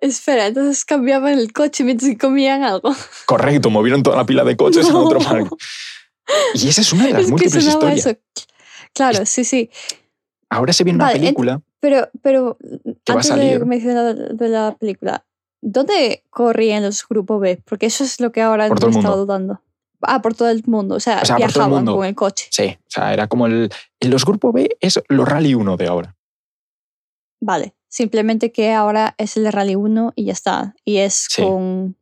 [0.00, 2.94] Espera, entonces cambiaban el coche mientras comían algo.
[3.26, 5.24] Correcto, movieron toda la pila de coches en otro No.
[5.28, 5.50] parque.
[6.54, 8.06] Y esa es una de las Es múltiples historias.
[8.06, 8.18] eso.
[8.94, 9.70] Claro, sí, sí.
[10.48, 11.60] Ahora se viene una Vale, película.
[11.80, 13.66] Pero, pero Que va a antes de salir.
[13.66, 15.24] mencionar de la película,
[15.60, 17.60] ¿dónde corrían los Grupo B?
[17.64, 19.16] Porque eso es lo que ahora me estaba mundo.
[19.16, 19.60] dudando.
[20.02, 20.94] Ah, por todo el mundo.
[20.96, 21.96] O sea, O sea, por viajaban mundo.
[21.96, 22.46] con el coche.
[22.50, 23.70] Sí, o sea, era como el.
[24.00, 26.16] Los grupos B es los Rally 1 de ahora.
[27.40, 27.74] Vale.
[27.88, 30.74] Simplemente que ahora es el de Rally 1 y ya está.
[30.84, 31.42] Y es Sí.
[31.42, 31.96] con,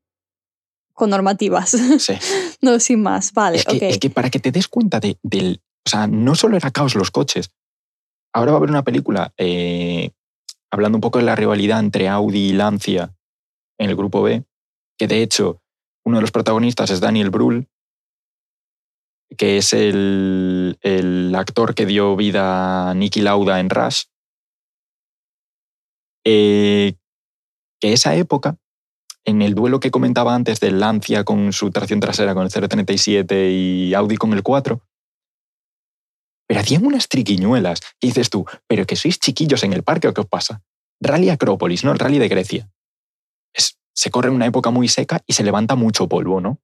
[0.92, 1.70] con normativas.
[1.98, 2.14] Sí.
[2.60, 3.32] no, sin más.
[3.32, 3.82] Vale, Es que, ok.
[3.82, 5.60] es que para que te des cuenta de, del.
[5.86, 7.50] O sea, no solo era caos los coches.
[8.32, 10.12] Ahora va a haber una película eh,
[10.70, 13.12] hablando un poco de la rivalidad entre Audi y Lancia
[13.78, 14.44] en el grupo B,
[14.98, 15.60] que de hecho
[16.04, 17.66] uno de los protagonistas es Daniel Brühl,
[19.36, 24.04] que es el, el actor que dio vida a Nicky Lauda en Rush.
[26.24, 26.94] Eh,
[27.80, 28.56] que esa época,
[29.24, 33.50] en el duelo que comentaba antes del Lancia con su tracción trasera con el 037
[33.50, 34.80] y Audi con el 4,
[36.46, 37.80] pero hacían unas triquiñuelas.
[38.00, 40.62] Dices tú, pero que sois chiquillos en el parque o qué os pasa?
[41.00, 41.92] Rally Acrópolis, ¿no?
[41.92, 42.70] El rally de Grecia.
[43.54, 46.60] Es, se corre en una época muy seca y se levanta mucho polvo, ¿no?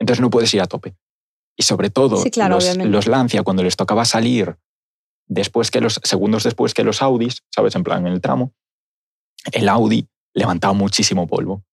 [0.00, 0.96] Entonces no puedes ir a tope.
[1.56, 4.56] Y sobre todo, Sí, claro, los, Lancia, cuando les tocaba salir
[5.26, 7.74] después que los segundos después que los Audis, ¿sabes?
[7.74, 8.52] En plan, en el tramo,
[9.52, 11.64] el Audi levantaba muchísimo polvo.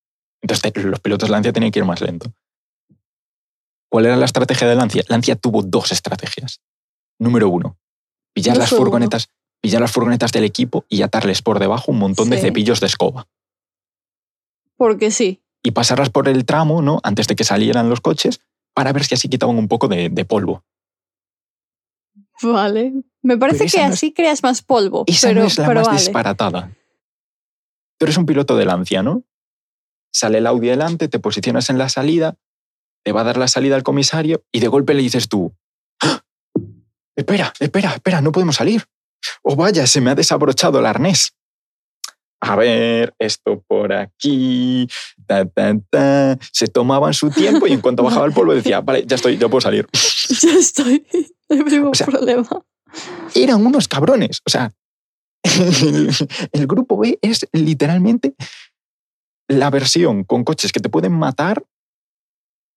[0.41, 2.33] Entonces los pilotos Lancia tenían que ir más lento.
[3.89, 5.03] ¿Cuál era la estrategia de Lancia?
[5.07, 6.61] Lancia tuvo dos estrategias.
[7.19, 7.77] Número uno,
[8.33, 8.79] pillar las uno.
[8.79, 9.29] furgonetas,
[9.61, 13.27] pillar las furgonetas del equipo y atarles por debajo un montón de cepillos de escoba.
[14.75, 15.41] Porque sí.
[15.61, 16.99] Y pasarlas por el tramo, ¿no?
[17.03, 18.41] Antes de que salieran los coches,
[18.73, 20.63] para ver si así quitaban un poco de, de polvo.
[22.41, 22.93] Vale.
[23.21, 25.03] Me parece que no es- así creas más polvo.
[25.07, 25.99] Esa pero, no es la pero más vale.
[25.99, 26.71] disparatada.
[27.97, 29.23] Tú eres un piloto de Lancia, ¿no?
[30.11, 32.35] Sale el Audi delante, te posicionas en la salida,
[33.03, 35.55] te va a dar la salida al comisario y de golpe le dices tú,
[36.01, 36.23] ¡Ah!
[37.15, 38.85] espera, espera, espera, no podemos salir.
[39.41, 41.35] O vaya, se me ha desabrochado el arnés.
[42.43, 44.87] A ver, esto por aquí,
[45.25, 46.37] ta, ta, ta.
[46.51, 49.47] Se tomaban su tiempo y en cuanto bajaba el polvo decía, vale, ya estoy, ya
[49.47, 49.87] puedo salir.
[50.41, 51.05] Ya estoy.
[51.49, 52.47] No hay ningún O sea, problema.
[53.35, 54.41] Eran unos cabrones.
[54.45, 54.73] O sea,
[55.43, 56.09] el,
[56.51, 58.33] el grupo B es literalmente
[59.47, 61.63] la versión con coches que te pueden matar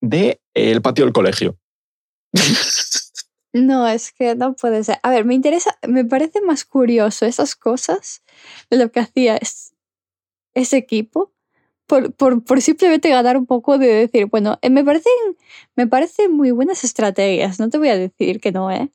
[0.02, 1.56] de el patio del colegio.
[3.54, 4.98] No, es que no puede ser.
[5.02, 8.22] A ver, me interesa, me parece más curioso esas cosas
[8.70, 9.74] de lo que hacía es-
[10.54, 11.32] ese equipo
[11.86, 15.12] por, por, por simplemente ganar un poco de decir, bueno, eh, me parecen,
[15.76, 18.90] me parecen muy buenas estrategias, no te voy a decir que no, ¿eh?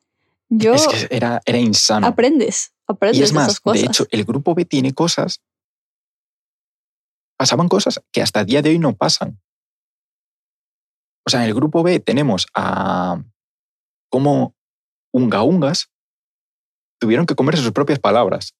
[0.50, 2.06] Yo Es que era, era insano.
[2.06, 3.80] aprendes, aprendes Y es más, esas cosas.
[3.80, 5.40] de hecho, el grupo B tiene cosas.
[7.38, 9.40] Pasaban cosas que hasta el día de hoy no pasan.
[11.26, 13.22] O sea, en el grupo B tenemos a
[14.10, 14.54] como
[15.12, 15.88] unga ungas
[17.00, 18.54] tuvieron que comerse sus propias palabras.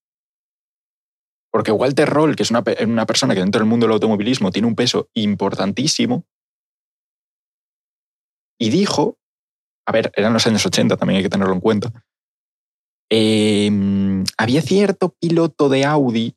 [1.53, 4.49] Porque Walter Roll, que es una, pe- una persona que dentro del mundo del automovilismo
[4.49, 6.25] tiene un peso importantísimo,
[8.59, 9.19] y dijo,
[9.87, 11.91] a ver, eran los años 80, también hay que tenerlo en cuenta,
[13.11, 16.35] em, había cierto piloto de Audi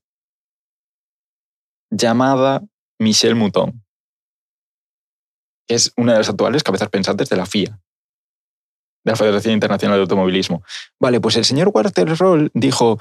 [1.91, 2.63] llamada
[2.99, 3.83] Michel Mouton,
[5.67, 7.81] que es una de las actuales cabezas pensantes de la FIA,
[9.05, 10.63] de la Federación Internacional de Automovilismo.
[11.01, 12.99] Vale, pues el señor Walter Roll dijo,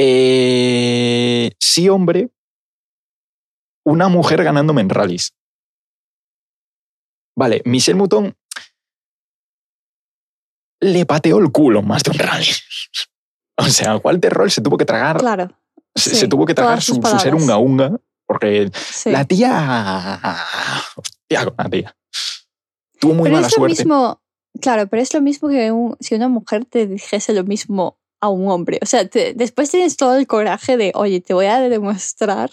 [0.00, 2.30] eh, sí, hombre,
[3.84, 5.32] una mujer ganándome en rallies.
[7.36, 8.34] Vale, Michel Mouton
[10.80, 12.46] le pateó el culo más de un rally.
[13.60, 15.48] O sea, Walter Roll se tuvo que tragar, Claro.
[15.92, 19.10] se, sí, se tuvo que tragar su, ser unga unga, porque Sí.
[19.10, 20.20] la tía.
[20.94, 21.96] Hostia, con la tía.
[23.00, 23.82] Tuvo muy pero mala es lo suerte.
[23.82, 24.22] mismo,
[24.60, 28.28] claro, pero es lo mismo que un- si una mujer te dijese lo mismo a
[28.28, 28.78] un hombre.
[28.82, 32.50] O sea, te- después tienes todo el coraje de, oye, te voy a demostrar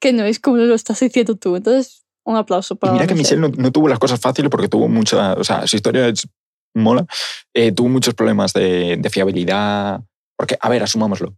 [0.00, 1.56] que no es como lo estás diciendo tú.
[1.56, 3.40] Entonces, un aplauso Y para mira que Michelle.
[3.40, 5.32] No, no tuvo las cosas fáciles porque tuvo mucha.
[5.34, 6.28] O sea, su historia es
[6.74, 7.06] mola.
[7.54, 10.00] Eh, tuvo muchos problemas de, de fiabilidad.
[10.36, 11.34] Porque, a ver, asumámoslo.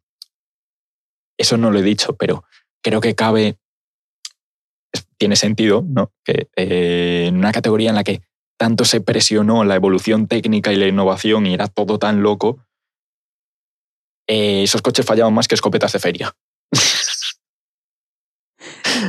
[1.39, 2.45] Eso no lo he dicho, pero
[2.83, 3.57] creo que cabe.
[5.17, 6.13] Tiene sentido, ¿no?
[6.25, 8.23] Que eh, en una categoría en la que
[8.59, 12.59] tanto se presionó la evolución técnica y la innovación y era todo tan loco,
[14.31, 16.33] eh, esos coches fallaban más que escopetas de feria.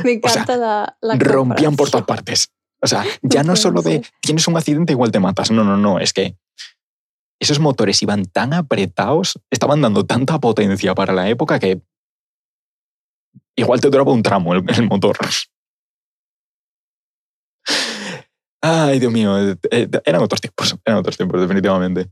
[0.02, 2.50] Me o sea, encanta la, la rompían por todas partes.
[2.82, 5.52] O sea, ya no solo de tienes un accidente igual te matas.
[5.52, 6.00] No, no, no.
[6.00, 6.36] Es que
[7.40, 11.80] esos motores iban tan apretados, estaban dando tanta potencia para la época que
[13.56, 15.16] igual te duraba un tramo el, el motor.
[18.60, 19.38] Ay, Dios mío.
[19.38, 20.76] eh, eh, Eran otros tiempos.
[20.84, 22.10] Eran otros tiempos, definitivamente.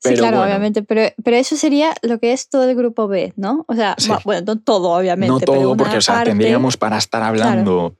[0.00, 0.44] Sí, claro, bueno.
[0.50, 3.64] obviamente, pero, pero eso sería lo que es todo el grupo B, ¿no?
[3.68, 4.12] O sea, Sí.
[4.24, 5.32] bueno, no todo, obviamente.
[5.32, 7.96] No todo, porque o sea, parte, tendríamos para estar hablando.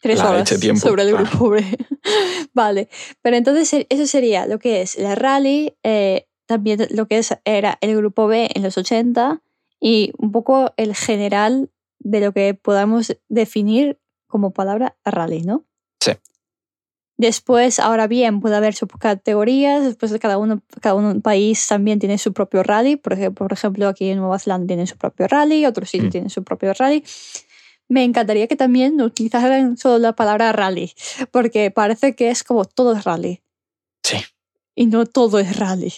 [0.00, 1.24] tres la horas tiempo, sobre el claro.
[1.24, 1.64] grupo B.
[2.54, 2.88] vale,
[3.22, 7.34] pero entonces eh, eso sería lo que es la rally, eh, también lo que es,
[7.44, 9.42] era el grupo B en los 80
[9.80, 13.98] y un poco el general de lo que podamos definir
[14.28, 15.64] como palabra rally, ¿no?
[16.00, 16.12] Sí.
[17.22, 22.18] Después, ahora bien, puede haber subcategorías, después de cada uno, cada uno país también tiene
[22.18, 25.64] su propio rally, por ejemplo, por ejemplo aquí en Nueva Zelanda tienen su propio rally,
[25.64, 26.10] otros sitios Mm.
[26.10, 27.04] tienen su propio rally.
[27.88, 30.92] Me encantaría que también utilizaran solo la palabra rally,
[31.30, 33.40] porque parece que es como todo es rally.
[34.02, 34.16] Sí.
[34.74, 35.92] Y no todo es rally.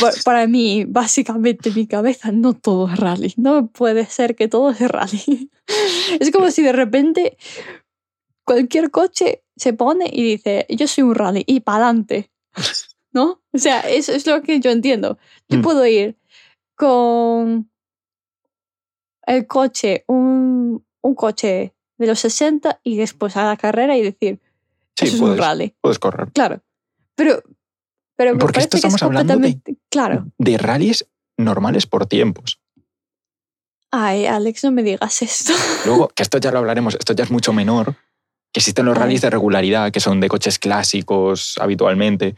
[0.00, 3.32] Pa- Para mí, básicamente, en mi cabeza, no todo es rally.
[3.36, 5.50] No puede ser que todo es rally.
[6.20, 7.36] Es como si de repente
[8.44, 12.30] cualquier coche se pone y dice, yo soy un rally, y para adelante.
[13.12, 13.42] ¿No?
[13.52, 15.18] O sea, eso es lo que yo entiendo.
[15.48, 15.62] Yo Mm.
[15.62, 16.16] puedo ir
[16.76, 17.70] con
[19.26, 24.40] el coche, un, un coche de los 60 y después a la carrera y decir,
[24.96, 25.74] Sí, eso es puedes, un rally.
[25.80, 26.32] puedes correr.
[26.32, 26.60] Claro.
[27.14, 27.42] Pero,
[28.16, 30.26] pero me Porque esto parece que es estamos hablando de- claro.
[30.38, 32.60] De rallies normales por tiempos.
[33.90, 35.52] Ay, Alex, no me digas esto.
[35.86, 37.96] Luego, que esto ya lo hablaremos, esto ya es mucho menor,
[38.54, 42.36] que existen los rallies de regularidad, que son de coches clásicos habitualmente,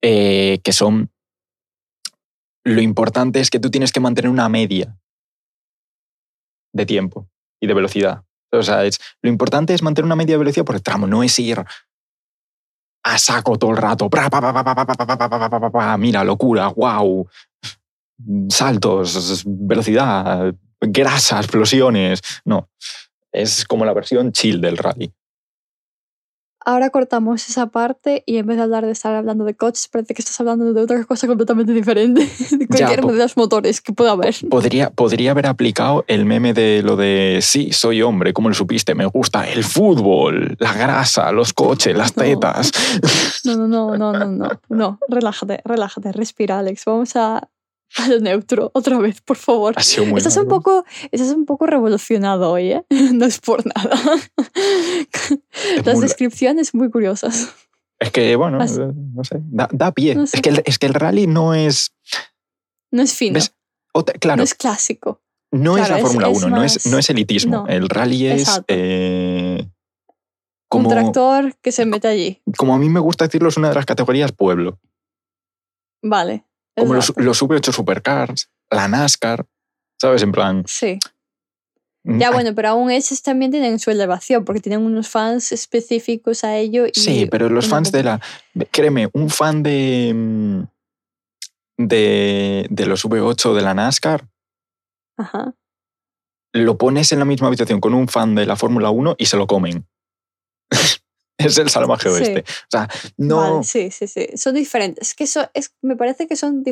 [0.00, 1.10] que son...
[2.64, 4.96] Lo importante es que tú tienes que mantener una media
[6.72, 7.28] de tiempo
[7.60, 8.22] y de velocidad.
[8.50, 11.22] O sea, es, lo importante es mantener una media de velocidad por el tramo, no
[11.22, 11.62] es ir
[13.04, 14.08] a saco todo el rato.
[15.98, 17.28] Mira, locura, wow.
[18.48, 22.22] Saltos, velocidad, grasa, explosiones.
[22.46, 22.70] No,
[23.32, 25.12] es como la versión chill del rally
[26.64, 30.14] ahora cortamos esa parte y en vez de hablar de estar hablando de coches, parece
[30.14, 34.12] que estás hablando de otra cosa completamente diferente, de cualquier de los motores que pueda
[34.12, 34.34] haber.
[34.48, 38.94] Podría, podría haber aplicado el meme de lo de sí, soy hombre, ¿cómo lo supiste?
[38.94, 42.72] Me gusta el fútbol, la grasa, los coches, las tetas.
[43.44, 46.84] No, no, no, no, no, no, no, relájate, relájate, respira, Alex.
[46.84, 47.48] Vamos a,
[47.98, 49.74] al neutro otra vez, por favor.
[49.76, 52.84] Ha sido muy estás un poco, estás un poco revolucionado hoy, ¿eh?
[53.12, 53.98] No es por nada.
[55.84, 57.54] Las descripciones muy curiosas.
[57.98, 60.16] Es que, bueno, no sé, da, pie.
[60.20, 61.94] Es, que el, es que el rally no es...
[62.90, 63.38] No es fino.
[64.18, 64.38] claro.
[64.38, 65.20] No es clásico.
[65.52, 67.66] No es la Fórmula 1, no, es, no es elitismo.
[67.68, 68.60] el rally es...
[68.68, 69.68] Eh,
[70.68, 72.42] como, un tractor que se mete allí.
[72.56, 74.80] Como a mí me gusta decirlo, es una de las categorías pueblo.
[76.02, 76.46] Vale.
[76.76, 79.46] Como los, los V8 Supercars, la NASCAR,
[80.00, 80.22] ¿sabes?
[80.22, 80.64] En plan.
[80.66, 80.98] Sí.
[82.04, 86.42] Mm, ya, bueno, pero aún esos también tienen su elevación porque tienen unos fans específicos
[86.44, 86.86] a ello.
[86.92, 88.20] sí, pero los fans de la.
[88.70, 90.12] Créeme, un fan de.
[90.14, 90.62] Mm,
[91.78, 94.28] de, de los V8 de la NASCAR.
[95.16, 95.54] Ajá.
[96.52, 99.36] Lo pones en la misma habitación con un fan de la Fórmula 1 y se
[99.36, 99.86] lo comen.
[101.46, 102.44] es el salvaje oeste.
[102.46, 103.62] O sea, no.
[103.62, 104.28] sí, sí, sí.
[104.36, 105.08] Son diferentes.
[105.08, 106.64] Es que eso es, me parece que son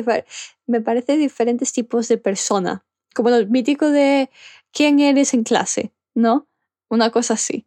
[0.67, 2.83] me parece diferentes tipos de persona.
[3.13, 4.29] Como el mítico de
[4.71, 6.47] quién eres en clase, ¿no?
[6.89, 7.65] Una cosa así.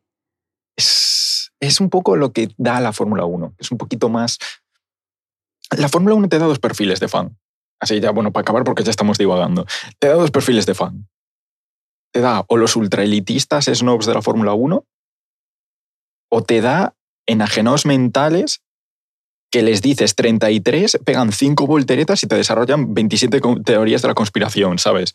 [0.77, 3.55] Es, es un poco lo que da la Fórmula 1.
[3.59, 4.39] Es un poquito más.
[5.77, 7.37] La Fórmula 1 te da dos perfiles de fan.
[7.81, 9.67] Así ya, bueno, para acabar porque ya estamos divagando.
[9.99, 11.09] Te da dos perfiles de fan.
[12.13, 14.87] Te da o los ultraelitistas snobs de la Fórmula 1
[16.35, 16.97] o te da
[17.27, 18.61] enajenados mentales
[19.53, 24.81] que les dices 33, pegan 5 volteretas y te desarrollan 27 teorías de la conspiración,
[24.81, 25.15] ¿sabes?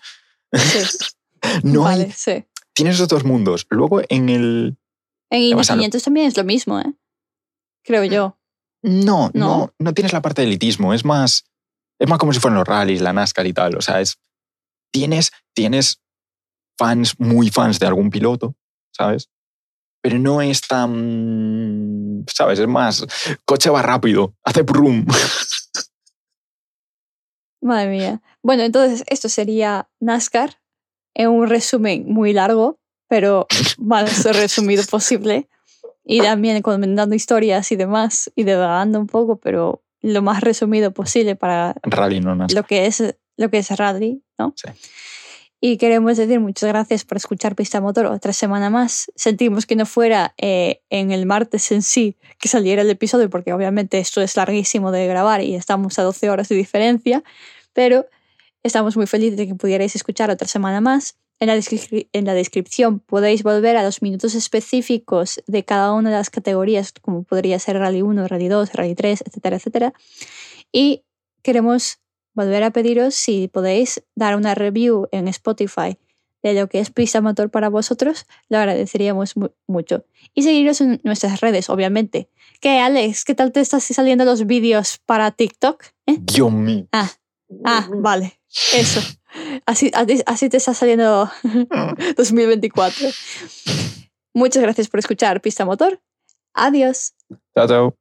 [0.54, 0.98] Sí.
[1.64, 2.46] no vale, sí.
[2.74, 3.68] Tienes esos dos mundos.
[3.70, 4.78] Luego en el...
[5.30, 6.94] En 500 también es lo mismo, ¿eh?
[7.84, 8.38] Creo yo.
[8.82, 10.94] No, no, no, tienes la parte de elitismo.
[10.94, 11.44] Es más,
[12.00, 13.76] es más como si fueran los rallies, la NASCAR y tal.
[13.76, 14.20] O sea, es,
[14.90, 16.02] tienes, tienes
[16.78, 18.56] fans, muy fans de algún piloto,
[18.96, 19.30] ¿sabes?
[20.02, 22.60] Pero no es tan, ¿sabes?
[22.60, 23.06] Es más,
[23.46, 25.06] coche va rápido, hace brum.
[27.62, 28.22] Madre mía.
[28.42, 30.62] Bueno, entonces esto sería NASCAR
[31.14, 33.48] en un resumen muy largo, pero
[33.78, 35.50] más resumido posible.
[36.06, 41.36] Y también comentando historias y demás, y devagando un poco, pero lo más resumido posible
[41.36, 44.54] para rally, no lo que es lo que es rally, ¿no?
[44.56, 44.70] Sí.
[45.62, 49.12] Y queremos decir muchas gracias por escuchar Pista Motor otra semana más.
[49.16, 53.52] Sentimos que no fuera eh, en el martes en sí que saliera el episodio, porque
[53.52, 57.24] obviamente esto es larguísimo de grabar y estamos a 12 horas de diferencia,
[57.74, 58.06] pero
[58.64, 61.18] estamos muy felices de que pudierais escuchar otra semana más.
[61.42, 61.60] En la,
[62.14, 66.94] en la descripción podéis volver a los minutos específicos de cada una de las categorías,
[67.02, 69.94] como podría ser Rally 1, Rally 2, Rally 3, etcétera, etcétera.
[70.72, 71.04] Y
[71.42, 72.00] queremos
[72.40, 75.98] volver a pediros si podéis dar una review en Spotify
[76.42, 79.36] de lo que es Pista Motor para vosotros, lo agradeceríamos
[79.68, 80.06] mucho.
[80.34, 82.30] Y seguiros en nuestras redes, obviamente.
[82.62, 83.26] ¿Qué, Alex?
[83.26, 85.84] ¿Qué tal te estás saliendo los vídeos para TikTok?
[86.06, 86.18] ¿Eh?
[86.22, 86.88] Dios mío.
[86.94, 87.10] Ah,
[87.66, 88.40] ah, vale.
[88.74, 89.02] Eso.
[89.66, 89.92] Así,
[90.26, 91.30] así te está saliendo
[92.16, 93.10] 2024.
[94.34, 96.02] Muchas gracias por escuchar Pista Motor.
[96.54, 97.16] Adiós.
[97.54, 97.99] Chao, chao.